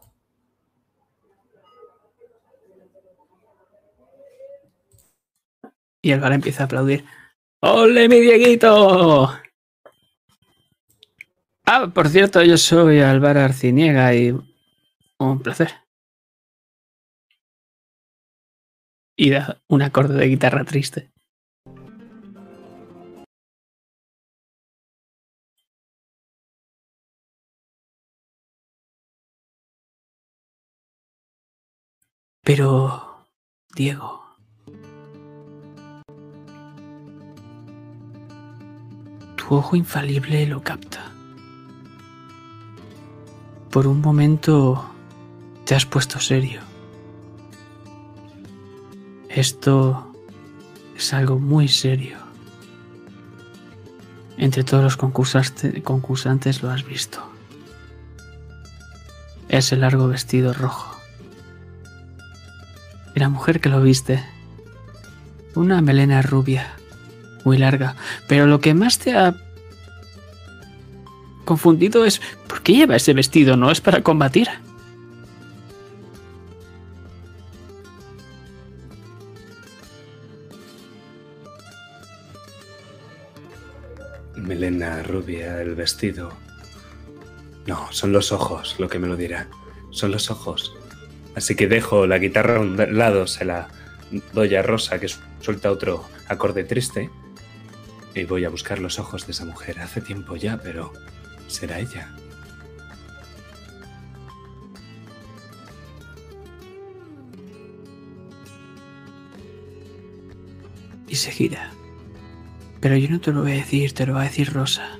Y 6.01 6.11
el 6.11 6.19
bar 6.19 6.33
empieza 6.33 6.63
a 6.63 6.65
aplaudir. 6.67 7.03
¡Ole, 7.61 8.07
mi 8.07 8.19
Dieguito! 8.19 9.44
Ah, 11.67 11.87
por 11.91 12.09
cierto, 12.09 12.43
yo 12.43 12.57
soy 12.57 12.99
Álvaro 12.99 13.39
Arciniega 13.41 14.13
y 14.13 14.37
un 15.17 15.39
placer. 15.39 15.71
Y 19.17 19.31
da 19.31 19.59
un 19.67 19.81
acorde 19.81 20.13
de 20.15 20.27
guitarra 20.27 20.63
triste. 20.63 21.11
Pero, 32.43 33.25
Diego, 33.75 34.23
tu 39.35 39.55
ojo 39.55 39.75
infalible 39.75 40.45
lo 40.45 40.61
capta. 40.61 41.14
Por 43.75 43.87
un 43.87 43.99
momento 43.99 44.89
te 45.65 45.75
has 45.75 45.85
puesto 45.85 46.21
serio. 46.21 46.61
Esto 49.27 50.13
es 50.95 51.13
algo 51.13 51.39
muy 51.39 51.67
serio. 51.67 52.17
Entre 54.37 54.63
todos 54.63 54.81
los 54.81 54.95
concursantes 54.95 56.63
lo 56.63 56.71
has 56.71 56.85
visto. 56.85 57.21
Ese 59.49 59.75
largo 59.75 60.07
vestido 60.07 60.53
rojo. 60.53 60.97
Y 63.13 63.19
la 63.19 63.27
mujer 63.27 63.59
que 63.59 63.67
lo 63.67 63.81
viste. 63.81 64.23
Una 65.53 65.81
melena 65.81 66.21
rubia, 66.21 66.77
muy 67.43 67.57
larga. 67.57 67.97
Pero 68.29 68.47
lo 68.47 68.61
que 68.61 68.73
más 68.73 68.99
te 68.99 69.17
ha 69.17 69.35
confundido 71.45 72.03
es 72.05 72.21
¿por 72.47 72.61
qué 72.61 72.73
lleva 72.73 72.95
ese 72.97 73.13
vestido? 73.13 73.55
¿No 73.55 73.71
es 73.71 73.79
para 73.81 74.01
combatir? 74.03 74.49
melena 84.35 85.01
rubia, 85.03 85.61
el 85.61 85.75
vestido. 85.75 86.31
No, 87.65 87.87
son 87.91 88.11
los 88.11 88.31
ojos 88.31 88.75
lo 88.79 88.89
que 88.89 88.99
me 88.99 89.07
lo 89.07 89.15
dirá. 89.15 89.47
Son 89.91 90.11
los 90.11 90.29
ojos. 90.29 90.73
Así 91.35 91.55
que 91.55 91.67
dejo 91.67 92.05
la 92.07 92.17
guitarra 92.17 92.57
a 92.57 92.59
un 92.59 92.97
lado, 92.97 93.27
se 93.27 93.45
la 93.45 93.67
doy 94.33 94.55
a 94.55 94.61
Rosa 94.61 94.99
que 94.99 95.07
su- 95.07 95.19
suelta 95.41 95.71
otro 95.71 96.05
acorde 96.27 96.63
triste 96.63 97.09
y 98.13 98.23
voy 98.23 98.45
a 98.45 98.49
buscar 98.49 98.79
los 98.79 98.99
ojos 98.99 99.25
de 99.25 99.31
esa 99.31 99.45
mujer. 99.45 99.79
Hace 99.79 100.01
tiempo 100.01 100.35
ya, 100.35 100.57
pero 100.61 100.93
será 101.47 101.79
ella. 101.79 102.13
Y 111.07 111.15
se 111.15 111.31
gira. 111.31 111.71
Pero 112.81 112.97
yo 112.97 113.09
no 113.09 113.19
te 113.19 113.31
lo 113.31 113.41
voy 113.41 113.53
a 113.53 113.55
decir, 113.55 113.93
te 113.93 114.05
lo 114.05 114.13
va 114.13 114.21
a 114.21 114.25
decir 114.25 114.53
Rosa. 114.53 114.99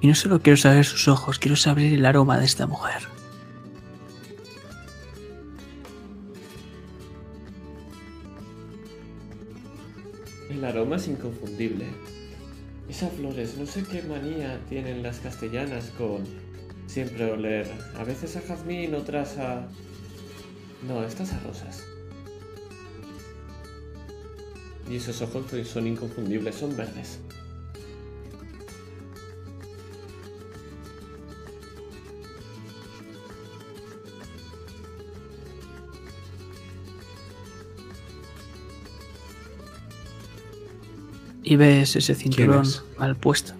Y 0.00 0.06
no 0.06 0.14
solo 0.14 0.40
quiero 0.40 0.56
saber 0.58 0.84
sus 0.84 1.08
ojos, 1.08 1.38
quiero 1.38 1.56
saber 1.56 1.92
el 1.92 2.04
aroma 2.04 2.38
de 2.38 2.44
esta 2.44 2.66
mujer. 2.66 3.02
El 10.50 10.62
aroma 10.62 10.96
es 10.96 11.08
inconfundible. 11.08 11.86
Esas 12.88 13.12
flores, 13.12 13.56
no 13.56 13.66
sé 13.66 13.82
qué 13.82 14.02
manía 14.02 14.60
tienen 14.68 15.02
las 15.02 15.18
castellanas 15.18 15.90
con 15.96 16.24
siempre 16.86 17.30
oler. 17.30 17.66
A 17.96 18.04
veces 18.04 18.36
a 18.36 18.40
jazmín, 18.40 18.94
otras 18.94 19.38
a... 19.38 19.66
No, 20.86 21.02
estas 21.02 21.32
a 21.32 21.40
rosas. 21.40 21.82
Y 24.88 24.96
esos 24.96 25.22
ojos 25.22 25.46
son 25.66 25.86
inconfundibles, 25.86 26.54
son 26.56 26.76
verdes. 26.76 27.18
Y 41.44 41.56
ves 41.56 41.94
ese 41.94 42.14
cinturón 42.14 42.62
es? 42.62 42.82
mal 42.98 43.16
puesto. 43.16 43.52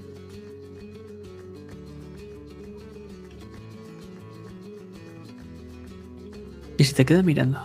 Y 6.79 6.85
se 6.85 6.95
te 6.95 7.05
queda 7.05 7.23
mirando. 7.23 7.61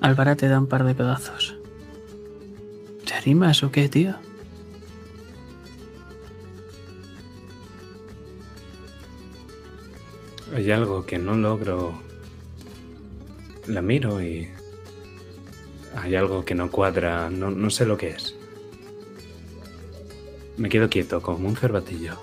Álvara 0.00 0.34
te 0.34 0.48
da 0.48 0.58
un 0.58 0.66
par 0.66 0.84
de 0.84 0.94
pedazos. 0.94 1.56
¿Te 3.04 3.12
animas 3.14 3.62
o 3.62 3.70
qué, 3.70 3.88
tío? 3.88 4.14
Hay 10.68 10.72
algo 10.72 11.06
que 11.06 11.18
no 11.18 11.34
logro. 11.34 11.98
La 13.68 13.80
miro 13.80 14.20
y. 14.20 14.50
Hay 15.96 16.14
algo 16.14 16.44
que 16.44 16.54
no 16.54 16.70
cuadra, 16.70 17.30
no, 17.30 17.50
no 17.50 17.70
sé 17.70 17.86
lo 17.86 17.96
que 17.96 18.10
es. 18.10 18.34
Me 20.58 20.68
quedo 20.68 20.90
quieto, 20.90 21.22
como 21.22 21.48
un 21.48 21.56
cervatillo. 21.56 22.20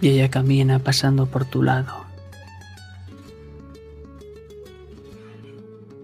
Y 0.00 0.08
ella 0.08 0.30
camina 0.30 0.78
pasando 0.78 1.26
por 1.26 1.44
tu 1.44 1.62
lado. 1.62 2.06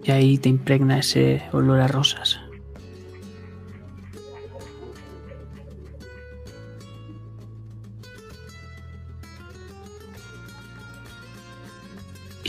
Y 0.03 0.11
ahí 0.11 0.37
te 0.37 0.49
impregna 0.49 0.99
ese 0.99 1.41
olor 1.51 1.79
a 1.79 1.87
rosas. 1.87 2.44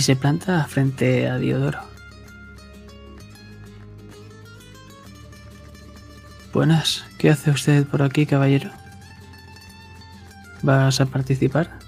Se 0.07 0.15
planta 0.15 0.65
frente 0.67 1.27
a 1.27 1.37
Diodoro. 1.37 1.81
Buenas, 6.53 7.05
¿qué 7.19 7.31
hace 7.31 7.51
usted 7.51 7.85
por 7.89 8.03
aquí, 8.03 8.25
caballero? 8.25 8.71
¿Vas 10.63 11.01
a 11.01 11.07
participar? 11.07 11.81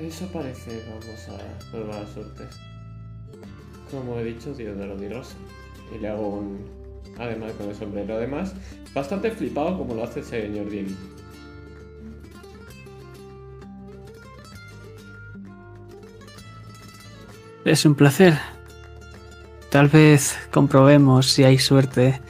Eso 0.00 0.26
parece, 0.32 0.84
vamos 0.90 1.28
a 1.28 1.70
probar 1.70 2.02
la 2.02 2.12
suerte. 2.12 2.48
Como 3.92 4.18
he 4.18 4.24
dicho, 4.24 4.52
de 4.54 4.64
lo 4.74 4.96
rosa. 5.08 5.36
Y 5.94 6.00
le 6.00 6.08
hago 6.08 6.30
un. 6.30 6.68
Además 7.16 7.52
con 7.52 7.68
el 7.68 7.76
sombrero. 7.76 8.16
Además, 8.16 8.54
bastante 8.92 9.30
flipado 9.30 9.78
como 9.78 9.94
lo 9.94 10.02
hace 10.02 10.18
el 10.18 10.26
señor 10.26 10.68
Diego. 10.68 10.90
Es 17.66 17.84
un 17.84 17.96
placer. 17.96 18.38
Tal 19.70 19.88
vez 19.88 20.38
comprobemos 20.52 21.26
si 21.26 21.42
hay 21.42 21.58
suerte 21.58 22.20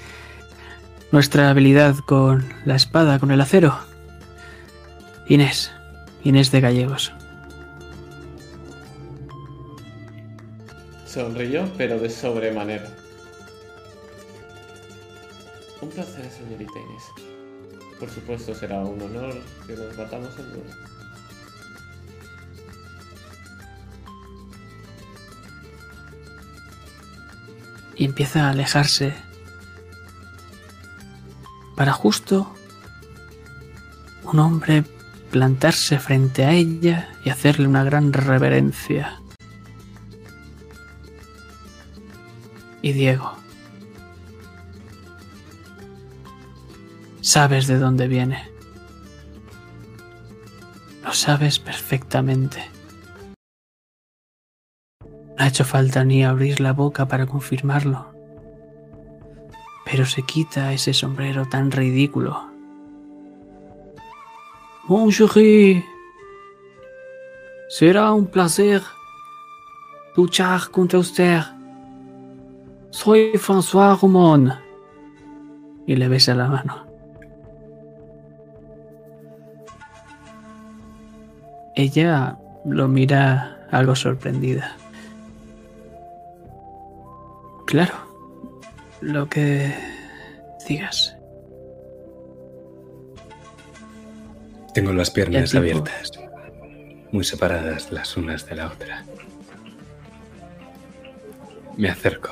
nuestra 1.13 1.51
habilidad 1.51 1.95
con 2.07 2.43
la 2.65 2.75
espada, 2.75 3.19
con 3.19 3.31
el 3.31 3.43
acero. 3.43 3.79
Inés, 5.29 5.71
Inés 6.25 6.51
de 6.53 6.63
Gallegos. 6.63 7.13
Sonrió, 11.05 11.71
pero 11.77 11.99
de 11.99 12.09
sobremanera. 12.09 12.89
Un 15.83 15.91
placer, 15.91 16.31
señorita 16.31 16.79
Inés. 16.79 17.05
Por 18.01 18.09
supuesto, 18.09 18.55
será 18.55 18.81
un 18.81 19.03
honor 19.03 19.35
que 19.67 19.75
nos 19.75 19.99
matamos 19.99 20.31
en 20.39 20.49
duelo. 20.49 20.96
Y 27.97 28.05
empieza 28.05 28.47
a 28.47 28.51
alejarse 28.51 29.15
para 31.77 31.93
justo 31.93 32.55
un 34.25 34.39
hombre 34.39 34.85
plantarse 35.31 35.99
frente 35.99 36.45
a 36.45 36.53
ella 36.53 37.09
y 37.25 37.31
hacerle 37.31 37.69
una 37.69 37.85
gran 37.85 38.13
reverencia. 38.13 39.21
Y 42.83 42.93
Diego, 42.93 43.33
sabes 47.21 47.67
de 47.67 47.79
dónde 47.79 48.09
viene. 48.09 48.49
Lo 51.03 51.13
sabes 51.13 51.59
perfectamente. 51.59 52.76
No 55.37 55.45
ha 55.45 55.49
hecho 55.49 55.65
falta 55.65 56.03
ni 56.05 56.25
abrir 56.25 56.61
la 56.61 56.73
boca 56.73 57.07
para 57.09 57.27
confirmarlo. 57.27 58.07
Pero 59.85 60.07
se 60.07 60.23
quita 60.23 60.73
ese 60.73 60.95
sombrero 60.95 61.47
tan 61.47 61.71
ridículo. 61.71 62.51
Mon 64.89 65.11
chéri, 65.11 65.85
será 67.69 68.13
un 68.13 68.27
placer 68.27 68.83
luchar 70.17 70.71
contra 70.71 70.99
usted. 70.99 71.43
Soy 72.91 73.33
François 73.35 74.01
Rumon. 74.01 74.53
Y 75.87 75.97
le 75.97 76.09
besa 76.09 76.35
la 76.35 76.49
mano. 76.49 76.87
Ella 81.75 82.39
lo 82.65 82.89
mira 82.89 83.69
algo 83.71 83.95
sorprendida. 83.95 84.77
Claro, 87.67 87.95
lo 89.01 89.29
que 89.29 89.75
digas. 90.69 91.17
Tengo 94.73 94.93
las 94.93 95.11
piernas 95.11 95.55
abiertas, 95.55 96.13
muy 97.11 97.25
separadas 97.25 97.91
las 97.91 98.17
unas 98.17 98.47
de 98.47 98.55
la 98.55 98.69
otra. 98.69 99.05
Me 101.77 101.89
acerco. 101.89 102.31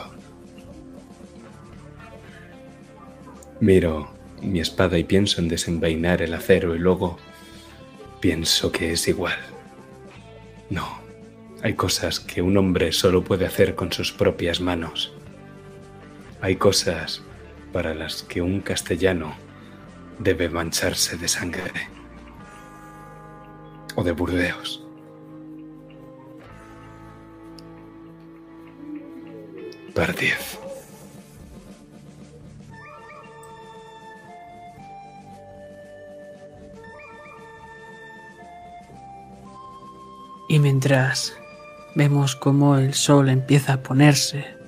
Miro 3.58 4.14
mi 4.40 4.60
espada 4.60 4.98
y 4.98 5.04
pienso 5.04 5.40
en 5.40 5.48
desenvainar 5.48 6.22
el 6.22 6.34
acero 6.34 6.76
y 6.76 6.78
luego 6.78 7.18
pienso 8.20 8.70
que 8.70 8.92
es 8.92 9.08
igual. 9.08 9.38
No, 10.70 10.86
hay 11.62 11.74
cosas 11.74 12.20
que 12.20 12.40
un 12.40 12.56
hombre 12.56 12.92
solo 12.92 13.24
puede 13.24 13.46
hacer 13.46 13.74
con 13.74 13.90
sus 13.90 14.12
propias 14.12 14.60
manos. 14.60 15.13
Hay 16.44 16.56
cosas 16.56 17.22
para 17.72 17.94
las 17.94 18.22
que 18.22 18.42
un 18.42 18.60
castellano 18.60 19.34
debe 20.18 20.50
mancharse 20.50 21.16
de 21.16 21.26
sangre 21.26 21.72
o 23.94 24.04
de 24.04 24.12
Burdeos. 24.12 24.84
Pardiez. 29.94 30.58
Y 40.50 40.58
mientras 40.58 41.34
vemos 41.94 42.36
cómo 42.36 42.76
el 42.76 42.92
sol 42.92 43.30
empieza 43.30 43.72
a 43.72 43.82
ponerse 43.82 44.62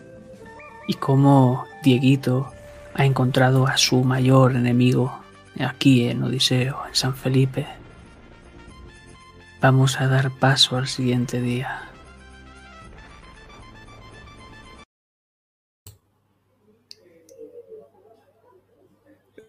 y 0.86 0.94
cómo 0.94 1.66
Dieguito 1.82 2.52
ha 2.94 3.04
encontrado 3.04 3.66
a 3.66 3.76
su 3.76 4.02
mayor 4.04 4.56
enemigo 4.56 5.20
aquí 5.60 6.08
en 6.08 6.22
Odiseo, 6.22 6.82
en 6.88 6.94
San 6.94 7.14
Felipe, 7.14 7.66
vamos 9.60 10.00
a 10.00 10.08
dar 10.08 10.30
paso 10.30 10.76
al 10.76 10.86
siguiente 10.86 11.40
día. 11.40 11.82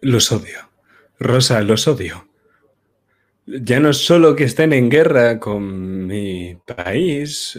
Los 0.00 0.30
odio. 0.30 0.70
Rosa, 1.18 1.60
los 1.62 1.88
odio. 1.88 2.28
Ya 3.46 3.80
no 3.80 3.92
solo 3.92 4.36
que 4.36 4.44
estén 4.44 4.72
en 4.72 4.90
guerra 4.90 5.40
con 5.40 6.06
mi 6.06 6.56
país 6.66 7.58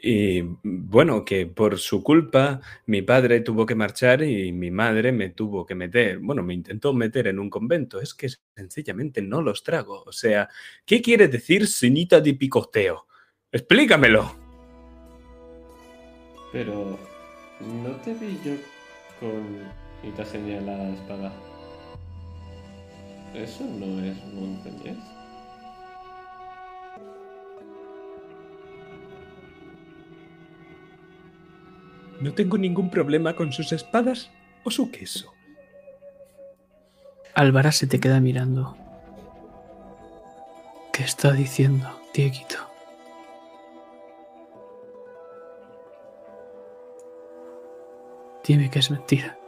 y 0.00 0.42
bueno, 0.62 1.24
que 1.24 1.46
por 1.46 1.78
su 1.78 2.04
culpa 2.04 2.60
mi 2.86 3.02
padre 3.02 3.40
tuvo 3.40 3.66
que 3.66 3.74
marchar 3.74 4.22
y 4.22 4.52
mi 4.52 4.70
madre 4.70 5.10
me 5.10 5.30
tuvo 5.30 5.66
que 5.66 5.74
meter, 5.74 6.18
bueno, 6.18 6.42
me 6.42 6.54
intentó 6.54 6.92
meter 6.92 7.26
en 7.26 7.38
un 7.40 7.50
convento. 7.50 8.00
Es 8.00 8.14
que 8.14 8.28
sencillamente 8.54 9.20
no 9.22 9.42
los 9.42 9.64
trago. 9.64 10.04
O 10.06 10.12
sea, 10.12 10.48
¿qué 10.86 11.02
quiere 11.02 11.26
decir 11.26 11.66
sinita 11.66 12.20
de 12.20 12.34
picoteo? 12.34 13.06
Explícamelo. 13.50 14.36
Pero 16.52 16.98
no 17.60 17.90
te 18.04 18.14
vi 18.14 18.38
yo 18.44 18.54
con 19.18 19.58
y 20.02 20.10
te 20.12 20.60
la 20.60 20.90
espada. 20.90 21.32
Eso 23.34 23.64
no 23.64 24.00
es 24.04 24.16
montañés. 24.32 25.17
No 32.20 32.34
tengo 32.34 32.58
ningún 32.58 32.90
problema 32.90 33.34
con 33.36 33.52
sus 33.52 33.72
espadas 33.72 34.30
o 34.64 34.70
su 34.70 34.90
queso. 34.90 35.32
Álvara 37.34 37.70
se 37.70 37.86
te 37.86 38.00
queda 38.00 38.20
mirando. 38.20 38.76
¿Qué 40.92 41.04
está 41.04 41.32
diciendo, 41.32 41.88
Dieguito? 42.12 42.56
Dime 48.44 48.70
que 48.70 48.80
es 48.80 48.90
mentira. 48.90 49.38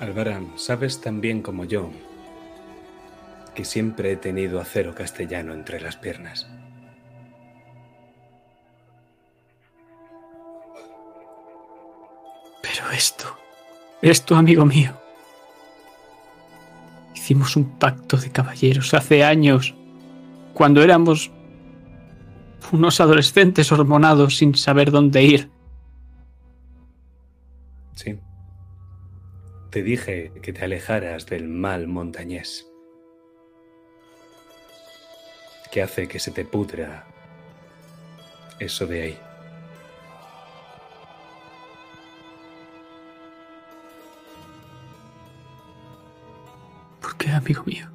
Alvarán, 0.00 0.58
sabes 0.58 1.00
tan 1.00 1.20
bien 1.20 1.42
como 1.42 1.64
yo 1.64 1.90
que 3.54 3.64
siempre 3.64 4.12
he 4.12 4.16
tenido 4.16 4.60
acero 4.60 4.94
castellano 4.94 5.52
entre 5.52 5.80
las 5.80 5.96
piernas. 5.96 6.48
Esto, 12.92 13.36
esto, 14.02 14.34
amigo 14.36 14.64
mío. 14.64 14.92
Hicimos 17.14 17.56
un 17.56 17.78
pacto 17.78 18.16
de 18.16 18.30
caballeros 18.30 18.94
hace 18.94 19.24
años, 19.24 19.74
cuando 20.54 20.82
éramos 20.82 21.30
unos 22.72 23.00
adolescentes 23.00 23.70
hormonados 23.72 24.36
sin 24.36 24.54
saber 24.54 24.90
dónde 24.90 25.22
ir. 25.22 25.50
Sí. 27.94 28.18
Te 29.70 29.82
dije 29.82 30.32
que 30.42 30.52
te 30.52 30.64
alejaras 30.64 31.26
del 31.26 31.48
mal 31.48 31.86
montañés, 31.86 32.66
que 35.70 35.82
hace 35.82 36.08
que 36.08 36.18
se 36.18 36.30
te 36.30 36.44
pudra 36.44 37.06
eso 38.58 38.86
de 38.86 39.02
ahí. 39.02 39.27
¿Por 47.28 47.42
qué, 47.44 47.52
amigo 47.52 47.62
mío? 47.64 47.86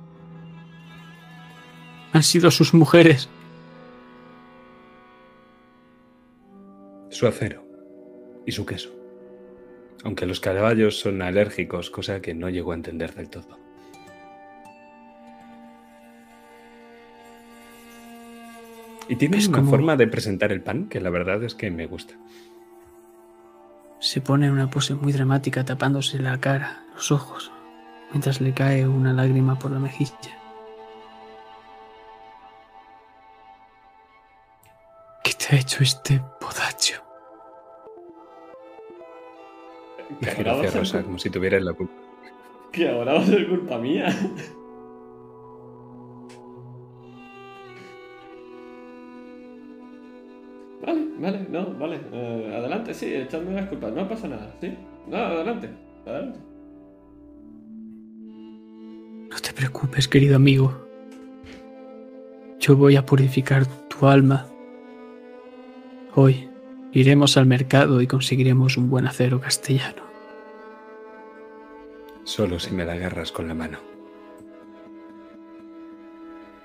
Han 2.14 2.24
sido 2.24 2.52
sus 2.52 2.74
mujeres. 2.74 3.30
Su 7.10 7.26
acero 7.28 7.64
y 8.46 8.52
su 8.52 8.66
queso. 8.66 8.90
Aunque 10.04 10.26
los 10.26 10.40
caballos 10.40 11.00
son 11.00 11.22
alérgicos, 11.22 11.90
cosa 11.90 12.22
que 12.22 12.34
no 12.34 12.50
llego 12.50 12.72
a 12.74 12.76
entender 12.76 13.14
del 13.16 13.30
todo. 13.30 13.58
Y 19.10 19.16
tiene 19.18 19.38
una 19.48 19.58
como- 19.58 19.70
forma 19.70 19.96
de 19.96 20.08
presentar 20.08 20.52
el 20.52 20.62
pan 20.62 20.88
que 20.88 21.02
la 21.02 21.10
verdad 21.10 21.44
es 21.44 21.56
que 21.56 21.70
me 21.72 21.88
gusta. 21.88 22.14
Se 24.00 24.22
pone 24.22 24.48
en 24.48 24.54
una 24.54 24.70
pose 24.70 24.96
muy 24.96 25.14
dramática 25.14 25.64
tapándose 25.66 26.20
la 26.20 26.40
cara, 26.40 26.84
los 26.94 27.12
ojos, 27.12 27.52
mientras 28.14 28.40
le 28.40 28.54
cae 28.54 28.88
una 28.88 29.12
lágrima 29.12 29.58
por 29.58 29.72
la 29.72 29.80
mejilla. 29.80 30.14
¿Qué 35.24 35.34
te 35.34 35.56
ha 35.56 35.60
hecho 35.60 35.84
este 35.84 36.22
podacho? 36.40 37.02
Que 40.22 40.30
ahora 40.30 40.70
ser 40.70 40.80
Rosa 40.80 41.04
como 41.04 41.18
si 41.18 41.30
tuviera 41.30 41.60
la 41.60 41.74
culpa. 41.74 41.94
Que 42.72 42.90
ahora 42.90 43.14
va 43.14 43.20
a 43.20 43.26
ser 43.26 43.50
culpa 43.50 43.78
mía. 43.80 44.08
Vale, 50.86 51.08
vale, 51.18 51.48
no, 51.50 51.74
vale. 51.80 52.02
eh, 52.12 52.56
adelante, 52.58 52.94
sí, 52.94 53.14
echadme 53.16 53.54
las 53.54 53.70
culpas, 53.70 53.92
no 53.94 54.08
pasa 54.08 54.28
nada, 54.28 54.54
¿sí? 54.62 54.78
No, 55.08 55.18
adelante, 55.18 55.70
adelante. 56.06 56.53
Preocupes, 59.64 60.10
querido 60.10 60.36
amigo. 60.36 60.86
Yo 62.60 62.76
voy 62.76 62.98
a 62.98 63.06
purificar 63.06 63.66
tu 63.88 64.08
alma. 64.08 64.46
Hoy 66.16 66.50
iremos 66.92 67.38
al 67.38 67.46
mercado 67.46 68.02
y 68.02 68.08
conseguiremos 68.08 68.76
un 68.76 68.90
buen 68.90 69.08
acero 69.08 69.40
castellano. 69.40 70.04
Solo 72.26 72.60
si 72.60 72.72
me 72.72 72.84
la 72.84 72.92
agarras 72.92 73.32
con 73.32 73.48
la 73.48 73.54
mano. 73.54 73.80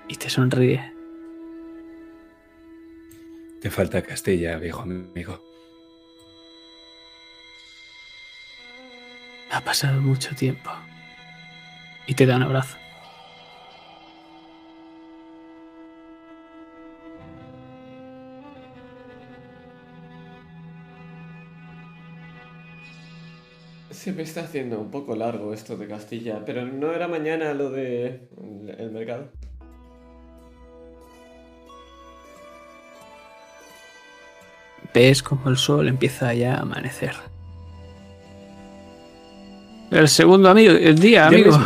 Y 0.09 0.15
te 0.15 0.29
sonríe. 0.29 0.93
Te 3.61 3.69
falta 3.69 4.01
Castilla, 4.01 4.57
viejo 4.57 4.81
amigo. 4.81 5.41
Ha 9.51 9.61
pasado 9.61 10.01
mucho 10.01 10.35
tiempo. 10.35 10.69
Y 12.07 12.15
te 12.15 12.25
da 12.25 12.35
un 12.35 12.43
abrazo. 12.43 12.77
Se 23.99 24.13
me 24.13 24.23
está 24.23 24.43
haciendo 24.43 24.79
un 24.79 24.91
poco 24.91 25.13
largo 25.13 25.53
esto 25.53 25.75
de 25.75 25.85
Castilla, 25.85 26.41
pero 26.45 26.65
no 26.65 26.93
era 26.93 27.09
mañana 27.09 27.53
lo 27.53 27.69
de 27.69 28.29
el 28.77 28.91
mercado. 28.91 29.29
Ves 34.93 35.21
como 35.21 35.49
el 35.49 35.57
sol 35.57 35.89
empieza 35.89 36.33
ya 36.33 36.55
a 36.55 36.61
amanecer. 36.61 37.11
El 39.91 40.07
segundo 40.07 40.49
amigo, 40.49 40.71
el 40.71 40.97
día, 40.97 41.27
amigo. 41.27 41.59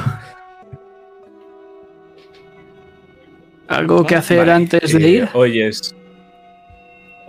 ¿Algo 3.68 4.04
que 4.08 4.16
hacer 4.16 4.40
Vale, 4.40 4.54
antes 4.54 4.92
de 4.92 5.06
eh, 5.06 5.10
ir? 5.10 5.30
Hoy 5.36 5.62
es. 5.62 5.96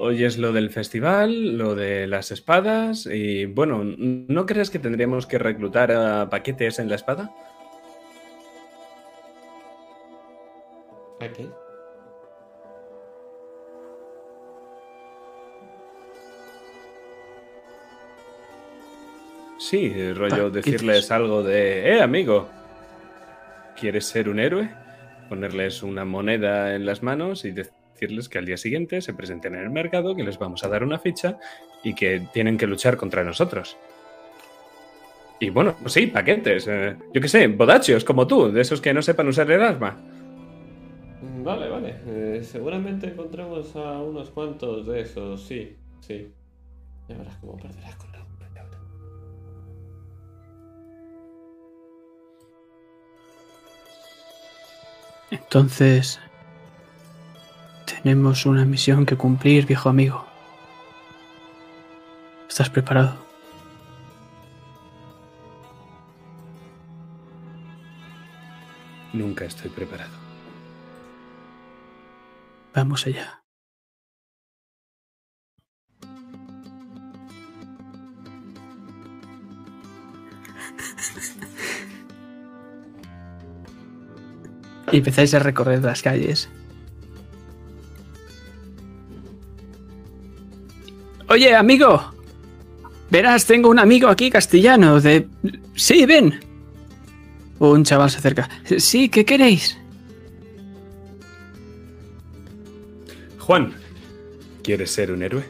Hoy 0.07 0.23
es 0.23 0.37
lo 0.37 0.53
del 0.53 0.69
festival, 0.69 1.57
lo 1.57 1.75
de 1.75 2.07
las 2.07 2.31
espadas 2.31 3.07
y 3.07 3.47
bueno, 3.47 3.83
¿no 3.85 4.45
crees 4.45 4.69
que 4.69 4.79
tendríamos 4.79 5.27
que 5.27 5.39
reclutar 5.39 5.91
a 5.93 6.29
paquetes 6.29 6.79
en 6.79 6.91
la 6.91 6.97
espada? 6.97 7.35
¿A 11.21 11.29
qué? 11.29 11.49
Sí, 19.59 19.91
el 19.97 20.17
rollo 20.17 20.49
Paquetes. 20.49 20.53
decirles 20.53 21.11
algo 21.11 21.43
de, 21.43 21.95
eh, 21.95 22.03
amigo, 22.03 22.51
¿quieres 23.81 24.05
ser 24.05 24.29
un 24.29 24.39
héroe? 24.39 24.69
Ponerles 25.31 25.83
una 25.83 26.05
moneda 26.05 26.75
en 26.75 26.85
las 26.85 27.03
manos 27.03 27.47
y 27.47 27.53
decirles 27.95 28.29
que 28.29 28.39
al 28.39 28.45
día 28.47 28.57
siguiente 28.57 29.01
se 29.01 29.15
presenten 29.15 29.55
en 29.55 29.63
el 29.63 29.71
mercado, 29.71 30.15
que 30.15 30.23
les 30.23 30.39
vamos 30.39 30.63
a 30.65 30.69
dar 30.69 30.85
una 30.85 30.99
ficha 30.99 31.39
y 31.83 31.95
que 31.95 32.27
tienen 32.33 32.59
que 32.59 32.67
luchar 32.67 32.97
contra 32.97 33.25
nosotros. 33.25 33.77
Y 35.41 35.51
bueno, 35.51 35.75
pues 35.81 35.93
sí, 35.95 36.07
paquetes. 36.07 36.67
eh, 36.69 36.97
yo 37.13 37.21
qué 37.21 37.29
sé, 37.29 37.47
bodachos 37.49 38.05
como 38.05 38.27
tú, 38.27 38.51
de 38.53 38.61
esos 38.61 38.81
que 38.81 38.95
no 38.95 39.03
sepan 39.03 39.29
usar 39.29 39.51
el 39.51 39.63
arma. 39.63 39.97
Mm, 41.23 41.43
Vale, 41.43 41.69
vale. 41.69 41.97
eh, 42.07 42.41
seguramente 42.43 43.09
encontremos 43.09 43.75
a 43.77 43.99
unos 44.03 44.31
cuantos 44.31 44.87
de 44.87 45.01
esos, 45.01 45.43
sí, 45.45 45.77
sí. 46.01 46.33
Ya 47.09 47.17
verás 47.19 47.37
cómo 47.37 47.57
perderás 47.57 47.97
con 47.97 48.13
la. 48.13 48.25
Entonces, 55.31 56.21
tenemos 58.05 58.45
una 58.45 58.67
misión 58.67 59.07
que 59.07 59.17
cumplir, 59.17 59.65
viejo 59.65 59.89
amigo. 59.89 60.27
¿Estás 62.47 62.69
preparado? 62.69 63.17
Nunca 69.15 69.47
estoy 69.47 69.71
preparado. 69.71 70.13
Vamos 72.75 73.07
allá. 73.07 73.43
Y 84.93 84.99
empezáis 84.99 85.33
a 85.35 85.41
recorrer 85.41 85.83
las 85.83 86.03
calles. 86.03 86.49
Oye, 91.35 91.53
amigo. 91.53 92.01
Verás, 93.11 93.45
tengo 93.45 93.69
un 93.69 93.81
amigo 93.81 94.07
aquí 94.07 94.31
castellano 94.31 95.01
de... 95.01 95.27
Sí, 95.75 96.07
ven. 96.07 96.39
Un 97.59 97.83
chaval 97.83 98.09
se 98.09 98.19
acerca. 98.19 98.49
Sí, 98.79 99.09
¿qué 99.09 99.25
queréis? 99.25 99.77
Juan, 103.41 103.75
¿quieres 104.63 104.93
ser 104.93 105.11
un 105.11 105.25
héroe? 105.25 105.45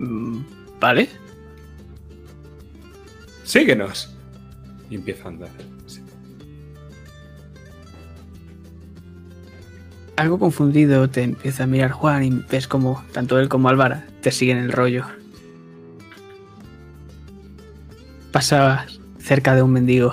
Mm, 0.00 0.40
Vale. 0.80 1.08
Síguenos. 3.44 4.12
Y 4.90 4.96
empieza 4.96 5.26
a 5.26 5.28
andar. 5.28 5.50
Algo 10.20 10.38
confundido 10.38 11.08
te 11.08 11.22
empieza 11.22 11.64
a 11.64 11.66
mirar 11.66 11.92
Juan 11.92 12.22
y 12.22 12.44
ves 12.50 12.68
como 12.68 13.02
tanto 13.10 13.38
él 13.38 13.48
como 13.48 13.70
Álvara 13.70 14.06
te 14.20 14.30
siguen 14.30 14.58
el 14.58 14.70
rollo. 14.70 15.06
Pasabas 18.30 19.00
cerca 19.18 19.54
de 19.54 19.62
un 19.62 19.72
mendigo. 19.72 20.12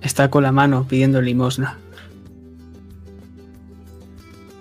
Está 0.00 0.30
con 0.30 0.44
la 0.44 0.50
mano 0.50 0.86
pidiendo 0.88 1.20
limosna. 1.20 1.76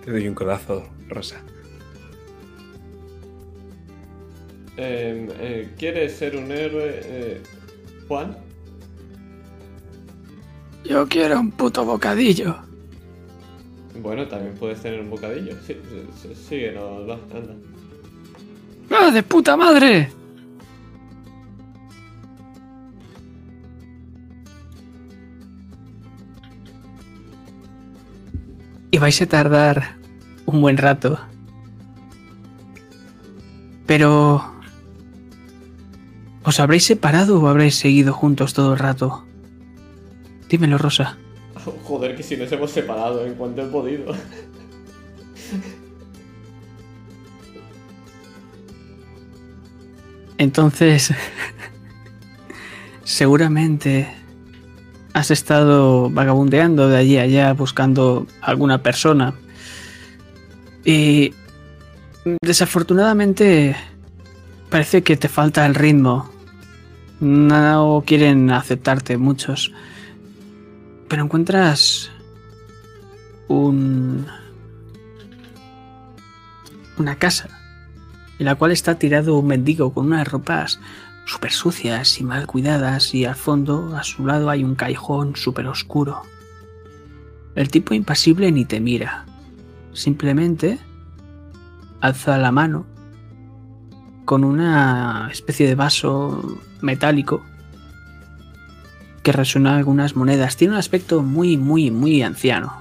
Te 0.04 0.12
doy 0.12 0.28
un 0.28 0.36
codazo, 0.36 0.84
Rosa. 1.08 1.38
Em, 4.76 5.30
eh, 5.40 5.74
¿Quieres 5.78 6.18
ser 6.18 6.36
un 6.36 6.52
héroe, 6.52 7.00
eh, 7.06 7.42
Juan? 8.10 8.36
Yo 10.84 11.08
quiero 11.08 11.40
un 11.40 11.52
puto 11.52 11.86
bocadillo. 11.86 12.65
Bueno, 14.06 14.28
también 14.28 14.54
puedes 14.54 14.80
tener 14.84 15.00
un 15.00 15.10
bocadillo. 15.10 15.56
Sí, 15.66 15.76
sí, 16.22 16.36
síguenos, 16.36 17.10
va, 17.10 17.16
anda. 17.34 17.56
¡Ah, 18.92 19.10
de 19.10 19.24
puta 19.24 19.58
madre! 19.58 20.12
Y 28.92 29.00
vais 29.00 29.20
a 29.20 29.26
tardar 29.26 29.96
un 30.46 30.62
buen 30.62 30.78
rato. 30.78 31.20
Pero... 33.88 34.54
¿Os 36.44 36.60
habréis 36.60 36.84
separado 36.84 37.42
o 37.42 37.48
habréis 37.48 37.74
seguido 37.74 38.14
juntos 38.14 38.54
todo 38.54 38.74
el 38.74 38.80
rato? 38.80 39.26
Dímelo, 40.48 40.78
Rosa. 40.78 41.18
Joder, 41.84 42.16
que 42.16 42.24
si 42.24 42.38
nos 42.38 42.52
hemos 42.52 42.72
separado 42.72 43.26
en 43.26 43.36
cuanto 43.36 43.62
he 43.62 43.66
podido. 43.66 44.14
Entonces, 50.38 51.14
seguramente 53.04 54.08
has 55.14 55.32
estado 55.32 56.10
vagabundeando 56.10 56.90
de 56.90 56.98
allí 56.98 57.18
a 57.18 57.22
allá 57.22 57.54
buscando 57.54 58.28
alguna 58.42 58.84
persona. 58.84 59.34
Y 60.84 61.34
desafortunadamente 62.42 63.76
parece 64.70 65.04
que 65.04 65.16
te 65.16 65.30
falta 65.30 65.66
el 65.66 65.74
ritmo. 65.74 66.30
No 67.22 68.04
quieren 68.06 68.52
aceptarte 68.52 69.18
muchos. 69.18 69.72
Pero 71.08 71.24
encuentras 71.24 72.12
un 73.48 74.26
una 76.98 77.18
casa 77.18 77.50
en 78.40 78.46
la 78.46 78.56
cual 78.56 78.72
está 78.72 78.96
tirado 78.96 79.38
un 79.38 79.48
mendigo 79.48 79.94
con 79.94 80.08
unas 80.08 80.28
ropas 80.28 80.80
súper 81.26 81.52
sucias 81.52 82.20
y 82.20 82.24
mal 82.24 82.48
cuidadas 82.48 83.14
y 83.16 83.26
al 83.26 83.36
fondo, 83.36 83.96
a 83.96 84.04
su 84.04 84.26
lado, 84.26 84.50
hay 84.50 84.64
un 84.64 84.76
callejón 84.76 85.36
súper 85.36 85.68
oscuro. 85.68 86.22
El 87.56 87.70
tipo 87.70 87.94
impasible 87.94 88.52
ni 88.52 88.66
te 88.66 88.80
mira, 88.80 89.26
simplemente 89.94 90.80
alza 92.02 92.38
la 92.38 92.52
mano 92.52 92.86
con 94.26 94.44
una 94.44 95.30
especie 95.32 95.68
de 95.68 95.76
vaso 95.76 96.60
metálico 96.82 97.44
que 99.26 99.32
resuena 99.32 99.76
algunas 99.76 100.16
monedas. 100.16 100.56
Tiene 100.56 100.76
un 100.76 100.78
aspecto 100.78 101.24
muy, 101.24 101.58
muy, 101.58 101.90
muy 101.90 102.22
anciano. 102.22 102.72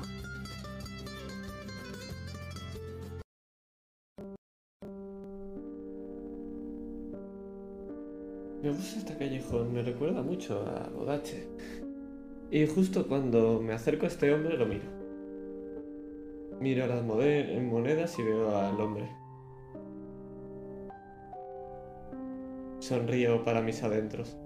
Me 8.62 8.68
gusta 8.68 8.99
este 8.99 9.16
callejón, 9.16 9.72
me 9.72 9.82
recuerda 9.82 10.22
mucho 10.22 10.61
a 10.66 10.90
Bodache. 10.90 11.49
Y 12.51 12.66
justo 12.66 13.09
cuando 13.09 13.62
me 13.62 13.72
acerco 13.72 14.05
a 14.05 14.09
este 14.09 14.30
hombre 14.34 14.59
lo 14.59 14.66
miro. 14.66 14.84
Miro 16.61 16.86
las 16.86 17.03
monedas 17.03 18.18
y 18.18 18.22
veo 18.22 18.55
al 18.55 18.78
hombre. 18.78 19.09
Sonrío 22.80 23.42
para 23.45 23.62
mis 23.62 23.82
adentros. 23.82 24.36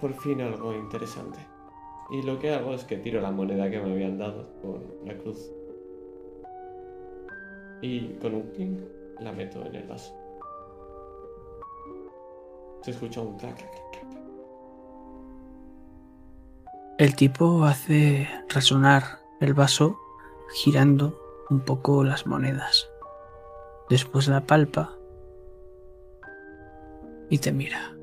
Por 0.00 0.14
fin 0.14 0.40
algo 0.40 0.74
interesante. 0.74 1.38
Y 2.10 2.22
lo 2.22 2.38
que 2.38 2.52
hago 2.52 2.74
es 2.74 2.84
que 2.84 2.98
tiro 2.98 3.20
la 3.20 3.30
moneda 3.30 3.70
que 3.70 3.80
me 3.80 3.92
habían 3.92 4.18
dado 4.18 4.48
con 4.60 4.84
la 5.04 5.16
cruz. 5.16 5.50
Y 7.80 8.14
con 8.14 8.34
un 8.34 8.52
king 8.52 8.76
la 9.20 9.32
meto 9.32 9.64
en 9.64 9.74
el 9.74 9.86
vaso. 9.86 10.14
Se 12.82 12.90
escucha 12.90 13.20
un 13.20 13.38
clac, 13.38 13.56
clac, 13.56 13.90
clac. 13.92 14.04
El 16.98 17.16
tipo 17.16 17.64
hace 17.64 18.28
resonar 18.48 19.20
el 19.40 19.54
vaso 19.54 19.98
girando 20.54 21.18
un 21.50 21.60
poco 21.60 22.04
las 22.04 22.26
monedas. 22.26 22.88
Después 23.88 24.28
la 24.28 24.42
palpa 24.42 24.96
y 27.28 27.38
te 27.38 27.52
mira. 27.52 27.93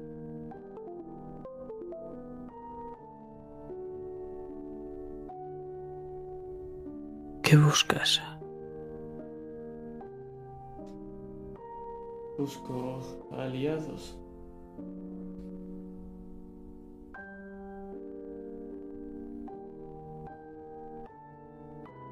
¿Qué 7.52 7.58
buscas? 7.58 8.22
Busco 12.38 13.02
aliados. 13.38 14.18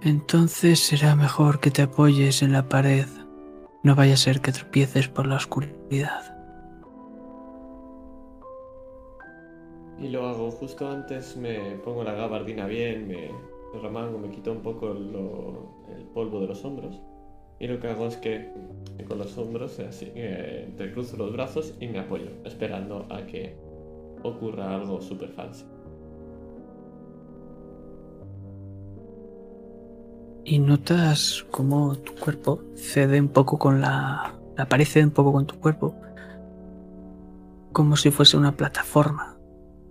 Entonces 0.02 0.82
será 0.82 1.16
mejor 1.16 1.62
que 1.62 1.72
te 1.72 1.84
apoyes 1.84 2.42
en 2.42 2.52
la 2.52 2.68
pared. 2.68 3.08
No 3.82 3.96
vaya 3.96 4.16
a 4.16 4.18
ser 4.18 4.42
que 4.42 4.52
tropieces 4.52 5.08
por 5.08 5.26
la 5.26 5.38
oscuridad. 5.38 6.36
Y 10.00 10.10
lo 10.10 10.28
hago 10.28 10.52
justo 10.52 10.92
antes, 10.92 11.38
me 11.38 11.78
pongo 11.78 12.04
la 12.04 12.12
gabardina 12.12 12.66
bien, 12.68 13.08
me, 13.08 13.32
me 13.74 13.80
remango, 13.80 14.18
me 14.18 14.30
quito 14.30 14.52
un 14.52 14.62
poco 14.62 14.92
el 14.92 16.06
polvo 16.14 16.42
de 16.42 16.48
los 16.48 16.64
hombros. 16.66 17.00
Y 17.60 17.68
lo 17.68 17.80
que 17.80 17.90
hago 17.90 18.08
es 18.08 18.16
que 18.16 18.50
con 19.08 19.18
los 19.18 19.38
hombros 19.38 19.80
así, 19.80 20.12
eh, 20.16 20.66
entrecruzo 20.70 21.18
los 21.18 21.34
brazos 21.34 21.74
y 21.80 21.88
me 21.88 22.00
apoyo, 22.00 22.30
esperando 22.46 23.06
a 23.10 23.26
que 23.26 23.58
ocurra 24.24 24.76
algo 24.76 25.02
súper 25.02 25.30
falso. 25.30 25.66
Y 30.46 30.58
notas 30.60 31.46
cómo 31.52 31.96
tu 31.98 32.16
cuerpo 32.16 32.62
cede 32.76 33.20
un 33.20 33.28
poco 33.28 33.60
con 33.60 33.82
la... 33.82 34.36
Cede 34.86 35.06
un 35.06 35.12
poco 35.12 35.32
con 35.34 35.46
tu 35.46 35.60
cuerpo. 35.60 35.96
Como 37.72 37.96
si 37.98 38.10
fuese 38.10 38.36
una 38.36 38.54
plataforma 38.54 39.38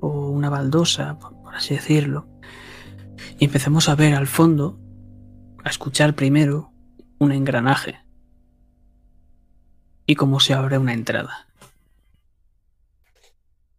o 0.00 0.30
una 0.30 0.50
baldosa, 0.50 1.18
por 1.18 1.54
así 1.54 1.74
decirlo. 1.74 2.26
Y 3.38 3.44
empezamos 3.44 3.88
a 3.88 3.94
ver 3.94 4.14
al 4.14 4.26
fondo, 4.26 4.78
a 5.64 5.70
escuchar 5.70 6.14
primero 6.14 6.72
un 7.18 7.32
engranaje. 7.32 8.00
Y 10.06 10.14
cómo 10.14 10.40
se 10.40 10.54
abre 10.54 10.78
una 10.78 10.94
entrada. 10.94 11.48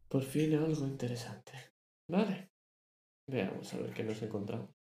Por 0.08 0.24
fin 0.24 0.56
algo 0.56 0.86
interesante. 0.86 1.54
Vale. 2.08 2.52
Veamos 3.28 3.74
a 3.74 3.78
ver 3.78 3.94
qué 3.94 4.04
nos 4.04 4.22
encontramos. 4.22 4.79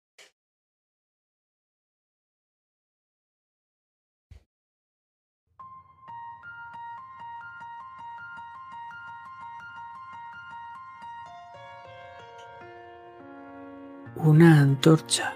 Antorcha 14.81 15.35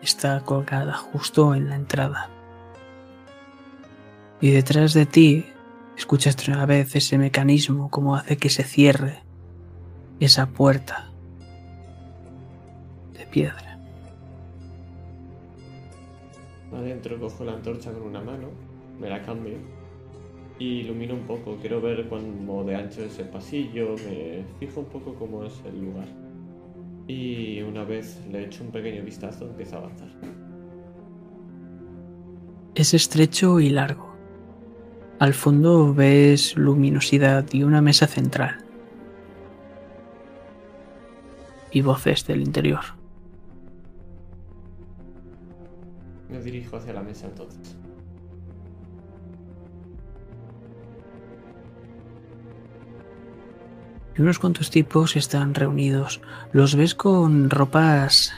está 0.00 0.42
colgada 0.42 0.94
justo 0.94 1.54
en 1.54 1.68
la 1.68 1.76
entrada. 1.76 2.30
Y 4.40 4.50
detrás 4.50 4.94
de 4.94 5.04
ti 5.04 5.44
escuchas 5.94 6.34
otra 6.34 6.64
vez 6.64 6.96
ese 6.96 7.18
mecanismo 7.18 7.90
como 7.90 8.16
hace 8.16 8.38
que 8.38 8.48
se 8.48 8.62
cierre 8.62 9.18
esa 10.20 10.46
puerta 10.46 11.10
de 13.12 13.26
piedra. 13.26 13.78
Adentro 16.72 17.20
cojo 17.20 17.44
la 17.44 17.52
antorcha 17.52 17.92
con 17.92 18.04
una 18.04 18.22
mano, 18.22 18.48
me 18.98 19.10
la 19.10 19.20
cambio 19.20 19.58
y 20.58 20.80
ilumino 20.80 21.12
un 21.12 21.26
poco. 21.26 21.58
Quiero 21.60 21.82
ver 21.82 22.08
cómo 22.08 22.64
de 22.64 22.74
ancho 22.74 23.04
es 23.04 23.18
el 23.18 23.28
pasillo, 23.28 23.96
me 23.96 24.46
fijo 24.58 24.80
un 24.80 24.86
poco 24.86 25.14
cómo 25.14 25.44
es 25.44 25.52
el 25.66 25.78
lugar. 25.78 26.27
Y 27.08 27.62
una 27.62 27.84
vez 27.84 28.22
le 28.30 28.44
echo 28.44 28.62
un 28.62 28.70
pequeño 28.70 29.02
vistazo, 29.02 29.46
empiezo 29.46 29.76
a 29.76 29.78
avanzar. 29.78 30.08
Es 32.74 32.92
estrecho 32.92 33.58
y 33.60 33.70
largo. 33.70 34.14
Al 35.18 35.32
fondo 35.32 35.94
ves 35.94 36.54
luminosidad 36.54 37.46
y 37.50 37.62
una 37.62 37.80
mesa 37.80 38.06
central. 38.06 38.58
Y 41.72 41.80
voces 41.80 42.26
del 42.26 42.42
interior. 42.42 42.82
Me 46.28 46.42
dirijo 46.42 46.76
hacia 46.76 46.92
la 46.92 47.02
mesa 47.02 47.26
entonces. 47.26 47.77
Y 54.18 54.22
unos 54.22 54.40
cuantos 54.40 54.70
tipos 54.70 55.14
están 55.14 55.54
reunidos. 55.54 56.20
Los 56.52 56.74
ves 56.74 56.96
con 56.96 57.50
ropas 57.50 58.32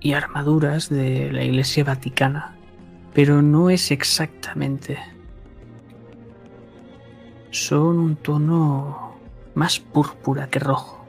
y 0.00 0.12
armaduras 0.12 0.90
de 0.90 1.32
la 1.32 1.42
Iglesia 1.42 1.82
Vaticana, 1.82 2.54
pero 3.14 3.40
no 3.40 3.70
es 3.70 3.90
exactamente. 3.90 4.98
Son 7.50 7.98
un 7.98 8.16
tono 8.16 9.16
más 9.54 9.80
púrpura 9.80 10.48
que 10.48 10.58
rojo. 10.58 11.06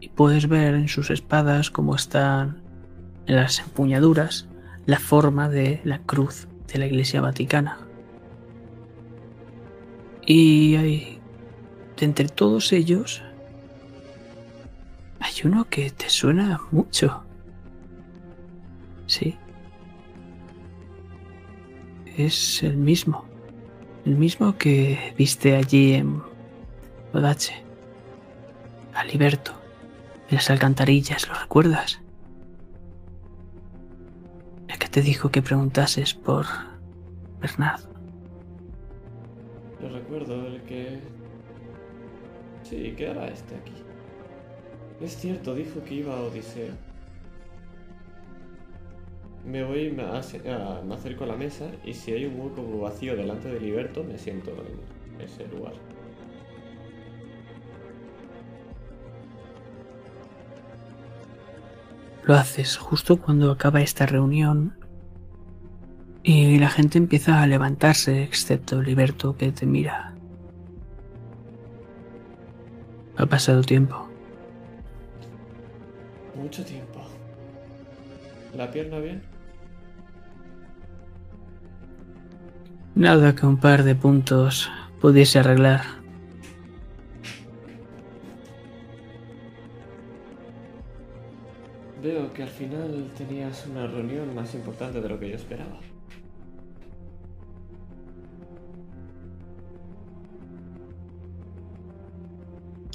Y 0.00 0.10
puedes 0.10 0.48
ver 0.48 0.74
en 0.74 0.88
sus 0.88 1.08
espadas 1.08 1.70
cómo 1.70 1.96
están 1.96 2.60
en 3.26 3.36
las 3.36 3.58
empuñaduras 3.58 4.48
la 4.84 4.98
forma 4.98 5.48
de 5.48 5.80
la 5.82 6.00
cruz 6.00 6.46
de 6.70 6.78
la 6.78 6.86
Iglesia 6.86 7.22
Vaticana. 7.22 7.85
Y 10.26 10.74
hay, 10.74 11.20
de 11.96 12.04
entre 12.04 12.28
todos 12.28 12.72
ellos, 12.72 13.22
hay 15.20 15.32
uno 15.44 15.68
que 15.68 15.90
te 15.90 16.10
suena 16.10 16.60
mucho. 16.72 17.22
Sí. 19.06 19.36
Es 22.16 22.62
el 22.64 22.76
mismo. 22.76 23.24
El 24.04 24.16
mismo 24.16 24.56
que 24.58 25.14
viste 25.16 25.54
allí 25.54 25.94
en 25.94 26.22
Odache. 27.12 27.54
A 28.94 29.04
Liberto. 29.04 29.52
En 30.28 30.36
las 30.36 30.50
alcantarillas, 30.50 31.28
¿lo 31.28 31.34
recuerdas? 31.34 32.00
El 34.66 34.78
que 34.78 34.88
te 34.88 35.02
dijo 35.02 35.30
que 35.30 35.40
preguntases 35.40 36.14
por 36.14 36.46
Bernardo. 37.40 37.95
Lo 39.78 39.88
recuerdo, 39.88 40.46
el 40.48 40.62
que... 40.64 41.00
Sí, 42.62 42.94
¿qué 42.96 43.08
hará 43.08 43.28
este 43.28 43.54
aquí? 43.56 43.72
Es 45.00 45.16
cierto, 45.16 45.54
dijo 45.54 45.82
que 45.84 45.94
iba 45.94 46.16
a 46.16 46.22
Odisea. 46.22 46.78
Me 49.44 49.62
voy, 49.64 49.90
me, 49.92 50.02
ace- 50.02 50.42
a- 50.50 50.82
me 50.82 50.94
acerco 50.94 51.24
a 51.24 51.26
la 51.28 51.36
mesa 51.36 51.70
y 51.84 51.94
si 51.94 52.12
hay 52.12 52.26
un 52.26 52.38
hueco 52.38 52.80
vacío 52.80 53.16
delante 53.16 53.48
de 53.48 53.60
Liberto, 53.60 54.04
me 54.04 54.18
siento 54.18 54.50
en 54.50 55.20
ese 55.20 55.46
lugar. 55.48 55.80
Lo 62.22 62.34
haces 62.34 62.76
justo 62.76 63.20
cuando 63.20 63.50
acaba 63.50 63.80
esta 63.80 64.04
reunión 64.06 64.76
y 66.28 66.58
la 66.58 66.68
gente 66.68 66.98
empieza 66.98 67.40
a 67.40 67.46
levantarse, 67.46 68.24
excepto 68.24 68.82
Liberto 68.82 69.36
que 69.36 69.52
te 69.52 69.64
mira. 69.64 70.12
Ha 73.16 73.26
pasado 73.26 73.62
tiempo. 73.62 74.08
Mucho 76.34 76.64
tiempo. 76.64 77.00
¿La 78.56 78.68
pierna 78.72 78.98
bien? 78.98 79.22
Nada 82.96 83.36
que 83.36 83.46
un 83.46 83.58
par 83.58 83.84
de 83.84 83.94
puntos 83.94 84.68
pudiese 85.00 85.38
arreglar. 85.38 85.82
Veo 92.02 92.32
que 92.32 92.42
al 92.42 92.48
final 92.48 93.12
tenías 93.16 93.64
una 93.68 93.86
reunión 93.86 94.34
más 94.34 94.52
importante 94.56 95.00
de 95.00 95.08
lo 95.08 95.20
que 95.20 95.30
yo 95.30 95.36
esperaba. 95.36 95.78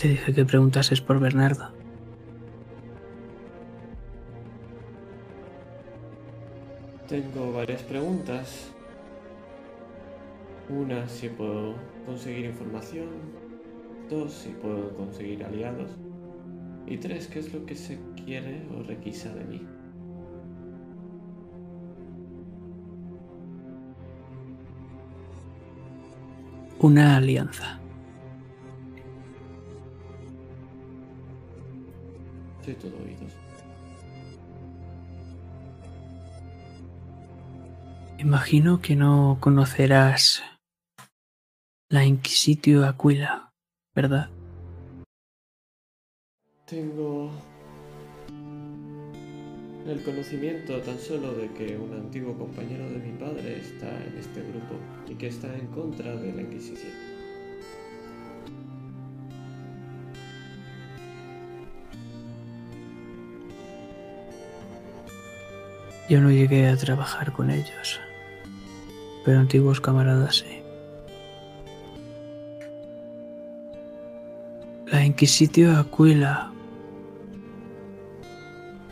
Te 0.01 0.07
dije 0.07 0.33
que 0.33 0.45
preguntases 0.45 0.99
por 0.99 1.19
Bernardo. 1.19 1.69
Tengo 7.07 7.53
varias 7.53 7.83
preguntas. 7.83 8.71
Una, 10.69 11.07
si 11.07 11.29
puedo 11.29 11.75
conseguir 12.07 12.45
información. 12.45 13.09
Dos, 14.09 14.33
si 14.33 14.49
puedo 14.49 14.89
conseguir 14.95 15.45
aliados. 15.45 15.91
Y 16.87 16.97
tres, 16.97 17.27
¿qué 17.27 17.37
es 17.37 17.53
lo 17.53 17.63
que 17.67 17.75
se 17.75 17.99
quiere 18.25 18.65
o 18.75 18.81
requisa 18.81 19.31
de 19.35 19.43
mí? 19.43 19.67
Una 26.79 27.17
alianza. 27.17 27.80
Soy 32.63 32.75
todo 32.75 32.95
oídos. 32.97 33.33
Imagino 38.19 38.81
que 38.81 38.95
no 38.95 39.37
conocerás 39.39 40.43
la 41.89 42.05
Inquisitio 42.05 42.85
Aquila, 42.87 43.51
¿verdad? 43.95 44.29
Tengo 46.65 47.31
el 49.87 50.03
conocimiento 50.03 50.79
tan 50.81 50.99
solo 50.99 51.33
de 51.33 51.51
que 51.53 51.75
un 51.75 51.93
antiguo 51.93 52.37
compañero 52.37 52.87
de 52.91 52.99
mi 52.99 53.17
padre 53.17 53.59
está 53.59 53.89
en 54.05 54.15
este 54.17 54.41
grupo 54.41 54.75
y 55.09 55.15
que 55.15 55.27
está 55.27 55.53
en 55.57 55.67
contra 55.67 56.15
de 56.15 56.31
la 56.31 56.41
Inquisición. 56.43 57.10
Yo 66.11 66.19
no 66.19 66.29
llegué 66.29 66.67
a 66.67 66.75
trabajar 66.75 67.31
con 67.31 67.49
ellos, 67.49 68.01
pero 69.23 69.39
antiguos 69.39 69.79
camaradas 69.79 70.39
sí. 70.39 70.61
La 74.87 75.05
Inquisitio 75.05 75.79
Aquila. 75.79 76.51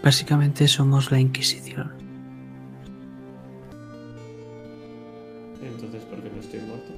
Básicamente 0.01 0.65
somos 0.69 1.11
la 1.11 1.19
Inquisición. 1.19 1.91
Entonces, 5.61 6.01
¿por 6.05 6.23
qué 6.23 6.29
no 6.33 6.39
estoy 6.39 6.61
muerto? 6.61 6.93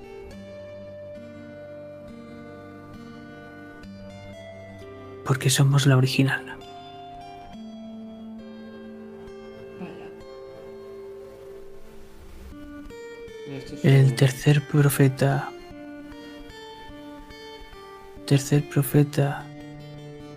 Porque 5.26 5.49
somos 5.49 5.88
la 5.88 5.98
original. 5.98 6.60
Tercer 14.22 14.61
profeta. 14.61 15.49
Tercer 18.27 18.69
profeta 18.69 19.43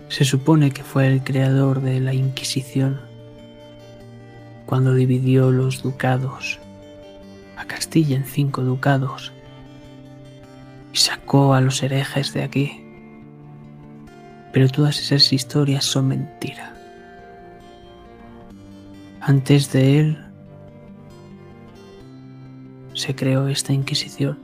se 0.09 0.25
supone 0.25 0.71
que 0.71 0.83
fue 0.83 1.07
el 1.07 1.23
creador 1.23 1.83
de 1.83 2.01
la 2.01 2.15
Inquisición 2.15 2.99
cuando 4.65 4.95
dividió 4.95 5.51
los 5.51 5.83
ducados 5.83 6.59
a 7.59 7.67
Castilla 7.67 8.17
en 8.17 8.25
cinco 8.25 8.63
ducados 8.63 9.35
y 10.95 10.97
sacó 10.97 11.53
a 11.53 11.61
los 11.61 11.83
herejes 11.83 12.33
de 12.33 12.43
aquí. 12.43 12.83
Pero 14.55 14.67
todas 14.71 14.99
esas 14.99 15.31
historias 15.31 15.85
son 15.85 16.09
mentira. 16.09 16.75
Antes 19.21 19.71
de 19.73 20.01
él 20.01 20.24
se 23.05 23.15
creó 23.15 23.49
esta 23.49 23.75
Inquisición 23.75 24.39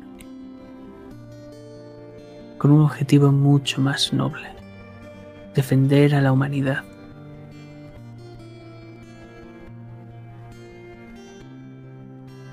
con 2.58 2.72
un 2.72 2.82
objetivo 2.82 3.32
mucho 3.32 3.80
más 3.80 4.12
noble, 4.12 4.48
defender 5.54 6.14
a 6.14 6.20
la 6.20 6.30
humanidad. 6.30 6.84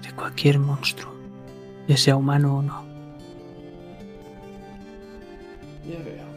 de 0.01 0.13
cualquier 0.13 0.59
monstruo, 0.59 1.11
ya 1.89 1.97
sea 1.97 2.15
humano 2.15 2.59
o 2.59 2.61
no. 2.61 2.85
Ya 5.89 5.99
veo. 6.05 6.27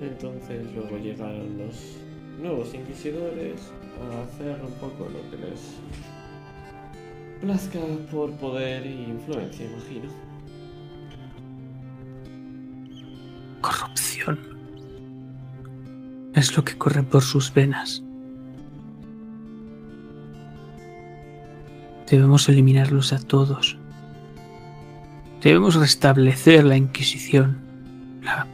Entonces 0.00 0.74
luego 0.74 0.96
llegaron 0.96 1.58
los 1.58 1.98
nuevos 2.44 2.74
inquisidores 2.74 3.72
a 4.02 4.22
hacer 4.24 4.60
un 4.62 4.72
poco 4.74 5.08
lo 5.08 5.30
que 5.30 5.46
les 5.46 5.60
plazca 7.40 7.80
por 8.10 8.30
poder 8.32 8.86
e 8.86 9.08
influencia, 9.08 9.64
imagino. 9.64 10.10
Corrupción. 13.62 14.38
Es 16.34 16.54
lo 16.54 16.64
que 16.64 16.76
corre 16.76 17.02
por 17.02 17.22
sus 17.22 17.52
venas. 17.52 18.02
Debemos 22.10 22.46
eliminarlos 22.50 23.14
a 23.14 23.20
todos. 23.20 23.78
Debemos 25.42 25.76
restablecer 25.76 26.64
la 26.64 26.76
Inquisición. 26.76 27.58
La... 28.22 28.53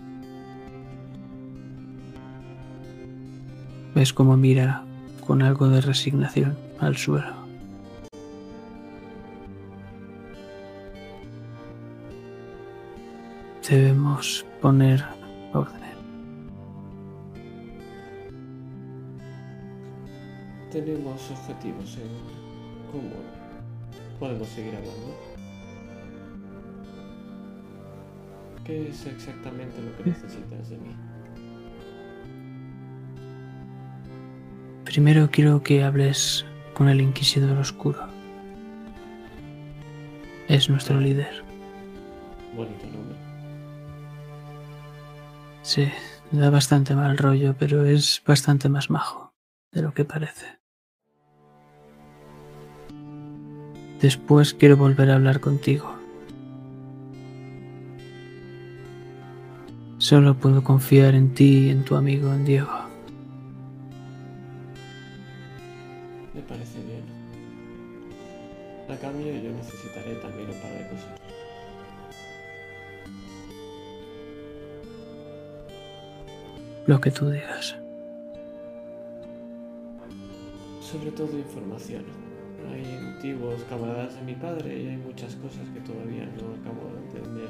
¿Ves 4.00 4.14
cómo 4.14 4.34
mira 4.34 4.82
con 5.26 5.42
algo 5.42 5.68
de 5.68 5.82
resignación 5.82 6.56
al 6.78 6.96
suelo? 6.96 7.34
Debemos 13.68 14.46
poner 14.62 15.04
orden. 15.52 15.98
Tenemos 20.72 21.30
objetivos 21.30 21.98
en 21.98 22.90
común. 22.90 23.12
podemos 24.18 24.48
seguir 24.48 24.76
hablando. 24.76 25.14
¿Qué 28.64 28.88
es 28.88 29.04
exactamente 29.04 29.82
lo 29.82 29.94
que 29.98 30.08
necesitas 30.08 30.70
de 30.70 30.78
mí? 30.78 31.09
Primero 34.90 35.30
quiero 35.30 35.62
que 35.62 35.84
hables 35.84 36.44
con 36.74 36.88
el 36.88 37.00
Inquisidor 37.00 37.56
Oscuro. 37.58 38.08
Es 40.48 40.68
nuestro 40.68 40.98
líder. 40.98 41.44
Bonito 42.56 42.86
nombre. 42.86 43.16
Sí, 45.62 45.88
da 46.32 46.50
bastante 46.50 46.96
mal 46.96 47.16
rollo, 47.18 47.54
pero 47.56 47.84
es 47.84 48.20
bastante 48.26 48.68
más 48.68 48.90
majo 48.90 49.32
de 49.70 49.82
lo 49.82 49.94
que 49.94 50.04
parece. 50.04 50.58
Después 54.00 54.54
quiero 54.54 54.76
volver 54.76 55.12
a 55.12 55.14
hablar 55.14 55.38
contigo. 55.38 55.94
Solo 59.98 60.34
puedo 60.34 60.64
confiar 60.64 61.14
en 61.14 61.32
ti 61.32 61.66
y 61.66 61.70
en 61.70 61.84
tu 61.84 61.94
amigo, 61.94 62.32
en 62.32 62.44
Diego. 62.44 62.89
Lo 76.90 77.00
que 77.00 77.12
tú 77.12 77.30
digas. 77.30 77.76
Sobre 80.80 81.12
todo 81.12 81.38
información. 81.38 82.02
Hay 82.68 82.84
antiguos 82.96 83.62
camaradas 83.68 84.16
de 84.16 84.22
mi 84.22 84.34
padre 84.34 84.76
y 84.76 84.88
hay 84.88 84.96
muchas 84.96 85.36
cosas 85.36 85.68
que 85.72 85.78
todavía 85.82 86.26
no 86.26 86.52
acabo 86.52 86.90
de 86.92 87.06
entender 87.06 87.48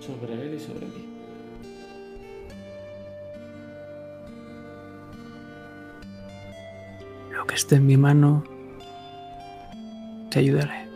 sobre 0.00 0.32
él 0.32 0.54
y 0.54 0.58
sobre 0.58 0.86
mí. 0.86 1.06
Lo 7.30 7.46
que 7.46 7.54
esté 7.54 7.76
en 7.76 7.86
mi 7.86 7.96
mano, 7.96 8.42
te 10.32 10.40
ayudaré. 10.40 10.88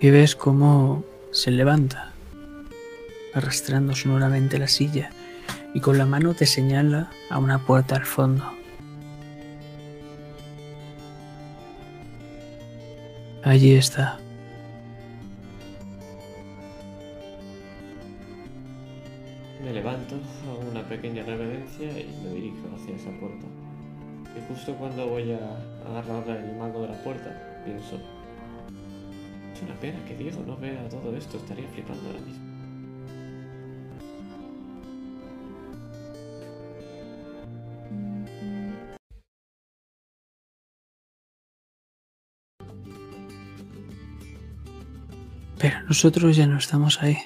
Y 0.00 0.10
ves 0.10 0.36
cómo 0.36 1.02
se 1.30 1.50
levanta, 1.50 2.12
arrastrando 3.32 3.94
sonoramente 3.94 4.58
la 4.58 4.68
silla, 4.68 5.12
y 5.74 5.80
con 5.80 5.98
la 5.98 6.06
mano 6.06 6.34
te 6.34 6.46
señala 6.46 7.10
a 7.28 7.38
una 7.38 7.58
puerta 7.58 7.96
al 7.96 8.04
fondo. 8.04 8.44
Allí 13.42 13.74
está. 13.74 14.18
Me 19.64 19.72
levanto, 19.72 20.16
hago 20.46 20.70
una 20.70 20.82
pequeña 20.82 21.22
reverencia 21.24 21.88
y 21.90 22.20
me 22.22 22.34
dirijo 22.34 22.68
hacia 22.74 22.96
esa 22.96 23.10
puerta. 23.18 23.46
Y 24.36 24.52
justo 24.52 24.74
cuando 24.74 25.06
voy 25.06 25.32
a 25.32 25.38
agarrar 25.88 26.28
el 26.36 26.56
mango 26.56 26.82
de 26.82 26.88
la 26.88 27.02
puerta, 27.02 27.62
pienso, 27.64 27.96
es 29.54 29.62
una 29.62 29.74
pena 29.80 29.98
que 30.04 30.16
Diego 30.16 30.42
no 30.46 30.56
vea 30.56 30.88
todo 30.88 31.16
esto, 31.16 31.38
estaría 31.38 31.68
flipando 31.68 32.06
ahora 32.08 32.20
mismo. 32.20 32.49
Nosotros 45.90 46.36
ya 46.36 46.46
no 46.46 46.56
estamos 46.56 47.02
ahí. 47.02 47.18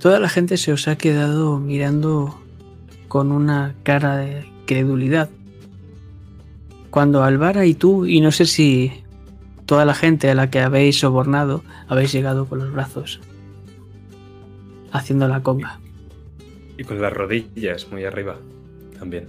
Toda 0.00 0.18
la 0.18 0.28
gente 0.28 0.56
se 0.56 0.72
os 0.72 0.88
ha 0.88 0.98
quedado 0.98 1.60
mirando 1.60 2.36
con 3.06 3.30
una 3.30 3.76
cara 3.84 4.16
de 4.16 4.50
credulidad. 4.66 5.30
Cuando 6.90 7.22
Alvara 7.22 7.66
y 7.66 7.74
tú, 7.74 8.04
y 8.04 8.20
no 8.20 8.32
sé 8.32 8.46
si 8.46 9.04
toda 9.64 9.84
la 9.84 9.94
gente 9.94 10.28
a 10.28 10.34
la 10.34 10.50
que 10.50 10.58
habéis 10.58 10.98
sobornado, 10.98 11.62
habéis 11.86 12.12
llegado 12.12 12.46
con 12.46 12.58
los 12.58 12.72
brazos, 12.72 13.20
haciendo 14.90 15.28
la 15.28 15.40
conga. 15.44 15.78
Y 16.78 16.84
con 16.84 17.02
las 17.02 17.12
rodillas 17.12 17.90
muy 17.90 18.04
arriba 18.04 18.38
también. 18.98 19.28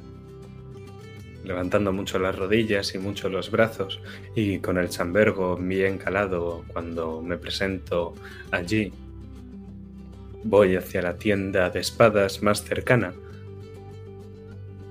Levantando 1.43 1.91
mucho 1.91 2.19
las 2.19 2.37
rodillas 2.37 2.93
y 2.93 2.99
mucho 2.99 3.27
los 3.27 3.49
brazos. 3.49 3.99
Y 4.35 4.59
con 4.59 4.77
el 4.77 4.89
chambergo 4.89 5.57
bien 5.57 5.97
calado 5.97 6.63
cuando 6.67 7.21
me 7.21 7.37
presento 7.37 8.13
allí. 8.51 8.93
Voy 10.43 10.75
hacia 10.75 11.01
la 11.01 11.17
tienda 11.17 11.69
de 11.71 11.79
espadas 11.79 12.43
más 12.43 12.63
cercana. 12.63 13.13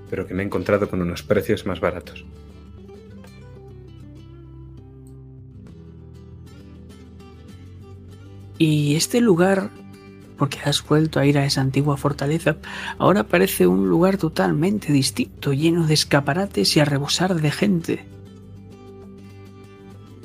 Pero 0.09 0.27
que 0.27 0.33
me 0.33 0.43
he 0.43 0.45
encontrado 0.45 0.89
con 0.89 1.01
unos 1.01 1.23
precios 1.23 1.65
más 1.65 1.79
baratos. 1.79 2.25
Y 8.57 8.97
este 8.97 9.21
lugar, 9.21 9.69
porque 10.39 10.57
has 10.63 10.83
vuelto 10.87 11.19
a 11.19 11.25
ir 11.25 11.37
a 11.37 11.45
esa 11.45 11.61
antigua 11.61 11.97
fortaleza, 11.97 12.55
ahora 12.97 13.25
parece 13.25 13.67
un 13.67 13.87
lugar 13.89 14.17
totalmente 14.17 14.91
distinto, 14.93 15.53
lleno 15.53 15.85
de 15.85 15.93
escaparates 15.93 16.75
y 16.75 16.79
a 16.79 16.85
rebosar 16.85 17.35
de 17.39 17.51
gente. 17.51 18.05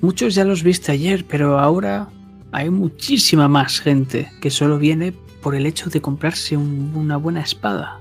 Muchos 0.01 0.35
ya 0.35 0.45
los 0.45 0.63
viste 0.63 0.93
ayer, 0.93 1.27
pero 1.27 1.59
ahora 1.59 2.09
hay 2.53 2.71
muchísima 2.71 3.49
más 3.49 3.81
gente 3.81 4.31
que 4.41 4.51
solo 4.51 4.79
viene 4.79 5.13
por 5.43 5.55
el 5.55 5.67
hecho 5.67 5.91
de 5.91 6.01
comprarse 6.01 6.57
un- 6.57 6.93
una 6.95 7.17
buena 7.17 7.41
espada. 7.41 7.99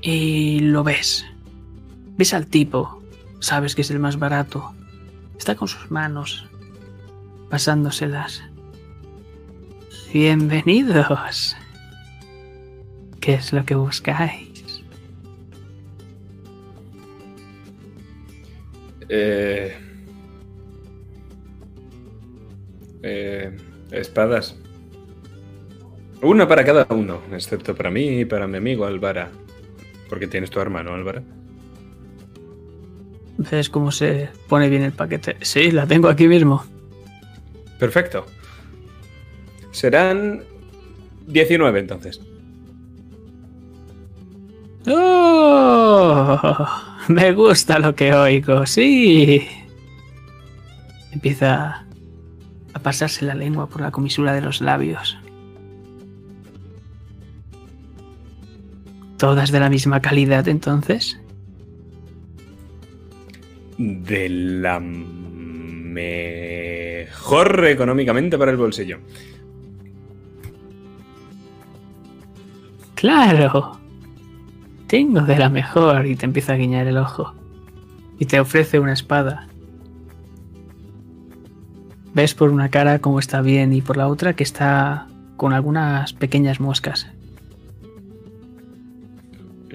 Y 0.00 0.60
lo 0.60 0.82
ves. 0.84 1.24
Ves 2.16 2.34
al 2.34 2.46
tipo, 2.46 3.02
sabes 3.40 3.74
que 3.74 3.82
es 3.82 3.90
el 3.90 3.98
más 3.98 4.18
barato. 4.18 4.72
Está 5.38 5.56
con 5.56 5.68
sus 5.68 5.90
manos, 5.90 6.46
pasándoselas. 7.50 8.42
Bienvenidos. 10.14 11.56
¿Qué 13.20 13.34
es 13.34 13.52
lo 13.52 13.64
que 13.64 13.74
buscáis? 13.74 14.84
Eh, 19.08 19.76
eh, 23.02 23.56
espadas. 23.90 24.56
Una 26.22 26.46
para 26.46 26.64
cada 26.64 26.86
uno, 26.90 27.20
excepto 27.32 27.74
para 27.74 27.90
mí 27.90 28.20
y 28.20 28.24
para 28.24 28.46
mi 28.46 28.58
amigo 28.58 28.86
Álvara. 28.86 29.32
Porque 30.08 30.28
tienes 30.28 30.48
tu 30.48 30.60
arma, 30.60 30.84
¿no, 30.84 30.94
Álvara? 30.94 31.24
¿Ves 33.38 33.68
cómo 33.68 33.90
se 33.90 34.28
pone 34.48 34.68
bien 34.68 34.84
el 34.84 34.92
paquete? 34.92 35.38
Sí, 35.40 35.72
la 35.72 35.88
tengo 35.88 36.06
aquí 36.06 36.28
mismo. 36.28 36.64
Perfecto. 37.80 38.26
Serán 39.74 40.42
19 41.26 41.80
entonces. 41.80 42.20
¡Oh! 44.86 46.38
Me 47.08 47.32
gusta 47.32 47.80
lo 47.80 47.92
que 47.96 48.14
oigo, 48.14 48.64
sí. 48.66 49.44
Empieza 51.10 51.84
a 52.72 52.78
pasarse 52.78 53.24
la 53.24 53.34
lengua 53.34 53.68
por 53.68 53.80
la 53.80 53.90
comisura 53.90 54.32
de 54.32 54.42
los 54.42 54.60
labios. 54.60 55.18
¿Todas 59.18 59.50
de 59.50 59.58
la 59.58 59.70
misma 59.70 60.00
calidad 60.00 60.46
entonces? 60.46 61.20
De 63.76 64.28
la 64.28 64.78
mejor 65.94 67.66
económicamente 67.66 68.38
para 68.38 68.52
el 68.52 68.56
bolsillo. 68.56 69.00
Claro. 73.04 73.78
Tengo 74.86 75.20
de 75.20 75.36
la 75.36 75.50
mejor 75.50 76.06
y 76.06 76.16
te 76.16 76.24
empieza 76.24 76.54
a 76.54 76.56
guiñar 76.56 76.86
el 76.86 76.96
ojo. 76.96 77.34
Y 78.18 78.24
te 78.24 78.40
ofrece 78.40 78.78
una 78.78 78.94
espada. 78.94 79.46
Ves 82.14 82.32
por 82.32 82.48
una 82.48 82.70
cara 82.70 83.00
cómo 83.00 83.18
está 83.18 83.42
bien 83.42 83.74
y 83.74 83.82
por 83.82 83.98
la 83.98 84.08
otra 84.08 84.32
que 84.32 84.42
está 84.42 85.06
con 85.36 85.52
algunas 85.52 86.14
pequeñas 86.14 86.60
moscas. 86.60 87.06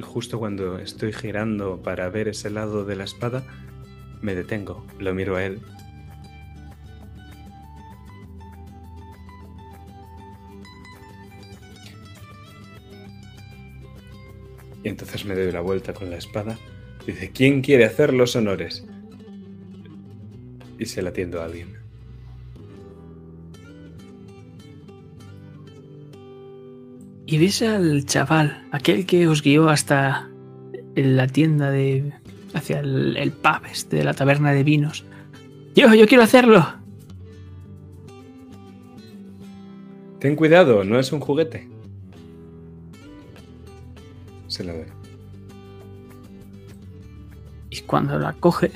Justo 0.01 0.39
cuando 0.39 0.79
estoy 0.79 1.13
girando 1.13 1.83
para 1.83 2.09
ver 2.09 2.29
ese 2.29 2.49
lado 2.49 2.83
de 2.83 2.95
la 2.95 3.03
espada, 3.03 3.43
me 4.23 4.33
detengo, 4.33 4.87
lo 4.97 5.13
miro 5.13 5.35
a 5.35 5.43
él. 5.43 5.59
Y 14.83 14.89
entonces 14.89 15.25
me 15.25 15.35
doy 15.35 15.51
la 15.51 15.61
vuelta 15.61 15.93
con 15.93 16.09
la 16.09 16.17
espada. 16.17 16.57
Dice, 17.05 17.31
¿quién 17.31 17.61
quiere 17.61 17.85
hacer 17.85 18.13
los 18.13 18.35
honores? 18.35 18.85
Y 20.77 20.85
se 20.85 21.01
la 21.01 21.11
tiendo 21.11 21.41
a 21.41 21.45
alguien. 21.45 21.77
Y 27.25 27.37
ves 27.37 27.61
al 27.61 28.05
chaval, 28.05 28.67
aquel 28.71 29.05
que 29.05 29.27
os 29.27 29.43
guió 29.43 29.69
hasta 29.69 30.29
la 30.95 31.27
tienda 31.27 31.69
de. 31.69 32.11
hacia 32.53 32.79
el, 32.79 33.17
el 33.17 33.31
pub 33.31 33.65
este 33.71 33.97
de 33.97 34.03
la 34.03 34.13
taberna 34.13 34.51
de 34.51 34.63
vinos. 34.63 35.05
Yo, 35.75 35.93
yo 35.93 36.07
quiero 36.07 36.23
hacerlo. 36.23 36.65
Ten 40.19 40.35
cuidado, 40.35 40.83
no 40.83 40.99
es 40.99 41.11
un 41.11 41.19
juguete. 41.19 41.69
Se 44.49 44.63
la 44.65 44.73
doy. 44.73 44.85
Y 47.69 47.81
cuando 47.81 48.19
la 48.19 48.33
coge, 48.33 48.71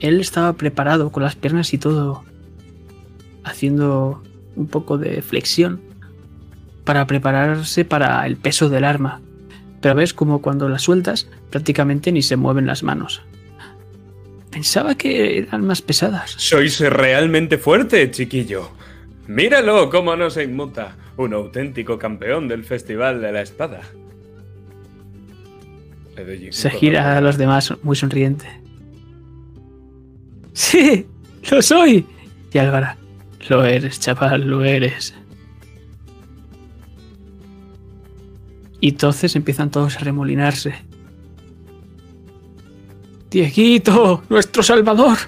él 0.00 0.20
estaba 0.20 0.54
preparado 0.54 1.12
con 1.12 1.22
las 1.22 1.36
piernas 1.36 1.72
y 1.74 1.78
todo, 1.78 2.24
haciendo 3.44 4.22
un 4.56 4.66
poco 4.66 4.98
de 4.98 5.22
flexión 5.22 5.80
para 6.84 7.06
prepararse 7.06 7.84
para 7.84 8.26
el 8.26 8.36
peso 8.36 8.68
del 8.68 8.84
arma. 8.84 9.20
Pero 9.80 9.94
ves 9.94 10.12
como 10.12 10.42
cuando 10.42 10.68
la 10.68 10.78
sueltas 10.78 11.28
prácticamente 11.50 12.10
ni 12.12 12.22
se 12.22 12.36
mueven 12.36 12.66
las 12.66 12.82
manos. 12.82 13.22
Pensaba 14.50 14.94
que 14.96 15.38
eran 15.38 15.64
más 15.64 15.80
pesadas. 15.82 16.32
Sois 16.32 16.80
realmente 16.80 17.58
fuerte, 17.58 18.10
chiquillo. 18.10 18.70
Míralo 19.28 19.90
cómo 19.90 20.16
no 20.16 20.28
se 20.28 20.42
inmuta. 20.42 20.96
Un 21.20 21.34
auténtico 21.34 21.98
campeón 21.98 22.48
del 22.48 22.64
Festival 22.64 23.20
de 23.20 23.30
la 23.30 23.42
Espada. 23.42 23.82
Le 26.16 26.24
doy 26.24 26.46
un 26.46 26.52
Se 26.54 26.70
gira 26.70 27.18
a 27.18 27.20
los 27.20 27.36
demás 27.36 27.74
muy 27.82 27.94
sonriente. 27.94 28.46
¡Sí! 30.54 31.06
¡Lo 31.50 31.60
soy! 31.60 32.06
Y 32.50 32.56
Álvara, 32.56 32.96
lo 33.50 33.62
eres, 33.66 34.00
chaval, 34.00 34.48
lo 34.48 34.64
eres. 34.64 35.14
Y 38.80 38.88
entonces 38.88 39.36
empiezan 39.36 39.70
todos 39.70 39.96
a 39.96 39.98
remolinarse. 39.98 40.72
¡Dieguito! 43.30 44.22
¡Nuestro 44.30 44.62
salvador! 44.62 45.18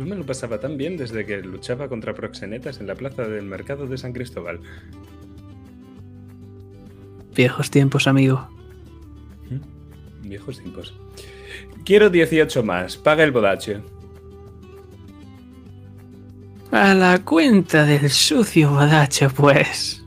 No 0.00 0.06
me 0.06 0.16
lo 0.16 0.24
pasaba 0.24 0.58
tan 0.58 0.78
bien 0.78 0.96
desde 0.96 1.26
que 1.26 1.42
luchaba 1.42 1.86
contra 1.86 2.14
proxenetas 2.14 2.80
en 2.80 2.86
la 2.86 2.94
plaza 2.94 3.28
del 3.28 3.44
mercado 3.44 3.86
de 3.86 3.98
San 3.98 4.14
Cristóbal. 4.14 4.58
Viejos 7.36 7.70
tiempos, 7.70 8.06
amigo. 8.06 8.48
Viejos 10.22 10.58
tiempos. 10.58 10.98
Quiero 11.84 12.08
18 12.08 12.62
más. 12.62 12.96
Paga 12.96 13.24
el 13.24 13.30
bodache. 13.30 13.82
A 16.70 16.94
la 16.94 17.22
cuenta 17.22 17.84
del 17.84 18.08
sucio 18.08 18.72
badacho, 18.72 19.28
pues. 19.28 20.02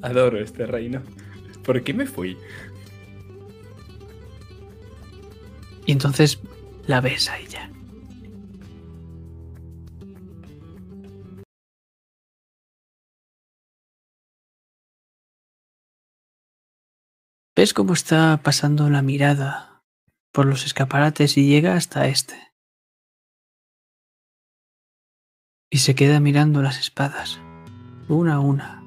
Adoro 0.00 0.40
este 0.40 0.64
reino. 0.64 1.02
¿Por 1.62 1.82
qué 1.82 1.92
me 1.92 2.06
fui? 2.06 2.38
Y 5.86 5.92
entonces 5.92 6.40
la 6.86 7.00
ves 7.00 7.28
a 7.28 7.38
ella. 7.38 7.70
Ves 17.60 17.74
cómo 17.74 17.92
está 17.92 18.40
pasando 18.42 18.88
la 18.88 19.02
mirada 19.02 19.82
por 20.32 20.46
los 20.46 20.64
escaparates 20.64 21.36
y 21.36 21.46
llega 21.46 21.74
hasta 21.74 22.06
este. 22.06 22.54
Y 25.70 25.78
se 25.78 25.94
queda 25.94 26.20
mirando 26.20 26.62
las 26.62 26.78
espadas, 26.78 27.38
una 28.08 28.36
a 28.36 28.40
una. 28.40 28.79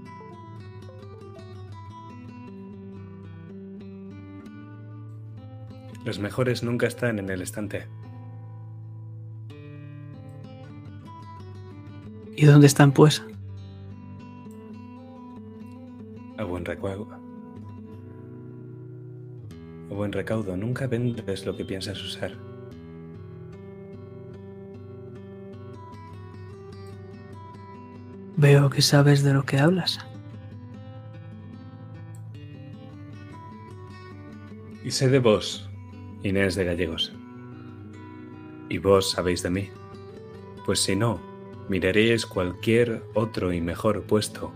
Los 6.06 6.20
mejores 6.20 6.64
nunca 6.64 6.86
están 6.86 7.18
en 7.20 7.30
el 7.30 7.42
estante. 7.42 7.88
¿Y 12.36 12.46
dónde 12.46 12.68
están 12.68 12.92
pues? 12.92 13.24
A 16.38 16.44
buen 16.44 16.66
recaudo. 16.66 17.08
A 19.90 19.94
buen 19.94 20.12
recaudo. 20.12 20.58
Nunca 20.58 20.88
vendes 20.88 21.46
lo 21.46 21.56
que 21.56 21.64
piensas 21.64 22.04
usar. 22.04 22.34
Veo 28.36 28.70
que 28.70 28.82
sabes 28.82 29.24
de 29.24 29.34
lo 29.34 29.44
que 29.44 29.60
hablas. 29.60 30.00
Y 34.84 34.92
sé 34.92 35.08
de 35.08 35.20
vos, 35.20 35.70
Inés 36.24 36.56
de 36.56 36.64
Gallegos. 36.64 37.14
Y 38.70 38.78
vos 38.78 39.12
sabéis 39.12 39.44
de 39.44 39.50
mí. 39.50 39.70
Pues 40.66 40.80
si 40.80 40.96
no, 40.96 41.20
miraréis 41.68 42.26
cualquier 42.26 43.04
otro 43.14 43.52
y 43.52 43.60
mejor 43.60 44.04
puesto 44.04 44.54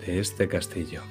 de 0.00 0.18
este 0.18 0.48
castillo. 0.48 1.02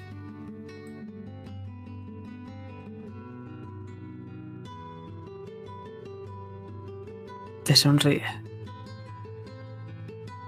Te 7.63 7.75
sonríe. 7.75 8.23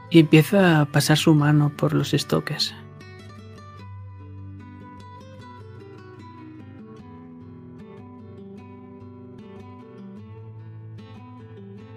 Y 0.09 0.19
empieza 0.19 0.81
a 0.81 0.85
pasar 0.85 1.17
su 1.17 1.35
mano 1.35 1.71
por 1.77 1.93
los 1.93 2.15
estoques. 2.15 2.73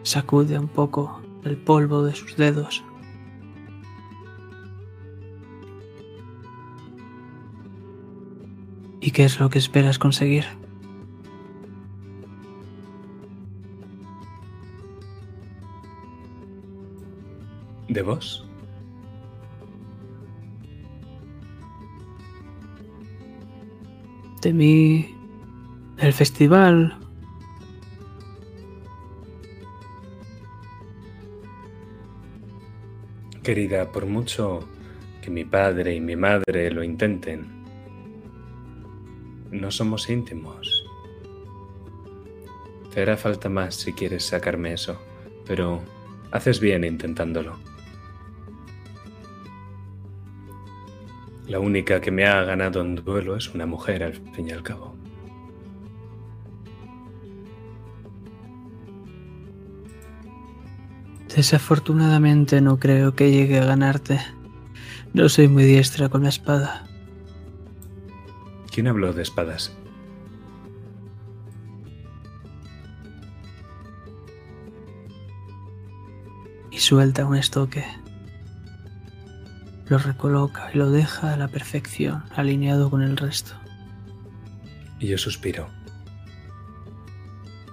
Sacude 0.02 0.58
un 0.58 0.68
poco 0.68 1.22
el 1.44 1.56
polvo 1.56 2.02
de 2.02 2.14
sus 2.14 2.36
dedos. 2.36 2.84
¿Y 9.00 9.10
qué 9.10 9.24
es 9.24 9.40
lo 9.40 9.50
que 9.50 9.58
esperas 9.58 9.98
conseguir? 9.98 10.44
¿De 17.88 18.02
vos? 18.02 18.46
De 24.40 24.52
mí, 24.52 25.14
el 25.98 26.12
festival, 26.12 26.96
Querida, 33.52 33.92
por 33.92 34.06
mucho 34.06 34.66
que 35.20 35.30
mi 35.30 35.44
padre 35.44 35.94
y 35.94 36.00
mi 36.00 36.16
madre 36.16 36.70
lo 36.70 36.82
intenten, 36.82 37.44
no 39.50 39.70
somos 39.70 40.08
íntimos. 40.08 40.86
Te 42.94 43.02
hará 43.02 43.18
falta 43.18 43.50
más 43.50 43.74
si 43.74 43.92
quieres 43.92 44.24
sacarme 44.24 44.72
eso, 44.72 44.98
pero 45.46 45.82
haces 46.30 46.60
bien 46.60 46.82
intentándolo. 46.82 47.58
La 51.46 51.60
única 51.60 52.00
que 52.00 52.10
me 52.10 52.24
ha 52.24 52.42
ganado 52.44 52.80
en 52.80 52.94
duelo 52.94 53.36
es 53.36 53.52
una 53.52 53.66
mujer, 53.66 54.02
al 54.02 54.14
fin 54.14 54.48
y 54.48 54.52
al 54.52 54.62
cabo. 54.62 54.91
Desafortunadamente 61.42 62.60
no 62.60 62.78
creo 62.78 63.16
que 63.16 63.32
llegue 63.32 63.58
a 63.58 63.64
ganarte. 63.64 64.20
No 65.12 65.28
soy 65.28 65.48
muy 65.48 65.64
diestra 65.64 66.08
con 66.08 66.22
la 66.22 66.28
espada. 66.28 66.86
¿Quién 68.70 68.86
habló 68.86 69.12
de 69.12 69.22
espadas? 69.22 69.76
Y 76.70 76.78
suelta 76.78 77.26
un 77.26 77.34
estoque. 77.34 77.84
Lo 79.88 79.98
recoloca 79.98 80.70
y 80.72 80.78
lo 80.78 80.92
deja 80.92 81.32
a 81.32 81.36
la 81.36 81.48
perfección, 81.48 82.22
alineado 82.36 82.88
con 82.88 83.02
el 83.02 83.16
resto. 83.16 83.54
Y 85.00 85.08
yo 85.08 85.18
suspiro. 85.18 85.66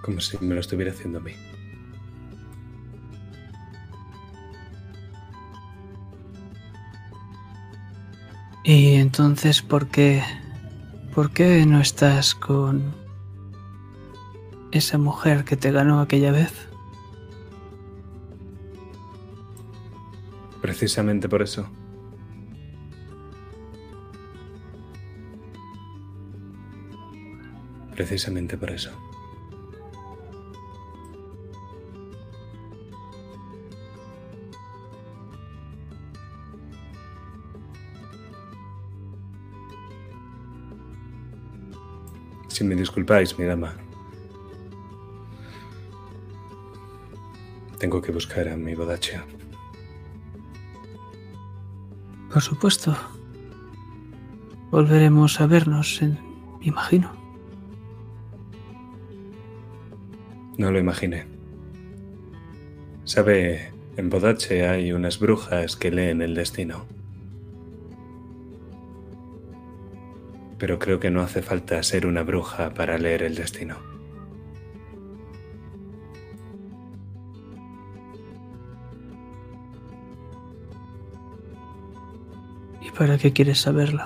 Como 0.01 0.19
si 0.21 0.39
me 0.39 0.55
lo 0.55 0.59
estuviera 0.59 0.91
haciendo 0.91 1.19
a 1.19 1.21
mí. 1.21 1.33
Entonces, 9.19 9.61
¿por 9.61 9.87
qué? 9.87 10.23
¿Por 11.13 11.31
qué 11.31 11.65
no 11.65 11.81
estás 11.81 12.33
con 12.33 12.95
esa 14.71 14.97
mujer 14.97 15.43
que 15.43 15.57
te 15.57 15.73
ganó 15.73 15.99
aquella 15.99 16.31
vez? 16.31 16.53
Precisamente 20.61 21.27
por 21.27 21.41
eso. 21.41 21.67
Precisamente 27.93 28.57
por 28.57 28.71
eso. 28.71 29.08
Si 42.59 42.65
me 42.65 42.75
disculpáis, 42.75 43.39
mi 43.39 43.45
dama. 43.45 43.73
Tengo 47.77 48.01
que 48.01 48.11
buscar 48.11 48.49
a 48.49 48.57
mi 48.57 48.75
bodachia. 48.75 49.25
Por 52.33 52.41
supuesto. 52.41 52.93
Volveremos 54.71 55.39
a 55.39 55.47
vernos, 55.47 56.01
en, 56.01 56.19
imagino. 56.59 57.13
No 60.57 60.69
lo 60.69 60.79
imaginé. 60.79 61.27
Sabe, 63.05 63.71
en 63.95 64.09
Bodache 64.09 64.67
hay 64.67 64.91
unas 64.91 65.17
brujas 65.17 65.77
que 65.77 65.91
leen 65.91 66.21
el 66.21 66.35
destino. 66.35 66.85
Pero 70.59 70.77
creo 70.77 70.99
que 70.99 71.09
no 71.09 71.21
hace 71.21 71.41
falta 71.41 71.81
ser 71.81 72.05
una 72.05 72.21
bruja 72.21 72.73
para 72.73 72.97
leer 72.97 73.23
el 73.23 73.35
destino. 73.35 73.77
¿Y 82.81 82.91
para 82.91 83.17
qué 83.17 83.31
quieres 83.31 83.61
saberlo? 83.61 84.03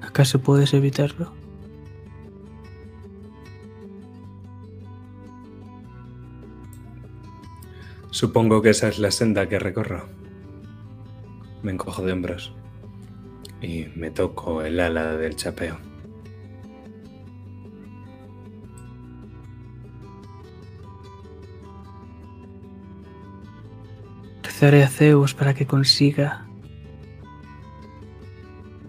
¿Acaso 0.00 0.40
puedes 0.40 0.72
evitarlo? 0.74 1.32
Supongo 8.12 8.62
que 8.62 8.70
esa 8.70 8.88
es 8.88 9.00
la 9.00 9.10
senda 9.10 9.48
que 9.48 9.58
recorro. 9.58 10.08
Me 11.62 11.72
encojo 11.72 12.02
de 12.02 12.12
hombros 12.12 12.54
y 13.60 13.86
me 13.94 14.10
toco 14.10 14.62
el 14.62 14.80
ala 14.80 15.16
del 15.16 15.36
chapeo. 15.36 15.78
Rezaré 24.42 24.82
a 24.84 24.88
Zeus 24.88 25.34
para 25.34 25.54
que 25.54 25.66
consiga 25.66 26.46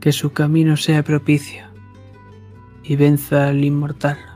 que 0.02 0.12
su 0.12 0.34
camino 0.34 0.76
sea 0.76 1.04
propicio 1.04 1.66
y 2.84 2.96
venza 2.96 3.48
al 3.48 3.64
inmortal. 3.64 4.31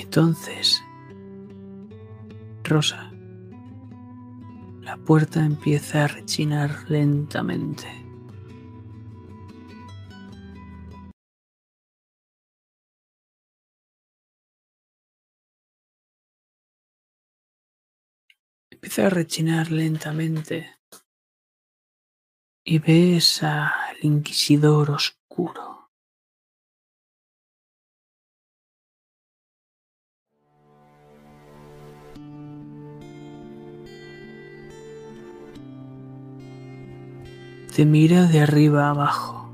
Entonces, 0.00 0.82
Rosa, 2.64 3.10
la 4.80 4.96
puerta 4.96 5.44
empieza 5.44 6.04
a 6.04 6.08
rechinar 6.08 6.88
lentamente. 6.88 7.86
Empieza 18.70 19.06
a 19.06 19.10
rechinar 19.10 19.72
lentamente 19.72 20.76
y 22.64 22.78
ves 22.78 23.42
al 23.42 23.96
inquisidor 24.02 24.92
oscuro. 24.92 25.77
Te 37.78 37.86
mira 37.86 38.24
de 38.24 38.40
arriba 38.40 38.90
abajo. 38.90 39.48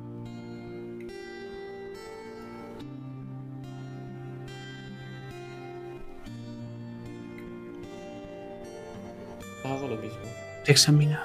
Hago 9.63 9.89
lo 9.89 9.97
mismo. 9.97 10.21
Te 10.65 10.73
examina. 10.73 11.23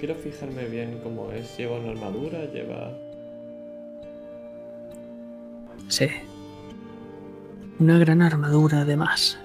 Quiero 0.00 0.14
fijarme 0.16 0.66
bien 0.66 1.00
cómo 1.02 1.32
es. 1.32 1.56
¿Lleva 1.56 1.78
una 1.78 1.92
armadura? 1.92 2.44
¿Lleva...? 2.44 2.92
Sí. 5.88 6.08
Una 7.78 7.96
gran 7.96 8.20
armadura 8.20 8.82
además. 8.82 9.38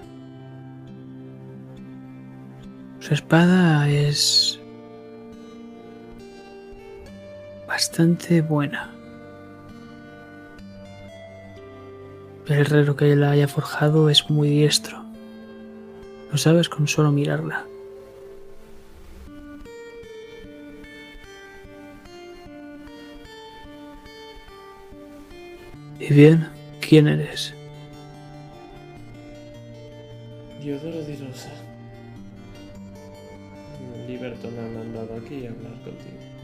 Su 3.00 3.14
espada 3.14 3.88
es 3.88 4.55
bastante 7.96 8.42
buena. 8.42 8.90
El 12.46 12.58
herrero 12.58 12.94
que 12.94 13.16
la 13.16 13.30
haya 13.30 13.48
forjado 13.48 14.10
es 14.10 14.28
muy 14.28 14.50
diestro. 14.50 15.02
Lo 16.30 16.36
sabes 16.36 16.68
con 16.68 16.86
solo 16.88 17.10
mirarla. 17.10 17.64
Y 25.98 26.12
bien, 26.12 26.46
¿quién 26.86 27.08
eres? 27.08 27.54
Diodoro 30.60 31.02
di 31.02 31.16
Rosa. 31.16 31.50
Liberto 34.06 34.50
me 34.50 34.58
ha 34.60 34.82
mandado 34.82 35.16
aquí 35.16 35.46
a 35.46 35.50
hablar 35.50 35.72
contigo. 35.82 36.35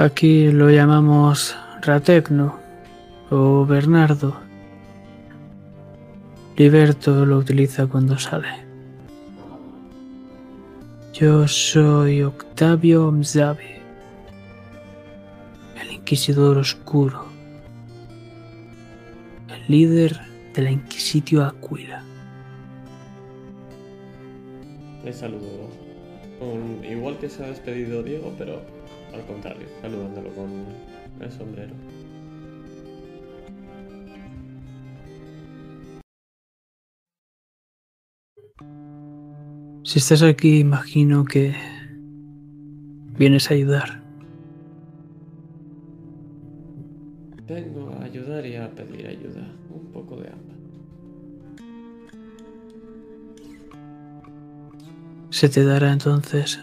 Aquí 0.00 0.50
lo 0.50 0.70
llamamos 0.70 1.54
Ratecno 1.82 2.58
o 3.28 3.66
Bernardo. 3.66 4.34
Liberto 6.56 7.26
lo 7.26 7.36
utiliza 7.36 7.86
cuando 7.86 8.18
sale. 8.18 8.48
Yo 11.12 11.46
soy 11.46 12.22
Octavio 12.22 13.12
Mzavi, 13.12 13.74
el 15.82 15.92
Inquisidor 15.92 16.56
Oscuro, 16.56 17.26
el 19.54 19.62
líder 19.68 20.18
de 20.54 20.62
la 20.62 20.70
Inquisitio 20.70 21.44
Aquila. 21.44 22.02
Le 25.04 25.12
saludo. 25.12 25.68
igual 26.90 27.18
que 27.18 27.28
se 27.28 27.44
ha 27.44 27.48
despedido 27.48 28.02
Diego, 28.02 28.32
pero 28.38 28.79
al 29.12 29.26
contrario, 29.26 29.66
saludándolo 29.80 30.30
con 30.34 30.50
el 31.20 31.32
sombrero. 31.32 31.74
Si 39.82 39.98
estás 39.98 40.22
aquí, 40.22 40.60
imagino 40.60 41.24
que 41.24 41.54
vienes 43.16 43.50
a 43.50 43.54
ayudar. 43.54 44.00
Vengo 47.48 47.90
a 47.98 48.04
ayudar 48.04 48.46
y 48.46 48.54
a 48.56 48.70
pedir 48.70 49.08
ayuda. 49.08 49.52
Un 49.70 49.86
poco 49.92 50.16
de 50.16 50.28
ambas. 50.28 50.56
Se 55.30 55.48
te 55.48 55.64
dará 55.64 55.92
entonces. 55.92 56.60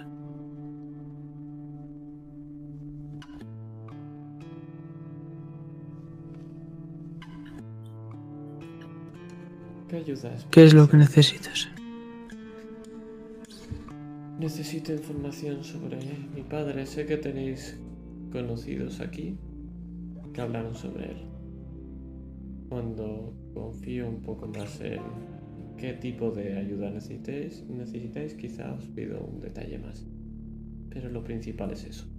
¿Qué 10.52 10.64
es 10.66 10.74
lo 10.74 10.90
que 10.90 10.98
necesitas? 10.98 11.70
Necesito 14.38 14.92
información 14.92 15.64
sobre 15.64 15.98
mi 16.36 16.42
padre. 16.42 16.86
Sé 16.86 17.06
que 17.06 17.16
tenéis 17.16 17.80
conocidos 18.32 19.00
aquí 19.00 19.38
que 20.34 20.42
hablaron 20.42 20.76
sobre 20.76 21.12
él. 21.12 21.18
Cuando 22.68 23.34
confío 23.54 24.10
un 24.10 24.22
poco 24.22 24.48
más 24.48 24.82
en 24.82 25.00
qué 25.78 25.94
tipo 25.94 26.32
de 26.32 26.58
ayuda 26.58 26.92
necesitéis, 26.92 27.64
necesitáis 27.70 28.34
quizá 28.34 28.74
os 28.74 28.86
pido 28.88 29.22
un 29.22 29.40
detalle 29.40 29.80
más. 29.80 30.06
Pero 30.90 31.10
lo 31.10 31.24
principal 31.24 31.72
es 31.72 31.86
eso. 31.86 32.17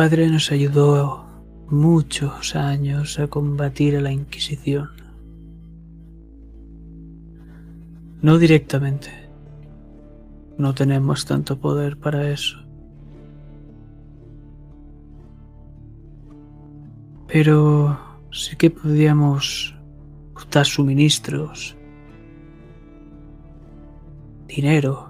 Padre 0.00 0.30
nos 0.30 0.50
ayudó 0.50 1.26
muchos 1.68 2.56
años 2.56 3.18
a 3.18 3.26
combatir 3.26 3.98
a 3.98 4.00
la 4.00 4.10
Inquisición. 4.10 4.88
No 8.22 8.38
directamente. 8.38 9.10
No 10.56 10.72
tenemos 10.72 11.26
tanto 11.26 11.58
poder 11.58 11.98
para 11.98 12.30
eso. 12.30 12.56
Pero 17.26 18.00
sí 18.32 18.56
que 18.56 18.70
podíamos 18.70 19.76
dar 20.50 20.64
suministros, 20.64 21.76
dinero. 24.48 25.09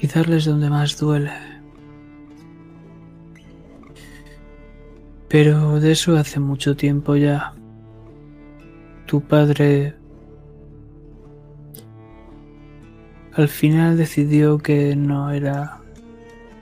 Y 0.00 0.06
darles 0.06 0.44
donde 0.44 0.70
más 0.70 0.98
duele. 0.98 1.32
Pero 5.28 5.78
de 5.80 5.92
eso 5.92 6.16
hace 6.16 6.40
mucho 6.40 6.76
tiempo 6.76 7.16
ya. 7.16 7.54
Tu 9.06 9.20
padre 9.20 9.94
al 13.34 13.48
final 13.48 13.96
decidió 13.96 14.58
que 14.58 14.96
no 14.96 15.30
era 15.30 15.80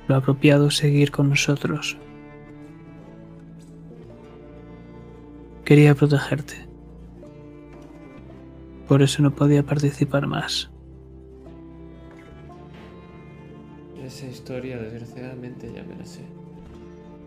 lo 0.09 0.17
apropiado 0.17 0.71
seguir 0.71 1.11
con 1.11 1.31
nosotros. 1.31 1.97
Quería 5.65 5.95
protegerte. 5.95 6.69
Por 8.87 9.03
eso 9.03 9.23
no 9.23 9.35
podía 9.35 9.65
participar 9.65 10.27
más. 10.27 10.71
Esa 14.07 14.27
historia 14.27 14.79
desgraciadamente 14.79 15.73
ya 15.75 15.83
me 15.83 15.97
la 15.97 16.07
sé. 16.07 16.21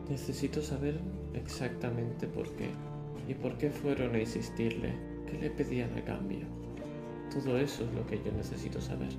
Necesito 0.10 0.62
saber 0.62 0.98
exactamente 1.34 2.26
por 2.26 2.50
qué. 2.56 2.70
¿Y 3.28 3.34
por 3.34 3.58
qué 3.58 3.70
fueron 3.70 4.16
a 4.16 4.20
insistirle? 4.20 4.94
¿Qué 5.28 5.38
le 5.40 5.50
pedían 5.50 5.94
a 5.98 6.06
cambio? 6.06 6.46
Todo 7.34 7.58
eso 7.58 7.84
es 7.84 7.94
lo 7.94 8.08
que 8.08 8.24
yo 8.24 8.32
necesito 8.32 8.80
saber. 8.80 9.10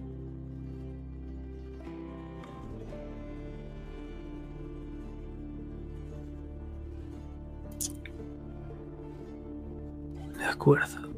De 10.39 10.45
acuerdo. 10.47 11.11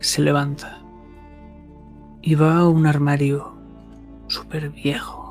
Se 0.00 0.22
levanta. 0.22 0.82
Y 2.22 2.34
va 2.34 2.60
a 2.60 2.66
un 2.66 2.86
armario 2.86 3.52
súper 4.26 4.70
viejo. 4.70 5.23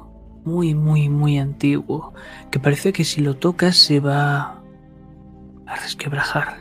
Muy, 0.45 0.73
muy, 0.75 1.09
muy 1.09 1.37
antiguo. 1.37 2.13
Que 2.51 2.59
parece 2.59 2.93
que 2.93 3.03
si 3.03 3.21
lo 3.21 3.35
tocas 3.35 3.77
se 3.77 3.99
va 3.99 4.61
a 5.65 5.75
resquebrajar. 5.75 6.57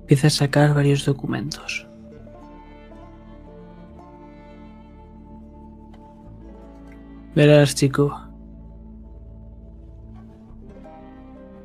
Empieza 0.00 0.26
a 0.28 0.30
sacar 0.30 0.74
varios 0.74 1.04
documentos. 1.04 1.86
Verás, 7.34 7.74
chico. 7.74 8.16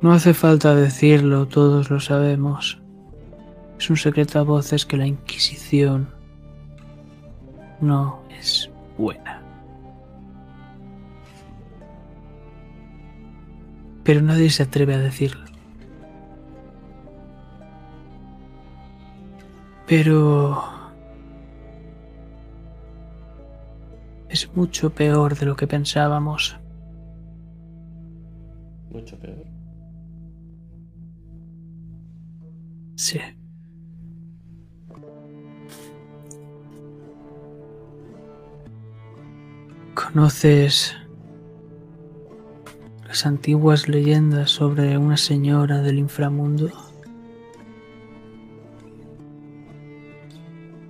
No 0.01 0.13
hace 0.13 0.33
falta 0.33 0.73
decirlo, 0.73 1.47
todos 1.47 1.89
lo 1.89 1.99
sabemos. 1.99 2.81
Es 3.77 3.89
un 3.89 3.97
secreto 3.97 4.39
a 4.39 4.43
voces 4.43 4.85
que 4.85 4.97
la 4.97 5.05
Inquisición 5.05 6.09
no 7.81 8.21
es 8.29 8.69
buena. 8.97 9.38
Pero 14.03 14.21
nadie 14.21 14.49
se 14.49 14.63
atreve 14.63 14.95
a 14.95 14.99
decirlo. 14.99 15.45
Pero... 19.87 20.63
Es 24.29 24.55
mucho 24.55 24.91
peor 24.91 25.35
de 25.35 25.45
lo 25.47 25.55
que 25.55 25.65
pensábamos. 25.65 26.55
Mucho 28.91 29.17
peor. 29.17 29.45
Sí. 32.95 33.19
¿Conoces 39.95 40.95
las 43.09 43.25
antiguas 43.25 43.89
leyendas 43.89 44.51
sobre 44.51 44.95
una 44.95 45.17
señora 45.17 45.81
del 45.81 45.97
inframundo? 45.97 46.69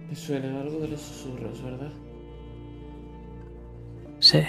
Me 0.09 0.13
suena 0.13 0.59
algo 0.59 0.81
de 0.81 0.89
los 0.89 0.99
susurros, 0.99 1.63
¿verdad? 1.63 1.93
Sí. 4.19 4.41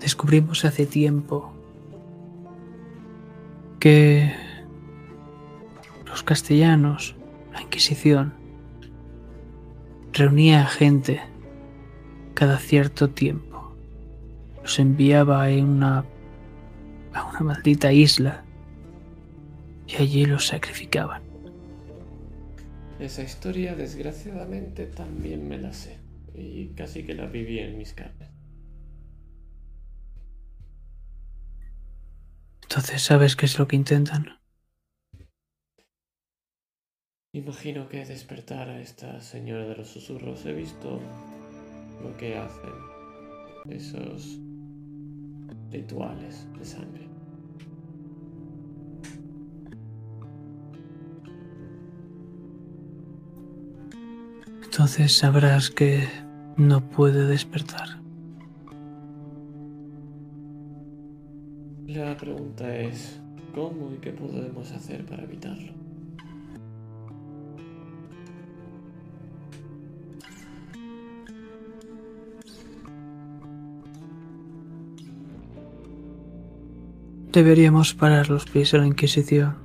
Descubrimos 0.00 0.64
hace 0.64 0.84
tiempo 0.84 1.52
que 3.78 4.34
los 6.06 6.24
castellanos, 6.24 7.14
la 7.52 7.62
Inquisición, 7.62 8.34
reunía 10.12 10.62
a 10.62 10.66
gente 10.66 11.31
cada 12.42 12.58
cierto 12.58 13.08
tiempo. 13.08 13.72
Los 14.62 14.80
enviaba 14.80 15.44
a 15.44 15.48
una, 15.50 16.04
a 17.12 17.24
una 17.26 17.38
maldita 17.38 17.92
isla 17.92 18.44
y 19.86 19.94
allí 20.02 20.24
los 20.24 20.48
sacrificaban. 20.48 21.22
Esa 22.98 23.22
historia 23.22 23.76
desgraciadamente 23.76 24.86
también 24.86 25.48
me 25.48 25.56
la 25.56 25.72
sé. 25.72 26.00
Y 26.34 26.70
casi 26.74 27.04
que 27.04 27.14
la 27.14 27.26
viví 27.26 27.60
en 27.60 27.78
mis 27.78 27.92
carnes. 27.92 28.30
Entonces, 32.62 33.02
¿sabes 33.02 33.36
qué 33.36 33.46
es 33.46 33.56
lo 33.56 33.68
que 33.68 33.76
intentan? 33.76 34.40
Imagino 37.34 37.88
que 37.88 38.04
despertar 38.04 38.68
a 38.68 38.80
esta 38.80 39.20
señora 39.20 39.64
de 39.64 39.76
los 39.76 39.86
susurros. 39.86 40.44
He 40.44 40.52
visto 40.52 41.00
lo 42.02 42.16
que 42.16 42.36
hacen 42.36 42.70
esos 43.68 44.40
rituales 45.70 46.46
de 46.58 46.64
sangre. 46.64 47.08
Entonces 54.64 55.16
sabrás 55.16 55.70
que 55.70 56.08
no 56.56 56.80
puede 56.80 57.26
despertar. 57.26 58.00
La 61.86 62.16
pregunta 62.16 62.74
es, 62.74 63.20
¿cómo 63.54 63.92
y 63.92 63.98
qué 63.98 64.12
podemos 64.12 64.72
hacer 64.72 65.04
para 65.04 65.24
evitarlo? 65.24 65.81
Deberíamos 77.32 77.94
parar 77.94 78.28
los 78.28 78.44
pies 78.44 78.74
a 78.74 78.78
la 78.78 78.86
Inquisición. 78.86 79.56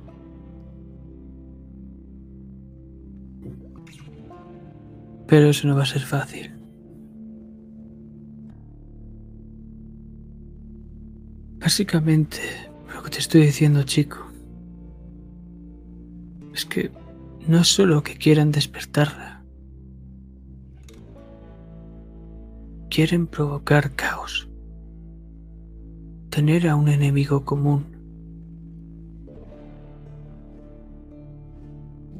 Pero 5.26 5.50
eso 5.50 5.68
no 5.68 5.76
va 5.76 5.82
a 5.82 5.86
ser 5.86 6.00
fácil. 6.00 6.50
Básicamente, 11.60 12.38
lo 12.94 13.02
que 13.02 13.10
te 13.10 13.18
estoy 13.18 13.42
diciendo, 13.42 13.82
chico, 13.82 14.24
Es 16.54 16.64
que 16.64 16.90
no 17.46 17.60
es 17.60 17.68
solo 17.68 18.02
que 18.02 18.16
quieran 18.16 18.50
despertarla. 18.50 19.44
Quieren 22.90 23.26
provocar 23.28 23.94
caos. 23.94 24.47
Tener 26.38 26.68
a 26.68 26.76
un 26.76 26.86
enemigo 26.86 27.44
común. 27.44 27.84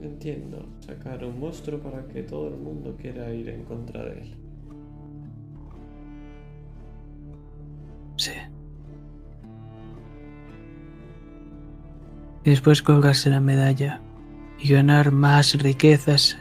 Entiendo, 0.02 0.66
sacar 0.80 1.24
un 1.24 1.38
monstruo 1.38 1.78
para 1.78 2.04
que 2.08 2.24
todo 2.24 2.48
el 2.48 2.56
mundo 2.56 2.96
quiera 3.00 3.32
ir 3.32 3.48
en 3.48 3.62
contra 3.62 4.04
de 4.06 4.22
él. 4.22 4.34
Sí. 8.16 8.32
Y 12.44 12.50
después 12.50 12.82
colgarse 12.82 13.30
la 13.30 13.40
medalla 13.40 14.00
y 14.58 14.72
ganar 14.72 15.12
más 15.12 15.54
riquezas 15.62 16.36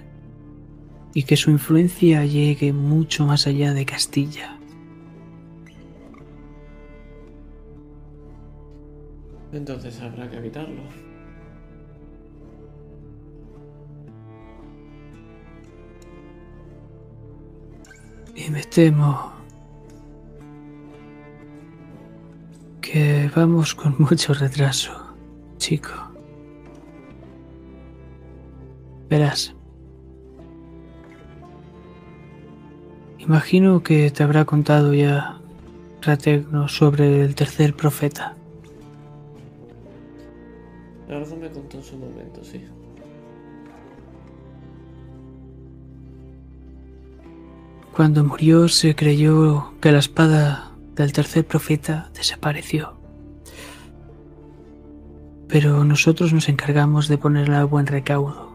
y 1.13 1.21
que 1.21 1.37
su 1.37 1.51
influencia 1.51 2.25
llegue 2.25 2.73
mucho 2.73 3.27
más 3.27 3.45
allá 3.45 3.75
de 3.75 3.85
Castilla. 3.85 4.56
Entonces 9.51 10.01
habrá 10.01 10.29
que 10.29 10.37
evitarlo. 10.37 10.81
Y 18.35 18.49
me 18.51 18.63
temo 18.63 19.33
que 22.81 23.31
vamos 23.35 23.73
con 23.73 23.95
mucho 23.97 24.33
retraso, 24.33 24.91
chico. 25.57 25.91
Verás. 29.09 29.55
Imagino 33.17 33.83
que 33.83 34.11
te 34.11 34.23
habrá 34.23 34.45
contado 34.45 34.93
ya 34.93 35.41
Rategno 36.01 36.69
sobre 36.69 37.21
el 37.25 37.35
tercer 37.35 37.73
profeta. 37.73 38.36
Algo 41.09 41.35
me 41.37 41.49
contó 41.49 41.77
en 41.77 41.83
su 41.83 41.97
momento, 41.97 42.43
sí. 42.43 42.63
Cuando 47.95 48.23
murió 48.23 48.67
se 48.67 48.95
creyó 48.95 49.73
que 49.81 49.91
la 49.91 49.99
espada 49.99 50.71
del 50.95 51.13
tercer 51.13 51.47
profeta 51.47 52.11
desapareció. 52.13 52.93
Pero 55.47 55.83
nosotros 55.83 56.33
nos 56.33 56.49
encargamos 56.49 57.07
de 57.07 57.17
ponerla 57.17 57.61
a 57.61 57.65
buen 57.65 57.87
recaudo. 57.87 58.51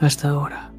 Hasta 0.00 0.30
ahora. 0.30 0.72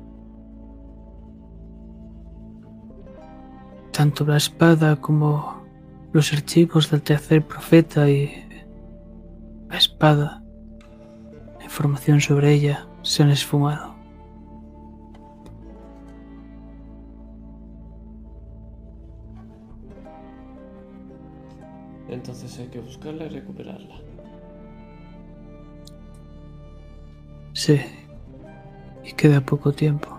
Tanto 3.91 4.25
la 4.25 4.37
espada 4.37 4.95
como 4.97 5.63
los 6.11 6.33
archivos 6.33 6.89
del 6.89 7.03
tercer 7.03 7.45
profeta 7.45 8.09
y 8.09 8.43
la 9.73 9.79
espada, 9.79 10.43
la 11.57 11.63
información 11.63 12.21
sobre 12.21 12.53
ella, 12.53 12.87
se 13.01 13.23
han 13.23 13.31
esfumado. 13.31 13.95
Entonces 22.07 22.59
hay 22.59 22.67
que 22.67 22.81
buscarla 22.81 23.25
y 23.25 23.29
recuperarla. 23.29 23.95
Sí, 27.53 27.81
y 29.03 29.11
queda 29.13 29.41
poco 29.41 29.71
tiempo. 29.71 30.09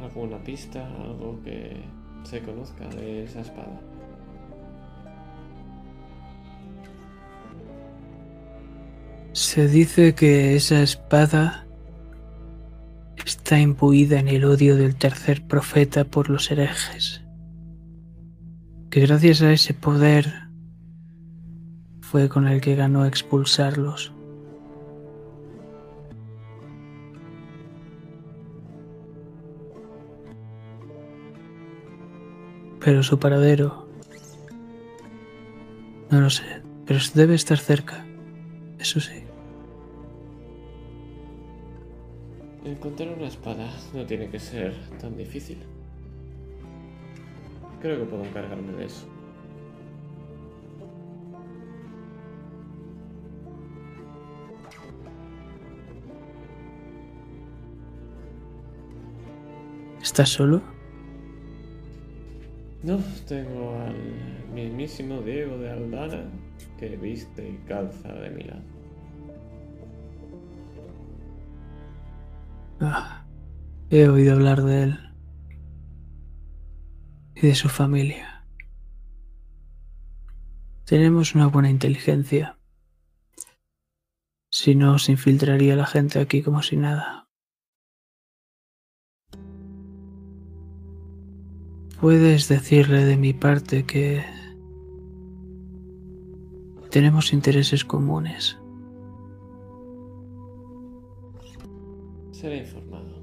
¿Alguna 0.00 0.38
pista, 0.38 0.86
algo 0.96 1.38
que 1.44 1.84
se 2.24 2.40
conozca 2.40 2.88
de 2.88 3.24
esa 3.24 3.40
espada? 3.40 3.91
Se 9.32 9.66
dice 9.66 10.14
que 10.14 10.56
esa 10.56 10.82
espada 10.82 11.66
está 13.24 13.58
imbuida 13.58 14.18
en 14.18 14.28
el 14.28 14.44
odio 14.44 14.76
del 14.76 14.96
tercer 14.96 15.46
profeta 15.46 16.04
por 16.04 16.28
los 16.28 16.50
herejes. 16.50 17.24
Que 18.90 19.00
gracias 19.00 19.40
a 19.40 19.52
ese 19.52 19.72
poder 19.72 20.48
fue 22.02 22.28
con 22.28 22.46
el 22.46 22.60
que 22.60 22.76
ganó 22.76 23.06
expulsarlos. 23.06 24.12
Pero 32.80 33.02
su 33.02 33.18
paradero... 33.18 33.88
No 36.10 36.20
lo 36.20 36.28
sé, 36.28 36.44
pero 36.84 37.00
debe 37.14 37.34
estar 37.34 37.56
cerca. 37.56 38.04
Eso 38.82 38.98
sí. 38.98 39.22
Encontrar 42.64 43.16
una 43.16 43.28
espada 43.28 43.70
no 43.94 44.04
tiene 44.04 44.28
que 44.28 44.40
ser 44.40 44.74
tan 45.00 45.16
difícil. 45.16 45.58
Creo 47.80 48.00
que 48.00 48.04
puedo 48.06 48.24
encargarme 48.24 48.72
de 48.72 48.86
eso. 48.86 49.06
¿Estás 60.02 60.28
solo? 60.28 60.60
No, 62.82 62.98
tengo 63.28 63.76
al 63.78 64.52
mismísimo 64.52 65.20
Diego 65.20 65.56
de 65.58 65.70
Aldana 65.70 66.24
que 66.82 66.96
viste 66.96 67.48
y 67.48 67.56
calza 67.68 68.12
de 68.12 68.30
mi. 68.30 68.44
Ah, 72.80 73.24
he 73.88 74.08
oído 74.08 74.34
hablar 74.34 74.64
de 74.64 74.82
él 74.82 74.98
y 77.36 77.46
de 77.46 77.54
su 77.54 77.68
familia. 77.68 78.44
Tenemos 80.84 81.36
una 81.36 81.46
buena 81.46 81.70
inteligencia. 81.70 82.58
Si 84.50 84.74
no, 84.74 84.98
se 84.98 85.12
infiltraría 85.12 85.76
la 85.76 85.86
gente 85.86 86.18
aquí 86.18 86.42
como 86.42 86.62
si 86.62 86.76
nada. 86.76 87.28
Puedes 92.00 92.48
decirle 92.48 93.04
de 93.04 93.16
mi 93.16 93.32
parte 93.32 93.86
que 93.86 94.41
tenemos 96.92 97.32
intereses 97.32 97.86
comunes. 97.86 98.58
Seré 102.32 102.58
informado. 102.58 103.22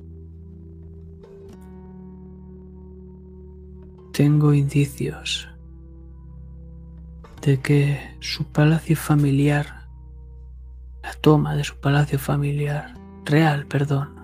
Tengo 4.11 4.53
indicios 4.53 5.47
de 7.43 7.59
que 7.61 7.99
su 8.19 8.43
palacio 8.45 8.97
familiar, 8.97 9.87
la 11.03 11.13
toma 11.21 11.55
de 11.55 11.63
su 11.63 11.75
palacio 11.75 12.17
familiar, 12.17 12.95
real, 13.23 13.67
perdón, 13.67 14.15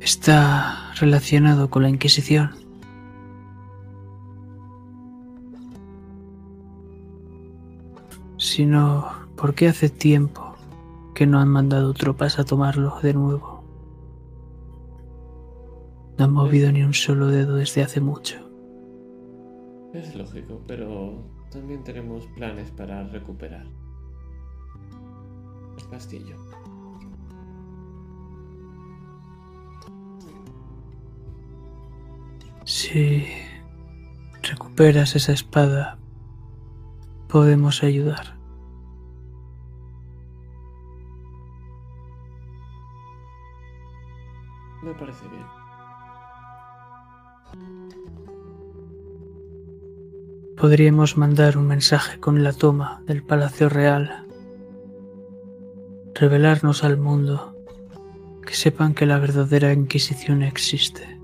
está 0.00 0.94
relacionado 0.94 1.68
con 1.68 1.82
la 1.82 1.90
Inquisición. 1.90 2.63
Sino 8.54 9.10
porque 9.36 9.66
hace 9.66 9.88
tiempo 9.88 10.54
que 11.12 11.26
no 11.26 11.40
han 11.40 11.48
mandado 11.48 11.92
tropas 11.92 12.38
a 12.38 12.44
tomarlo 12.44 13.00
de 13.02 13.12
nuevo. 13.12 13.64
No 16.16 16.26
han 16.26 16.32
movido 16.32 16.70
ni 16.70 16.84
un 16.84 16.94
solo 16.94 17.26
dedo 17.26 17.56
desde 17.56 17.82
hace 17.82 18.00
mucho. 18.00 18.36
Es 19.92 20.14
lógico, 20.14 20.60
pero 20.68 21.20
también 21.50 21.82
tenemos 21.82 22.28
planes 22.36 22.70
para 22.70 23.02
recuperar 23.08 23.66
el 25.76 25.88
castillo. 25.90 26.36
Si 32.62 33.26
recuperas 34.44 35.16
esa 35.16 35.32
espada, 35.32 35.98
podemos 37.26 37.82
ayudar. 37.82 38.43
Me 44.94 45.00
parece 45.00 45.24
bien. 45.28 45.44
Podríamos 50.56 51.16
mandar 51.16 51.58
un 51.58 51.66
mensaje 51.66 52.18
con 52.20 52.42
la 52.44 52.52
toma 52.52 53.02
del 53.06 53.22
Palacio 53.22 53.68
Real. 53.68 54.26
Revelarnos 56.14 56.84
al 56.84 56.96
mundo. 56.96 57.50
Que 58.46 58.54
sepan 58.54 58.94
que 58.94 59.06
la 59.06 59.18
verdadera 59.18 59.72
Inquisición 59.72 60.42
existe. 60.42 61.18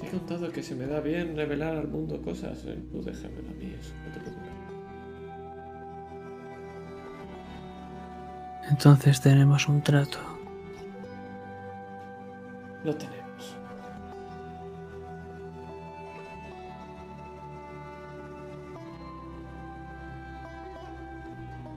Te 0.00 0.06
he 0.06 0.10
contado 0.10 0.50
que 0.52 0.62
se 0.62 0.74
me 0.74 0.86
da 0.86 1.00
bien 1.00 1.36
revelar 1.36 1.76
al 1.76 1.88
mundo 1.88 2.20
cosas. 2.20 2.64
eh, 2.66 2.82
Tú 2.90 3.02
déjamelo 3.02 3.48
a 3.48 3.52
mí, 3.54 3.72
eso, 3.80 3.94
no 4.06 4.12
te 4.12 4.20
preocupes. 4.20 4.50
Entonces 8.70 9.20
tenemos 9.20 9.68
un 9.68 9.82
trato. 9.82 10.18
Lo 12.84 12.94
tenemos. 12.94 13.56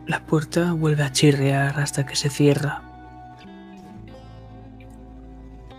La 0.05 0.19
puerta 0.25 0.73
vuelve 0.73 1.03
a 1.03 1.11
chirriar 1.11 1.79
hasta 1.79 2.05
que 2.05 2.15
se 2.15 2.29
cierra. 2.29 2.81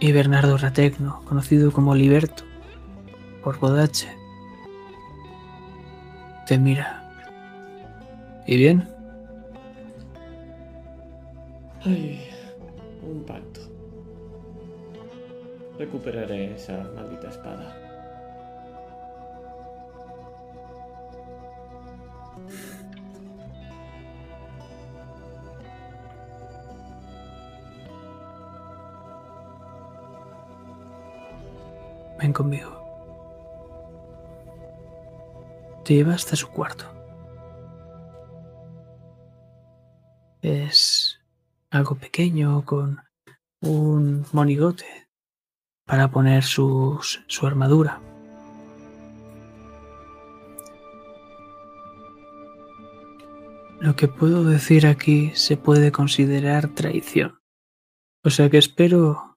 Y 0.01 0.13
Bernardo 0.13 0.59
Rategno, 0.59 1.23
conocido 1.25 1.73
como 1.73 1.95
Liberto 1.95 2.45
por 3.43 3.59
Godache, 3.59 4.09
te 6.47 6.59
mira. 6.59 7.03
¿Y 8.47 8.57
bien? 8.57 8.89
Ay, 11.85 12.29
un 13.03 13.25
pacto. 13.25 13.54
Recuperaré 15.79 16.55
esa 16.55 16.85
maldita 16.95 17.29
espada. 17.31 17.75
Ven 32.19 32.33
conmigo. 32.33 32.71
Te 35.85 35.95
lleva 35.95 36.15
hasta 36.15 36.37
su 36.37 36.49
cuarto. 36.51 36.85
Es 40.41 41.21
algo 41.71 41.97
pequeño 41.97 42.65
con 42.65 43.03
un 43.61 44.25
monigote 44.33 45.04
para 45.87 46.11
poner 46.11 46.43
sus- 46.43 47.23
su 47.27 47.47
armadura. 47.47 48.01
Lo 53.81 53.95
que 53.97 54.09
puedo 54.09 54.45
decir 54.45 54.87
aquí 54.87 55.31
se 55.35 55.57
puede 55.57 55.93
considerar 55.93 56.69
traición. 56.75 57.39
O 58.25 58.31
sea 58.31 58.49
que 58.49 58.57
espero 58.59 59.37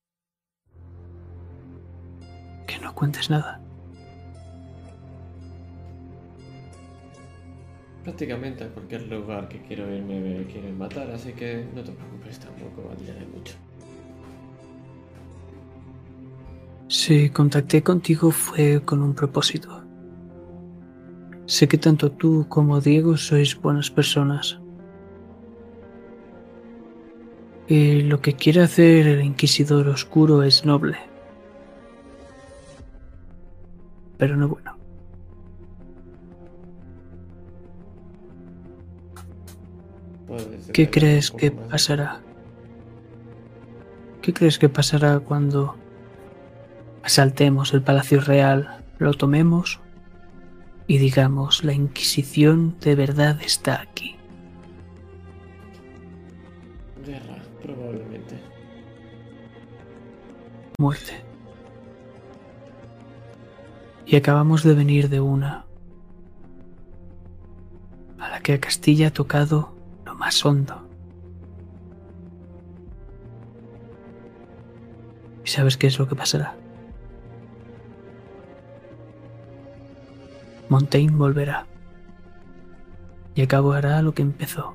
que 2.65 2.79
no 2.79 2.95
cuentes 2.95 3.29
nada. 3.29 3.61
Prácticamente 8.03 8.63
a 8.63 8.69
cualquier 8.69 9.01
lugar 9.07 9.49
que 9.49 9.61
quiero 9.63 9.93
irme 9.93 10.21
me 10.21 10.45
quieren 10.45 10.77
matar, 10.77 11.11
así 11.11 11.33
que 11.33 11.67
no 11.75 11.83
te 11.83 11.91
preocupes, 11.91 12.39
tampoco 12.39 12.87
valdría 12.87 13.15
de 13.15 13.25
mucho. 13.25 13.55
Si 16.89 17.29
contacté 17.29 17.83
contigo 17.83 18.31
fue 18.31 18.81
con 18.83 19.01
un 19.01 19.13
propósito. 19.13 19.83
Sé 21.45 21.67
que 21.67 21.77
tanto 21.77 22.11
tú 22.11 22.45
como 22.47 22.79
Diego 22.79 23.17
sois 23.17 23.59
buenas 23.59 23.91
personas. 23.91 24.59
Y 27.67 28.03
lo 28.03 28.21
que 28.21 28.33
quiere 28.33 28.61
hacer 28.61 29.07
el 29.07 29.21
Inquisidor 29.21 29.89
Oscuro 29.89 30.43
es 30.43 30.65
noble. 30.65 30.97
Pero 34.17 34.37
no 34.37 34.47
bueno. 34.47 34.77
¿Qué 40.71 40.89
crees 40.89 41.31
que 41.31 41.51
pasará? 41.51 42.21
¿Qué 44.21 44.33
crees 44.33 44.57
que 44.57 44.69
pasará 44.69 45.19
cuando 45.19 45.75
asaltemos 47.07 47.73
el 47.73 47.81
Palacio 47.81 48.19
Real, 48.19 48.83
lo 48.97 49.13
tomemos 49.13 49.79
y 50.87 50.97
digamos 50.97 51.63
la 51.63 51.71
Inquisición 51.71 52.77
de 52.81 52.95
verdad 52.95 53.41
está 53.41 53.79
aquí? 53.79 54.17
Guerra, 57.05 57.41
probablemente. 57.63 58.35
Muerte. 60.77 61.13
Y 64.05 64.17
acabamos 64.17 64.63
de 64.63 64.73
venir 64.73 65.07
de 65.07 65.21
una 65.21 65.65
a 68.19 68.29
la 68.29 68.41
que 68.41 68.51
a 68.51 68.59
Castilla 68.59 69.07
ha 69.07 69.11
tocado 69.11 69.73
lo 70.05 70.13
más 70.13 70.45
hondo. 70.45 70.85
¿Y 75.45 75.47
sabes 75.47 75.77
qué 75.77 75.87
es 75.87 75.97
lo 75.97 76.09
que 76.09 76.15
pasará? 76.17 76.66
Montaigne 80.69 81.15
volverá 81.15 81.65
y 83.35 83.41
acabará 83.41 84.01
lo 84.01 84.13
que 84.13 84.23
empezó. 84.23 84.73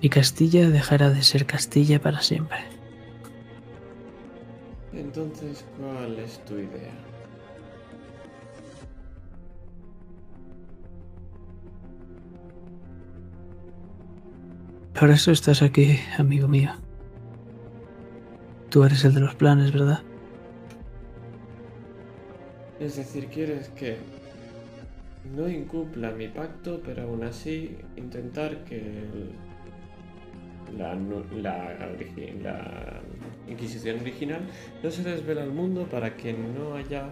Y 0.00 0.08
Castilla 0.08 0.70
dejará 0.70 1.10
de 1.10 1.22
ser 1.22 1.44
Castilla 1.44 2.00
para 2.00 2.22
siempre. 2.22 2.58
Entonces, 4.94 5.64
¿cuál 5.78 6.18
es 6.18 6.42
tu 6.46 6.54
idea? 6.54 6.92
Por 14.98 15.10
eso 15.10 15.32
estás 15.32 15.62
aquí, 15.62 15.98
amigo 16.18 16.48
mío. 16.48 16.72
Tú 18.70 18.84
eres 18.84 19.04
el 19.04 19.14
de 19.14 19.20
los 19.20 19.34
planes, 19.34 19.72
¿verdad? 19.72 20.00
Es 22.80 22.96
decir, 22.96 23.26
quieres 23.26 23.68
que 23.70 23.96
no 25.36 25.48
incumpla 25.48 26.10
mi 26.12 26.28
pacto, 26.28 26.80
pero 26.84 27.02
aún 27.02 27.22
así 27.24 27.76
intentar 27.96 28.64
que 28.64 28.76
el- 28.78 29.30
la, 30.78 30.94
la, 31.42 31.74
la 32.42 33.00
Inquisición 33.48 33.98
original 34.00 34.40
no 34.82 34.90
se 34.90 35.02
desvela 35.02 35.42
al 35.42 35.50
mundo 35.52 35.84
para 35.90 36.16
que 36.16 36.32
no 36.32 36.74
haya 36.74 37.10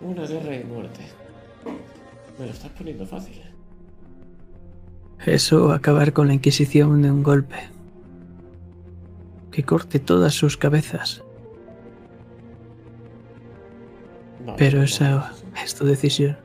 una 0.00 0.26
guerra 0.26 0.56
y 0.56 0.64
muerte. 0.64 1.00
Me 2.38 2.46
lo 2.46 2.52
estás 2.52 2.70
poniendo 2.72 3.06
fácil. 3.06 3.40
Eso, 5.26 5.70
acabar 5.72 6.12
con 6.14 6.26
la 6.28 6.34
Inquisición 6.34 7.02
de 7.02 7.10
un 7.10 7.22
golpe. 7.22 7.56
Que 9.50 9.62
corte 9.62 9.98
todas 9.98 10.32
sus 10.34 10.56
cabezas. 10.56 11.21
Pero 14.56 14.78
¿cómo 14.78 14.82
esa 14.82 15.32
es 15.64 15.74
tu 15.74 15.84
decisión. 15.84 16.36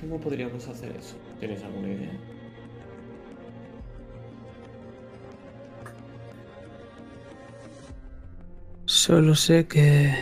¿Cómo 0.00 0.18
podríamos 0.18 0.66
hacer 0.66 0.96
eso? 0.96 1.16
¿Tienes 1.38 1.62
alguna 1.62 1.88
idea? 1.88 2.12
Solo 8.86 9.34
sé 9.34 9.66
que... 9.66 10.14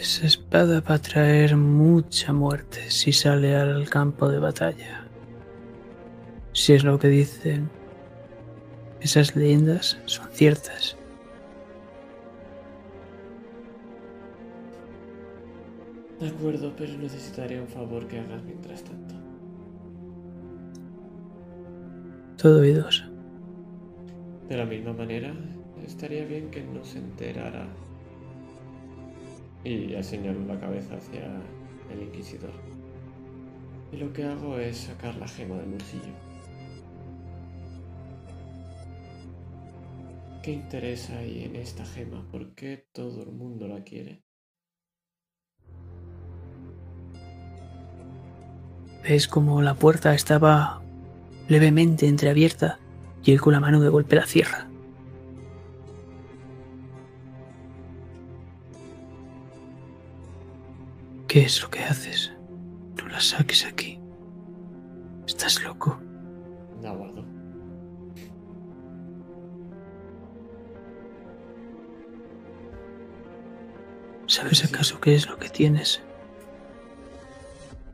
Esa 0.00 0.26
espada 0.26 0.80
va 0.80 0.94
a 0.94 0.98
traer 0.98 1.58
mucha 1.58 2.32
muerte 2.32 2.90
si 2.90 3.12
sale 3.12 3.54
al 3.54 3.86
campo 3.90 4.30
de 4.30 4.38
batalla. 4.38 5.04
Si 6.54 6.72
es 6.72 6.84
lo 6.84 6.98
que 6.98 7.08
dicen, 7.08 7.68
esas 9.02 9.36
leyendas 9.36 9.98
son 10.06 10.26
ciertas. 10.32 10.96
De 16.18 16.28
acuerdo, 16.28 16.72
pero 16.78 16.94
necesitaría 16.96 17.60
un 17.60 17.68
favor 17.68 18.08
que 18.08 18.20
hagas 18.20 18.42
mientras 18.42 18.82
tanto. 18.82 19.14
Todo 22.38 22.60
oídos. 22.60 23.04
De 24.48 24.56
la 24.56 24.64
misma 24.64 24.94
manera, 24.94 25.34
estaría 25.86 26.24
bien 26.24 26.50
que 26.50 26.62
no 26.62 26.82
se 26.86 27.00
enterara. 27.00 27.68
Y 29.64 29.88
ya 29.88 30.02
señaló 30.02 30.44
la 30.46 30.58
cabeza 30.58 30.96
hacia 30.96 31.24
el 31.92 32.02
inquisidor. 32.02 32.52
Y 33.92 33.96
lo 33.96 34.12
que 34.12 34.24
hago 34.24 34.58
es 34.58 34.76
sacar 34.78 35.16
la 35.16 35.28
gema 35.28 35.56
del 35.56 35.70
bolsillo. 35.70 36.14
¿Qué 40.42 40.52
interés 40.52 41.10
hay 41.10 41.44
en 41.44 41.56
esta 41.56 41.84
gema? 41.84 42.26
¿Por 42.30 42.54
qué 42.54 42.88
todo 42.92 43.22
el 43.22 43.32
mundo 43.32 43.68
la 43.68 43.84
quiere? 43.84 44.22
Ves 49.02 49.28
como 49.28 49.60
la 49.60 49.74
puerta 49.74 50.14
estaba 50.14 50.80
levemente 51.48 52.06
entreabierta 52.06 52.78
y 53.22 53.32
él 53.32 53.40
con 53.40 53.52
la 53.52 53.60
mano 53.60 53.80
de 53.80 53.88
golpe 53.90 54.16
la 54.16 54.24
cierra. 54.24 54.69
¿Qué 61.30 61.42
es 61.42 61.62
lo 61.62 61.70
que 61.70 61.78
haces? 61.84 62.32
No 62.96 63.06
la 63.06 63.20
saques 63.20 63.64
aquí. 63.64 64.00
¿Estás 65.28 65.62
loco? 65.62 66.02
La 66.82 66.90
guardo. 66.90 67.24
¿Sabes 74.26 74.64
acaso 74.64 75.00
qué 75.00 75.14
es 75.14 75.28
lo 75.28 75.38
que 75.38 75.48
tienes? 75.48 76.02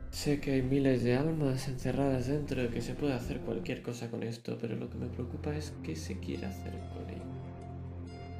Sé 0.09 0.39
que 0.39 0.53
hay 0.53 0.63
miles 0.63 1.03
de 1.03 1.15
almas 1.15 1.67
encerradas 1.67 2.25
dentro 2.25 2.63
y 2.63 2.69
que 2.69 2.81
se 2.81 2.95
puede 2.95 3.13
hacer 3.13 3.41
cualquier 3.41 3.83
cosa 3.83 4.09
con 4.09 4.23
esto, 4.23 4.57
pero 4.59 4.75
lo 4.75 4.89
que 4.89 4.97
me 4.97 5.09
preocupa 5.09 5.55
es 5.55 5.75
qué 5.83 5.95
se 5.95 6.19
quiere 6.19 6.47
hacer 6.47 6.73
con 6.91 7.07
ella. 7.07 7.21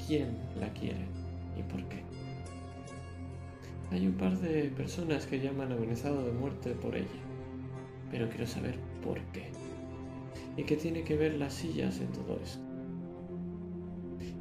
¿Quién 0.07 0.35
la 0.59 0.73
quiere 0.73 1.05
y 1.55 1.61
por 1.61 1.87
qué? 1.87 2.06
Hay 3.91 4.05
un 4.05 4.17
par 4.17 4.37
de 4.39 4.69
personas 4.71 5.25
que 5.25 5.39
ya 5.39 5.51
me 5.53 5.63
han 5.63 5.71
amenazado 5.71 6.25
de 6.25 6.33
muerte 6.33 6.71
por 6.71 6.95
ella, 6.95 7.07
pero 8.11 8.29
quiero 8.29 8.45
saber 8.45 8.77
por 9.03 9.19
qué. 9.31 9.49
¿Y 10.57 10.63
qué 10.63 10.75
tiene 10.75 11.03
que 11.03 11.15
ver 11.15 11.35
las 11.35 11.53
sillas 11.53 11.99
en 11.99 12.11
todo 12.11 12.39
esto? 12.43 12.63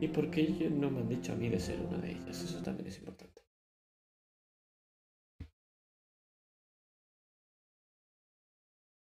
¿Y 0.00 0.08
por 0.08 0.30
qué 0.30 0.42
ellos 0.42 0.72
no 0.72 0.90
me 0.90 1.00
han 1.00 1.08
dicho 1.08 1.32
a 1.32 1.36
mí 1.36 1.48
de 1.48 1.60
ser 1.60 1.80
una 1.80 1.98
de 1.98 2.12
ellas? 2.12 2.42
Eso 2.42 2.62
también 2.62 2.88
es 2.88 2.98
importante. 2.98 3.42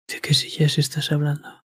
¿De 0.08 0.20
qué 0.20 0.34
sillas 0.34 0.78
estás 0.78 1.12
hablando? 1.12 1.61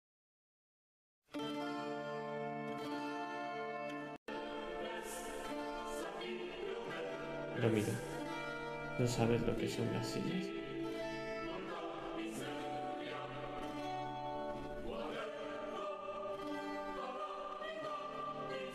¿No 8.98 9.06
sabes 9.06 9.40
lo 9.42 9.56
que 9.56 9.68
son 9.68 9.92
las 9.92 10.08
sillas? 10.08 10.48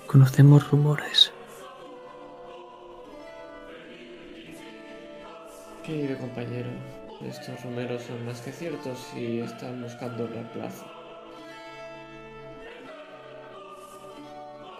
Conocemos 0.07 0.71
rumores. 0.71 1.33
Querido 5.83 6.17
compañero, 6.19 6.69
estos 7.27 7.61
rumores 7.63 8.03
son 8.03 8.25
más 8.25 8.39
que 8.39 8.53
ciertos 8.53 9.13
y 9.17 9.39
están 9.39 9.81
buscando 9.81 10.27
reemplazo. 10.27 10.85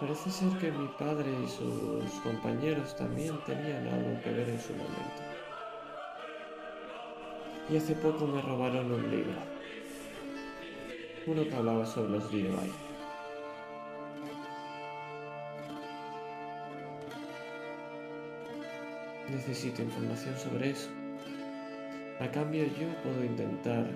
Parece 0.00 0.30
ser 0.30 0.48
que 0.58 0.70
mi 0.70 0.88
padre 0.98 1.30
y 1.44 1.48
sus 1.48 2.10
compañeros 2.22 2.96
también 2.96 3.38
tenían 3.44 3.86
algo 3.88 4.22
que 4.22 4.30
ver 4.30 4.48
en 4.48 4.60
su 4.60 4.72
momento. 4.72 5.23
Y 7.74 7.76
hace 7.76 7.96
poco 7.96 8.24
me 8.24 8.40
robaron 8.40 8.92
un 8.92 9.10
libro. 9.10 9.34
Uno 11.26 11.42
que 11.42 11.56
hablaba 11.56 11.84
sobre 11.84 12.10
los 12.10 12.30
Videoai. 12.30 12.70
Necesito 19.28 19.82
información 19.82 20.38
sobre 20.38 20.70
eso. 20.70 20.88
A 22.20 22.30
cambio 22.30 22.62
yo 22.62 22.86
puedo 23.02 23.24
intentar 23.24 23.88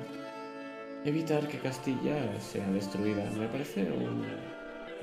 evitar 1.05 1.47
que 1.47 1.61
Castilla 1.61 2.41
sea 2.41 2.69
destruida. 2.73 3.31
Me 3.39 3.47
parece 3.47 3.85
un 3.93 4.27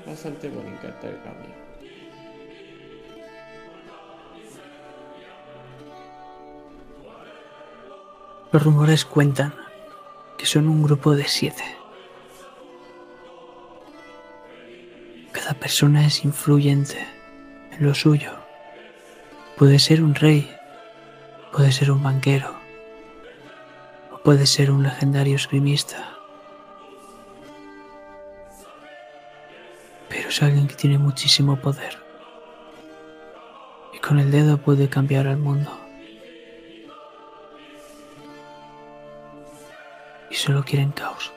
bastante 0.04 0.50
buen 0.50 0.68
intercambio. 0.68 1.65
Los 8.52 8.62
rumores 8.62 9.04
cuentan 9.04 9.54
que 10.38 10.46
son 10.46 10.68
un 10.68 10.82
grupo 10.82 11.16
de 11.16 11.24
siete. 11.26 11.64
Cada 15.32 15.54
persona 15.54 16.06
es 16.06 16.24
influyente 16.24 17.04
en 17.72 17.84
lo 17.84 17.94
suyo. 17.94 18.32
Puede 19.56 19.78
ser 19.78 20.02
un 20.02 20.14
rey, 20.14 20.48
puede 21.52 21.72
ser 21.72 21.90
un 21.90 22.02
banquero, 22.02 22.54
o 24.12 24.18
puede 24.18 24.46
ser 24.46 24.70
un 24.70 24.82
legendario 24.82 25.34
esgrimista. 25.36 26.12
Pero 30.08 30.28
es 30.28 30.42
alguien 30.42 30.68
que 30.68 30.74
tiene 30.76 30.98
muchísimo 30.98 31.56
poder. 31.56 31.98
Y 33.92 33.98
con 33.98 34.18
el 34.20 34.30
dedo 34.30 34.58
puede 34.58 34.88
cambiar 34.88 35.26
al 35.26 35.38
mundo. 35.38 35.85
Solo 40.46 40.62
quieren 40.62 40.92
caos. 40.92 41.32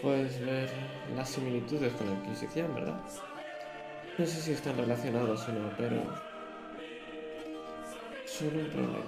Puedes 0.00 0.40
ver 0.40 0.70
las 1.14 1.28
similitudes 1.28 1.92
con 1.92 2.06
la 2.06 2.14
Inquisición, 2.14 2.74
¿verdad? 2.74 2.98
No 4.18 4.26
sé 4.26 4.40
si 4.40 4.52
están 4.52 4.76
relacionados 4.78 5.46
o 5.46 5.52
no, 5.52 5.70
pero... 5.76 6.02
Solo 8.24 8.60
un 8.60 8.70
problema. 8.70 9.04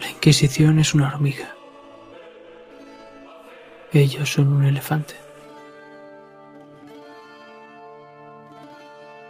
La 0.00 0.10
Inquisición 0.10 0.80
es 0.80 0.92
una 0.92 1.06
hormiga. 1.06 1.61
Ellos 3.94 4.32
son 4.32 4.54
un 4.54 4.64
elefante. 4.64 5.14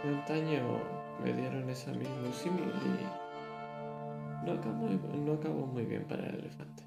Antaño 0.05 0.79
me 1.21 1.33
dieron 1.33 1.69
ese 1.69 1.91
mismo 1.91 2.31
símil 2.31 2.71
y 2.85 4.45
no 4.45 4.53
acabó, 4.53 4.87
no 4.87 5.33
acabó 5.33 5.67
muy 5.67 5.83
bien 5.83 6.05
para 6.05 6.29
el 6.29 6.35
elefante. 6.35 6.83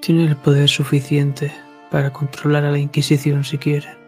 Tienen 0.00 0.28
el 0.28 0.36
poder 0.36 0.68
suficiente 0.68 1.52
para 1.90 2.14
controlar 2.14 2.64
a 2.64 2.70
la 2.70 2.78
Inquisición 2.78 3.44
si 3.44 3.58
quieren. 3.58 3.98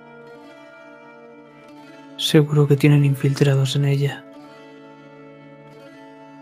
Seguro 2.16 2.66
que 2.66 2.76
tienen 2.76 3.04
infiltrados 3.04 3.76
en 3.76 3.84
ella. 3.84 4.24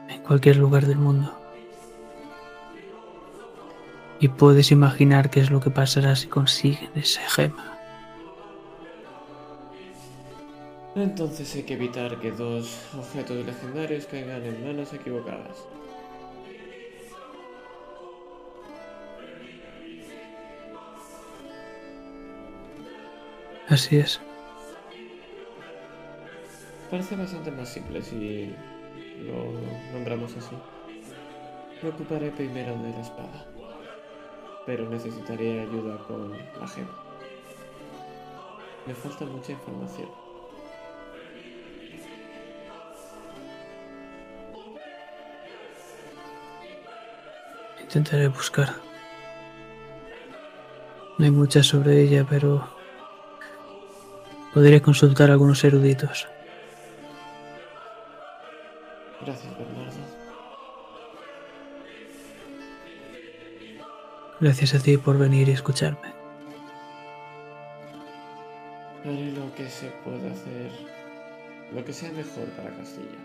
En 0.09 0.23
cualquier 0.23 0.59
lugar 0.59 0.87
del 0.87 0.99
mundo. 0.99 1.46
Y 4.19 4.29
puedes 4.29 4.71
imaginar 4.71 5.31
qué 5.31 5.41
es 5.41 5.51
lo 5.51 5.61
que 5.61 5.71
pasará 5.71 6.17
si 6.17 6.27
consiguen 6.27 6.91
ese 6.95 7.21
gema. 7.29 7.77
Entonces 10.95 11.55
hay 11.55 11.65
que 11.65 11.75
evitar 11.75 12.19
que 12.21 12.31
dos 12.31 12.81
objetos 12.97 13.45
legendarios 13.45 14.07
caigan 14.07 14.43
en 14.43 14.67
manos 14.67 14.95
equivocadas. 14.95 15.59
Así 23.69 23.99
es. 23.99 24.21
Parece 26.91 27.17
bastante 27.17 27.51
más 27.51 27.69
simple 27.69 28.01
si 28.01 28.55
lo 29.27 29.53
nombramos 29.93 30.35
así. 30.37 30.57
Me 31.83 31.91
ocuparé 31.91 32.31
primero 32.31 32.73
de 32.79 32.91
la 32.91 33.01
espada, 33.01 33.47
pero 34.67 34.89
necesitaré 34.89 35.61
ayuda 35.61 35.97
con 36.09 36.33
la 36.33 36.69
gema. 36.69 36.91
Me 38.85 38.95
falta 38.95 39.25
mucha 39.25 39.53
información. 39.53 40.09
Intentaré 47.81 48.29
buscar. 48.29 48.75
No 51.19 51.25
hay 51.25 51.31
muchas 51.31 51.67
sobre 51.67 52.03
ella, 52.03 52.27
pero 52.29 52.69
podré 54.53 54.83
consultar 54.83 55.31
a 55.31 55.35
algunos 55.35 55.63
eruditos. 55.65 56.27
Gracias, 59.23 59.59
Bernardo. 59.59 59.97
Gracias 64.39 64.75
a 64.75 64.79
ti 64.79 64.99
por 64.99 65.17
venir 65.17 65.49
y 65.49 65.53
escucharme. 65.53 66.13
Haré 69.03 69.33
lo 69.33 69.55
que 69.55 69.67
se 69.67 69.87
pueda 70.05 70.31
hacer, 70.31 70.71
lo 71.73 71.83
que 71.83 71.93
sea 71.93 72.13
mejor 72.13 72.45
para 72.51 72.69
Castilla. 72.77 73.19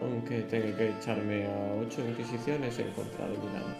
Aunque 0.00 0.42
tenga 0.42 0.76
que 0.76 0.90
echarme 0.90 1.46
a 1.46 1.74
ocho 1.84 2.00
inquisiciones 2.00 2.78
en 2.78 2.92
contra 2.92 3.26
de 3.26 3.38
Milán. 3.38 3.76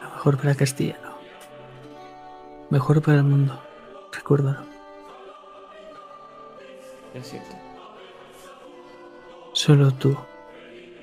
Lo 0.00 0.10
mejor 0.10 0.36
para 0.38 0.54
Castilla, 0.54 0.96
no. 1.02 1.18
Mejor 2.70 3.02
para 3.02 3.18
el 3.18 3.24
mundo. 3.24 3.60
Recuérdalo. 4.12 4.60
Es 7.14 7.30
cierto. 7.30 7.67
Solo 9.68 9.90
tú 9.92 10.16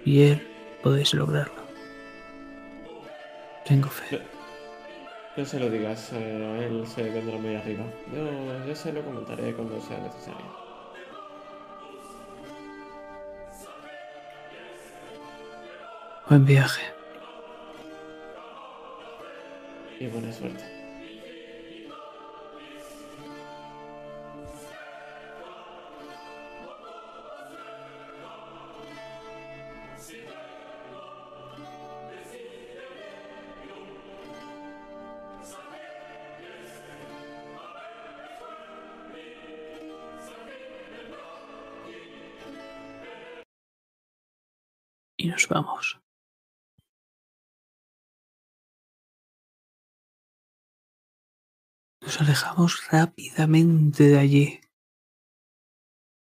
y 0.06 0.24
él 0.24 0.42
podéis 0.82 1.14
lograrlo. 1.14 1.62
Tengo 3.64 3.90
fe. 3.90 4.20
No 5.38 5.46
se 5.46 5.60
lo 5.60 5.70
digas, 5.70 6.12
eh, 6.14 6.66
él 6.66 6.84
se 6.88 7.04
vendrá 7.04 7.38
muy 7.38 7.56
arriba. 7.56 7.84
Yo, 8.12 8.66
yo 8.66 8.76
se 8.76 8.92
lo 8.92 9.04
comentaré 9.04 9.54
cuando 9.54 9.80
sea 9.82 10.00
necesario. 10.00 10.48
Buen 16.28 16.44
viaje. 16.44 16.82
Y 20.00 20.08
buena 20.08 20.34
suerte. 20.34 20.75
Alejamos 52.36 52.88
rápidamente 52.92 54.04
de 54.04 54.20
allí. 54.20 54.62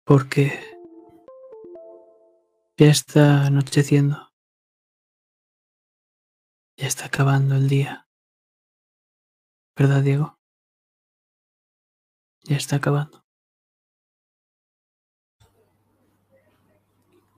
Porque 0.05 0.59
ya 2.77 2.87
está 2.87 3.45
anocheciendo. 3.45 4.31
Ya 6.77 6.87
está 6.87 7.07
acabando 7.07 7.55
el 7.55 7.67
día. 7.67 8.07
¿Verdad, 9.75 10.01
Diego? 10.01 10.39
Ya 12.43 12.55
está 12.55 12.77
acabando. 12.77 13.25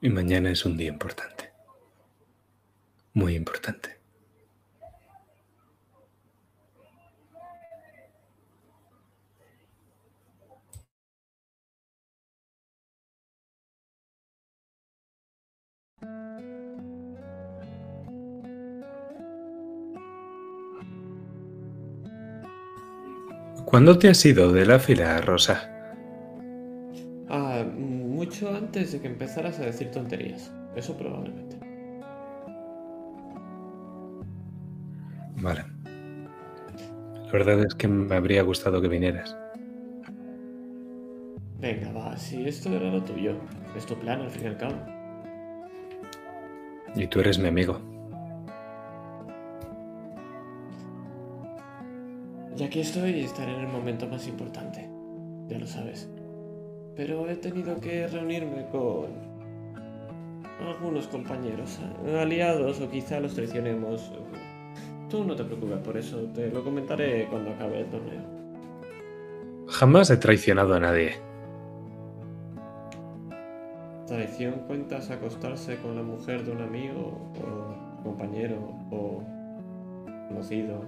Y 0.01 0.09
mañana 0.09 0.51
es 0.51 0.65
un 0.65 0.77
día 0.77 0.89
importante. 0.89 1.51
Muy 3.13 3.35
importante. 3.35 4.00
¿Cuándo 23.65 23.97
te 23.97 24.09
has 24.09 24.25
ido 24.25 24.51
de 24.51 24.65
la 24.65 24.79
fila, 24.79 25.21
Rosa? 25.21 25.69
Ah, 27.29 27.63
mucho 27.73 28.49
antes 28.53 28.91
de 28.91 28.99
que 28.99 29.07
empezaras 29.07 29.59
a 29.59 29.63
decir 29.63 29.89
tonterías. 29.91 30.51
Eso 30.75 30.97
probablemente. 30.97 31.57
Vale. 35.37 35.63
La 37.25 37.31
verdad 37.31 37.63
es 37.63 37.73
que 37.73 37.87
me 37.87 38.13
habría 38.13 38.43
gustado 38.43 38.81
que 38.81 38.89
vinieras. 38.89 39.37
Venga, 41.59 41.93
va, 41.93 42.17
si 42.17 42.45
esto 42.45 42.75
era 42.75 42.91
lo 42.91 43.01
tuyo. 43.03 43.37
Es 43.77 43.85
tu 43.85 43.95
plan, 43.95 44.19
al 44.19 44.31
fin 44.31 44.43
y 44.43 44.47
al 44.47 44.57
cabo. 44.57 44.75
Y 46.95 47.07
tú 47.07 47.19
eres 47.19 47.39
mi 47.39 47.47
amigo. 47.47 47.79
Ya 52.55 52.69
que 52.69 52.81
estoy, 52.81 53.21
estaré 53.21 53.55
en 53.55 53.61
el 53.61 53.67
momento 53.67 54.07
más 54.07 54.27
importante. 54.27 54.87
Ya 55.47 55.57
lo 55.57 55.65
sabes. 55.65 56.09
Pero 56.95 57.27
he 57.29 57.35
tenido 57.35 57.79
que 57.79 58.07
reunirme 58.07 58.67
con 58.71 59.07
algunos 60.67 61.07
compañeros, 61.07 61.79
aliados 62.19 62.81
o 62.81 62.89
quizá 62.89 63.19
los 63.19 63.33
traicionemos. 63.33 64.11
Tú 65.09 65.23
no 65.23 65.35
te 65.35 65.43
preocupes 65.43 65.79
por 65.79 65.97
eso, 65.97 66.17
te 66.33 66.49
lo 66.49 66.63
comentaré 66.63 67.27
cuando 67.29 67.51
acabe 67.51 67.79
el 67.79 67.85
torneo. 67.87 68.21
Jamás 69.67 70.09
he 70.11 70.17
traicionado 70.17 70.75
a 70.75 70.79
nadie. 70.79 71.30
¿Traición 74.11 74.63
cuentas 74.67 75.09
acostarse 75.09 75.77
con 75.77 75.95
la 75.95 76.03
mujer 76.03 76.43
de 76.43 76.51
un 76.51 76.61
amigo 76.61 77.31
o 77.39 78.03
compañero 78.03 78.57
o 78.91 79.23
conocido? 80.27 80.83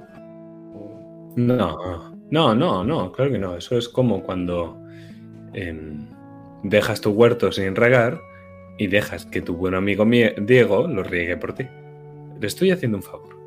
O... 0.76 1.34
No, 1.38 2.18
no, 2.30 2.54
no, 2.54 2.84
no, 2.84 3.14
claro 3.14 3.32
que 3.32 3.40
no. 3.40 3.56
Eso 3.56 3.78
es 3.78 3.88
como 3.88 4.24
cuando 4.24 4.78
em, 5.54 6.06
dejas 6.64 7.00
tu 7.00 7.12
huerto 7.12 7.50
sin 7.54 7.78
regar 7.78 8.20
y 8.78 8.88
dejas 8.88 9.26
que 9.26 9.42
tu 9.42 9.56
buen 9.56 9.74
amigo 9.74 10.04
Diego 10.06 10.86
lo 10.86 11.02
riegue 11.02 11.38
por 11.38 11.54
ti. 11.54 11.66
Le 12.42 12.46
estoy 12.46 12.72
haciendo 12.72 12.98
un 12.98 13.04
favor. 13.04 13.38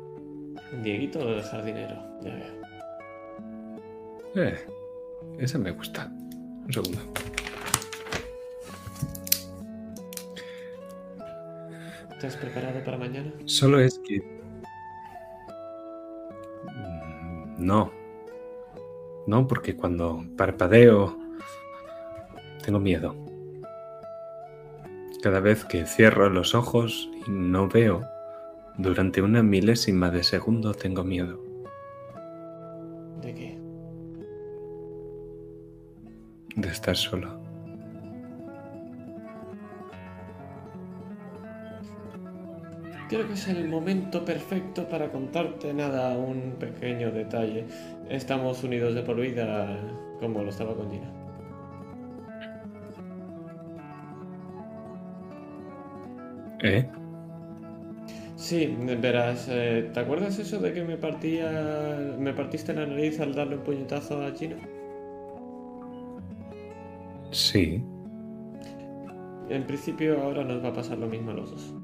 Dieguito 0.81 1.19
de 1.19 1.43
jardinero, 1.43 2.03
ya 2.23 2.33
veo. 2.33 2.57
Eh, 4.43 4.57
esa 5.37 5.59
me 5.59 5.69
gusta. 5.69 6.11
Un 6.65 6.73
segundo. 6.73 6.99
¿Te 12.19 12.27
has 12.27 12.35
preparado 12.35 12.83
para 12.83 12.97
mañana? 12.97 13.31
Solo 13.45 13.79
es 13.79 13.99
que... 13.99 14.19
Mm, 16.65 17.65
No. 17.65 17.91
No, 19.27 19.45
porque 19.47 19.75
cuando 19.75 20.23
parpadeo 20.37 21.17
tengo 22.63 22.79
miedo. 22.79 23.13
Cada 25.21 25.41
vez 25.41 25.65
que 25.65 25.85
cierro 25.85 26.29
los 26.29 26.55
ojos 26.55 27.09
y 27.27 27.31
no 27.31 27.67
veo, 27.67 28.07
durante 28.77 29.21
una 29.21 29.43
milésima 29.43 30.09
de 30.09 30.23
segundo 30.23 30.73
tengo 30.73 31.03
miedo. 31.03 31.43
¿De 33.21 33.33
qué? 33.33 33.57
de 36.55 36.69
estar 36.69 36.95
solo. 36.95 37.46
Creo 43.09 43.25
que 43.25 43.33
es 43.33 43.47
el 43.47 43.69
momento 43.69 44.25
perfecto 44.25 44.87
para 44.89 45.09
contarte 45.09 45.73
nada, 45.73 46.17
un 46.17 46.55
pequeño 46.59 47.09
detalle. 47.11 47.65
Estamos 48.09 48.63
unidos 48.63 48.95
de 48.95 49.01
por 49.01 49.15
vida, 49.15 49.79
como 50.19 50.43
lo 50.43 50.49
estaba 50.49 50.75
con 50.75 50.91
Gina. 50.91 51.09
¿Eh? 56.63 56.89
Sí, 58.35 58.75
verás, 59.01 59.47
eh, 59.49 59.89
¿te 59.93 59.99
acuerdas 59.99 60.37
eso 60.39 60.59
de 60.59 60.73
que 60.73 60.83
me 60.83 60.97
partía, 60.97 62.15
me 62.19 62.33
partiste 62.33 62.73
la 62.73 62.85
nariz 62.85 63.19
al 63.21 63.33
darle 63.33 63.55
un 63.57 63.63
puñetazo 63.63 64.21
a 64.21 64.31
Gina? 64.31 64.57
Sí. 67.31 67.83
En 69.49 69.65
principio 69.65 70.21
ahora 70.21 70.43
nos 70.43 70.63
va 70.63 70.69
a 70.69 70.73
pasar 70.73 70.97
lo 70.97 71.07
mismo 71.07 71.31
a 71.31 71.35
los 71.35 71.51
dos. 71.51 71.76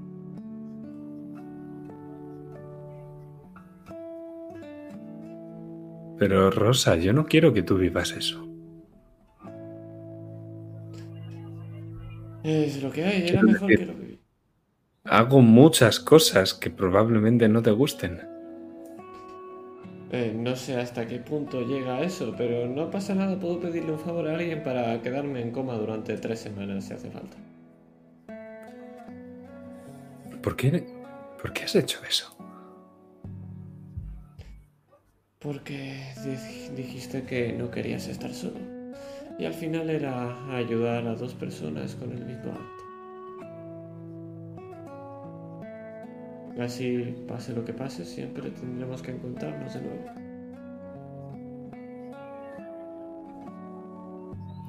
Pero 6.26 6.50
Rosa, 6.52 6.96
yo 6.96 7.12
no 7.12 7.26
quiero 7.26 7.52
que 7.54 7.64
tú 7.64 7.76
vivas 7.78 8.12
eso. 8.12 8.48
Es 12.46 12.82
lo 12.82 12.92
que 12.92 13.04
hay, 13.04 13.18
era 13.24 13.42
Quiero 13.42 13.48
mejor 13.48 13.70
decir- 13.70 13.80
que 13.88 13.94
lo 13.94 14.00
que. 14.00 14.20
Hago 15.06 15.42
muchas 15.42 16.00
cosas 16.00 16.54
que 16.54 16.70
probablemente 16.70 17.50
no 17.50 17.62
te 17.62 17.72
gusten. 17.72 18.22
Eh, 20.14 20.34
no 20.34 20.56
sé 20.56 20.78
hasta 20.80 21.06
qué 21.08 21.20
punto 21.20 21.60
llega 21.62 22.00
eso, 22.02 22.34
pero 22.38 22.68
no 22.70 22.90
pasa 22.90 23.14
nada, 23.16 23.38
puedo 23.38 23.60
pedirle 23.60 23.92
un 23.92 24.00
favor 24.00 24.30
a 24.30 24.36
alguien 24.36 24.64
para 24.64 25.02
quedarme 25.02 25.42
en 25.42 25.52
coma 25.52 25.74
durante 25.76 26.16
tres 26.18 26.40
semanas 26.40 26.86
si 26.86 26.94
hace 26.94 27.10
falta. 27.12 27.36
¿Por 30.42 30.56
qué, 30.56 30.86
¿Por 31.42 31.52
qué 31.52 31.64
has 31.64 31.76
hecho 31.76 32.00
eso? 32.08 32.34
Porque 35.44 36.02
dijiste 36.76 37.24
que 37.24 37.52
no 37.52 37.70
querías 37.70 38.08
estar 38.08 38.34
solo. 38.34 38.60
Y 39.38 39.46
al 39.46 39.54
final 39.54 39.90
era 39.90 40.56
ayudar 40.56 41.06
a 41.06 41.16
dos 41.16 41.34
personas 41.34 41.96
con 41.96 42.14
el 42.14 42.26
mismo 42.26 42.52
acto. 42.54 42.84
Así, 46.62 47.16
pase 47.28 47.52
lo 47.54 47.66
que 47.66 47.74
pase, 47.74 48.06
siempre 48.06 48.52
tendremos 48.52 49.02
que 49.02 49.12
encontrarnos 49.12 49.74
de 49.74 49.82
nuevo. 49.82 50.06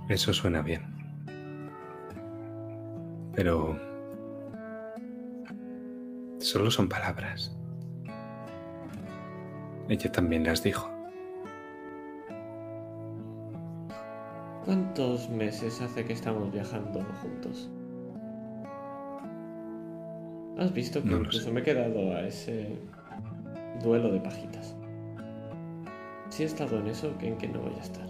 Eso 0.09 0.33
suena 0.33 0.63
bien. 0.63 0.83
Pero... 3.37 3.79
Solo 6.39 6.71
son 6.71 6.89
palabras. 6.89 7.57
Ella 9.89 10.11
también 10.11 10.44
las 10.44 10.62
dijo. 10.62 10.90
¿Cuántos 14.65 15.28
meses 15.28 15.81
hace 15.82 16.05
que 16.06 16.15
estamos 16.15 16.51
viajando 16.51 17.05
juntos? 17.20 17.70
Has 20.59 20.73
visto 20.73 21.02
que 21.02 21.11
incluso 21.11 21.52
me 21.52 21.61
he 21.61 21.62
quedado 21.62 22.15
a 22.15 22.20
ese 22.23 22.78
duelo 23.82 24.11
de 24.11 24.20
pajitas. 24.20 24.74
Si 26.31 26.44
he 26.44 26.47
estado 26.47 26.78
en 26.78 26.86
eso, 26.86 27.15
en 27.20 27.36
que 27.36 27.48
no 27.48 27.61
voy 27.61 27.74
a 27.74 27.81
estar. 27.81 28.06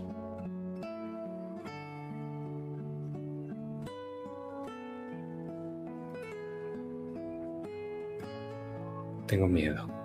Tengo 9.27 9.49
miedo. 9.49 10.04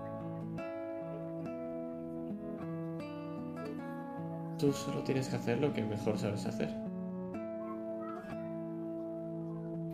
Tú 4.59 4.73
solo 4.73 5.01
tienes 5.03 5.29
que 5.29 5.37
hacer 5.37 5.57
lo 5.61 5.71
que 5.71 5.81
mejor 5.81 6.17
sabes 6.17 6.45
hacer. 6.45 6.67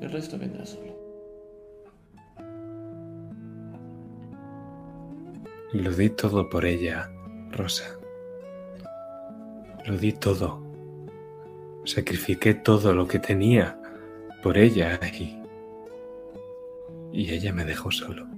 El 0.01 0.09
resto 0.11 0.39
vendrá 0.39 0.65
solo. 0.65 0.95
Lo 5.71 5.91
di 5.91 6.09
todo 6.09 6.49
por 6.49 6.65
ella, 6.65 7.11
Rosa. 7.51 7.83
Lo 9.85 9.97
di 9.97 10.13
todo. 10.13 10.63
Sacrifiqué 11.83 12.55
todo 12.55 12.93
lo 12.93 13.07
que 13.07 13.19
tenía 13.19 13.79
por 14.41 14.57
ella 14.57 14.99
y... 15.13 15.39
Y 17.11 17.31
ella 17.31 17.53
me 17.53 17.65
dejó 17.65 17.91
solo. 17.91 18.34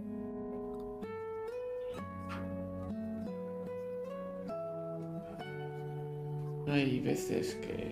Hay 6.68 7.00
veces 7.00 7.56
que 7.56 7.92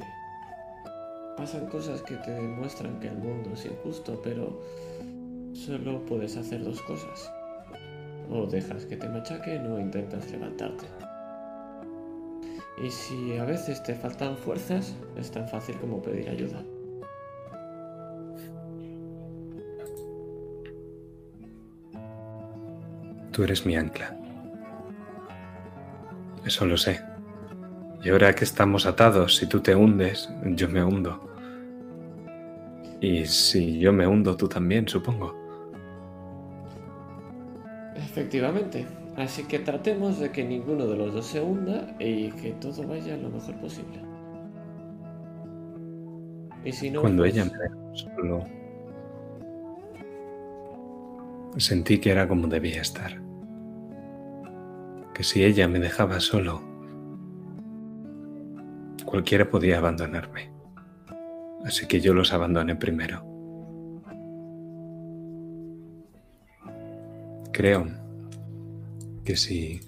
pasan 1.38 1.68
cosas 1.68 2.02
que 2.02 2.16
te 2.16 2.32
demuestran 2.32 3.00
que 3.00 3.08
el 3.08 3.18
mundo 3.18 3.52
es 3.54 3.66
injusto, 3.66 4.20
pero 4.22 4.62
solo 5.54 6.06
puedes 6.06 6.36
hacer 6.36 6.64
dos 6.64 6.82
cosas. 6.82 7.32
O 8.30 8.46
dejas 8.46 8.86
que 8.86 8.98
te 8.98 9.08
machaquen 9.08 9.66
o 9.68 9.80
intentas 9.80 10.30
levantarte. 10.30 10.86
Y 12.84 12.90
si 12.90 13.38
a 13.38 13.46
veces 13.46 13.82
te 13.84 13.96
faltan 13.96 14.36
fuerzas, 14.36 14.94
es 15.16 15.32
tan 15.32 15.48
fácil 15.48 15.78
como 15.80 16.02
pedir 16.02 16.30
ayuda. 16.30 16.62
Tú 23.32 23.44
eres 23.44 23.66
mi 23.66 23.76
ancla. 23.78 24.18
Eso 26.46 26.66
lo 26.66 26.78
sé. 26.78 27.15
Y 28.06 28.10
ahora 28.10 28.36
que 28.36 28.44
estamos 28.44 28.86
atados, 28.86 29.36
si 29.36 29.48
tú 29.48 29.62
te 29.62 29.76
hundes, 29.76 30.30
yo 30.44 30.70
me 30.70 30.84
hundo. 30.84 31.28
Y 33.02 33.26
si 33.26 33.80
yo 33.80 33.92
me 33.92 34.06
hundo, 34.06 34.38
tú 34.38 34.48
también, 34.48 34.88
supongo. 34.88 35.36
Efectivamente. 37.96 38.86
Así 39.18 39.46
que 39.46 39.58
tratemos 39.58 40.20
de 40.20 40.32
que 40.32 40.44
ninguno 40.44 40.86
de 40.86 40.98
los 40.98 41.16
dos 41.16 41.26
se 41.26 41.42
hunda 41.42 41.96
y 41.98 42.30
que 42.34 42.52
todo 42.52 42.88
vaya 42.88 43.18
lo 43.18 43.32
mejor 43.32 43.56
posible. 43.56 44.00
Y 46.64 46.72
si 46.74 46.92
no. 46.92 47.02
Cuando 47.02 47.24
pues 47.24 47.34
ella 47.34 47.46
me 47.46 47.58
dejó 47.58 47.96
solo, 47.96 48.46
sentí 51.58 51.98
que 51.98 52.12
era 52.12 52.28
como 52.28 52.48
debía 52.50 52.82
estar. 52.82 53.20
Que 55.16 55.24
si 55.24 55.44
ella 55.44 55.68
me 55.68 55.80
dejaba 55.80 56.20
solo, 56.20 56.75
cualquiera 59.16 59.50
podía 59.50 59.78
abandonarme. 59.78 60.52
Así 61.64 61.88
que 61.88 62.02
yo 62.02 62.14
los 62.14 62.34
abandoné 62.34 62.76
primero. 62.76 63.24
Creo 67.54 67.88
que 69.24 69.38
si 69.38 69.80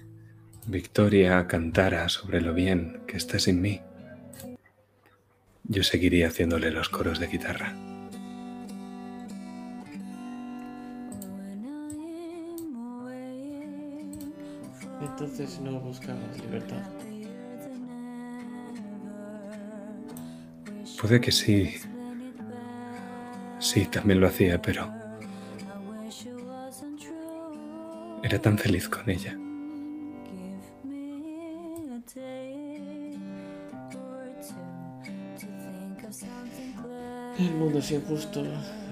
Victoria 0.65 1.45
cantara 1.45 2.07
sobre 2.07 2.39
lo 2.39 2.53
bien 2.53 3.01
que 3.05 3.17
está 3.17 3.37
sin 3.37 3.61
mí, 3.61 3.81
yo 5.65 5.83
seguiría 5.83 6.27
haciéndole 6.27 6.71
los 6.71 6.87
coros 6.87 7.19
de 7.19 7.27
guitarra. 7.27 7.75
Entonces 15.01 15.59
no 15.59 15.81
buscabas 15.81 16.39
libertad. 16.39 17.06
Puede 20.99 21.21
que 21.21 21.31
sí. 21.31 21.75
Sí, 23.59 23.85
también 23.85 24.19
lo 24.19 24.27
hacía, 24.27 24.61
pero 24.61 24.91
era 28.23 28.39
tan 28.39 28.57
feliz 28.57 28.89
con 28.89 29.09
ella. 29.09 29.37
El 37.39 37.53
mundo 37.53 37.79
es 37.79 37.91
injusto. 37.91 38.43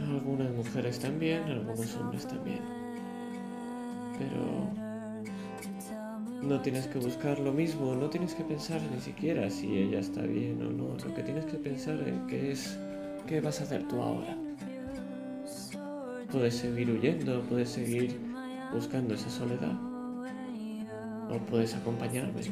Algunas 0.04 0.52
mujeres 0.52 1.00
también, 1.00 1.44
algunos 1.44 1.96
hombres 1.96 2.28
también. 2.28 2.62
Pero 4.20 4.85
no 6.46 6.62
tienes 6.62 6.88
que 6.88 7.00
buscar 7.00 7.40
lo 7.40 7.52
mismo, 7.52 7.96
no 7.96 8.10
tienes 8.10 8.36
que 8.36 8.44
pensar 8.44 8.80
ni 8.94 9.02
siquiera 9.02 9.50
si 9.50 9.78
ella 9.78 10.00
está 10.00 10.22
bien 10.22 10.62
o 10.62 10.72
no. 10.72 10.96
Lo 11.04 11.14
que 11.14 11.24
tienes 11.24 11.46
que 11.46 11.58
pensar 11.58 12.00
en 12.08 12.28
qué 12.28 12.52
es 12.52 12.78
qué 13.28 13.42
vas 13.42 13.60
a 13.62 13.64
hacer 13.64 13.88
tú 13.88 14.02
ahora. 14.02 14.38
Puedes 16.32 16.56
seguir 16.56 16.92
huyendo, 16.92 17.42
puedes 17.44 17.70
seguir 17.70 18.20
buscando 18.72 19.16
esa 19.16 19.30
soledad. 19.30 19.74
O 21.30 21.38
puedes 21.50 21.74
acompañarme 21.74 22.42
y 22.42 22.52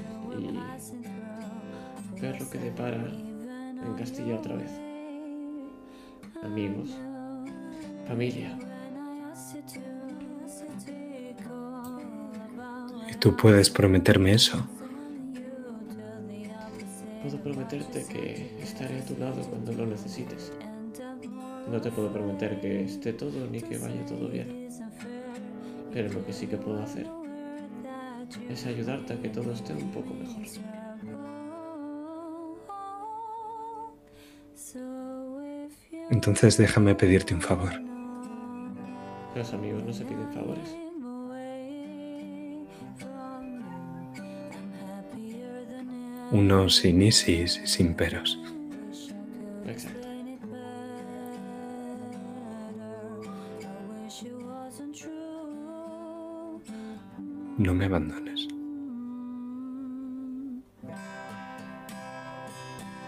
ver 2.19 2.41
lo 2.41 2.49
que 2.49 2.57
depara 2.57 2.95
en 2.95 3.93
Castilla 3.97 4.35
otra 4.35 4.55
vez. 4.55 4.71
Amigos, 6.41 6.89
familia. 8.07 8.57
Tú 13.23 13.37
puedes 13.37 13.69
prometerme 13.69 14.33
eso? 14.33 14.67
Puedo 17.21 17.37
prometerte 17.41 18.03
que 18.03 18.53
estaré 18.61 18.99
a 18.99 19.05
tu 19.05 19.17
lado 19.17 19.41
cuando 19.43 19.71
lo 19.71 19.85
necesites. 19.85 20.51
No 21.71 21.79
te 21.79 21.89
puedo 21.89 22.11
prometer 22.11 22.59
que 22.59 22.83
esté 22.83 23.13
todo 23.13 23.47
ni 23.49 23.61
que 23.61 23.77
vaya 23.77 24.05
todo 24.05 24.27
bien. 24.27 24.67
Pero 25.93 26.11
lo 26.11 26.25
que 26.25 26.33
sí 26.33 26.47
que 26.47 26.57
puedo 26.57 26.83
hacer 26.83 27.07
es 28.49 28.65
ayudarte 28.65 29.13
a 29.13 29.21
que 29.21 29.29
todo 29.29 29.53
esté 29.53 29.71
un 29.71 29.89
poco 29.91 30.13
mejor. 30.13 30.43
Entonces 36.09 36.57
déjame 36.57 36.93
pedirte 36.93 37.33
un 37.33 37.41
favor. 37.41 37.71
Los 39.33 39.53
amigos 39.53 39.81
no 39.81 39.93
se 39.93 40.03
piden 40.03 40.29
favores. 40.33 40.75
unos 46.33 46.77
sin 46.77 46.99
isis 47.01 47.61
y 47.63 47.67
sin 47.67 47.93
peros. 47.93 48.39
Exacto. 49.67 49.99
No 57.57 57.73
me 57.75 57.85
abandones. 57.85 58.47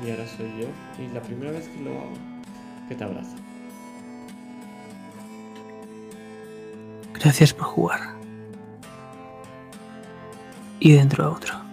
Y 0.06 0.12
ahora 0.12 0.28
soy 0.28 0.48
yo, 0.62 0.68
y 1.04 1.08
la 1.12 1.22
primera 1.22 1.52
vez 1.52 1.68
que 1.68 1.82
lo 1.82 1.92
hago, 1.92 2.14
que 2.88 2.94
te 2.94 3.04
abrazo. 3.04 3.36
Gracias 7.14 7.54
por 7.54 7.66
jugar. 7.66 8.02
Y 10.80 10.92
dentro 10.92 11.26
a 11.26 11.32
otro. 11.32 11.65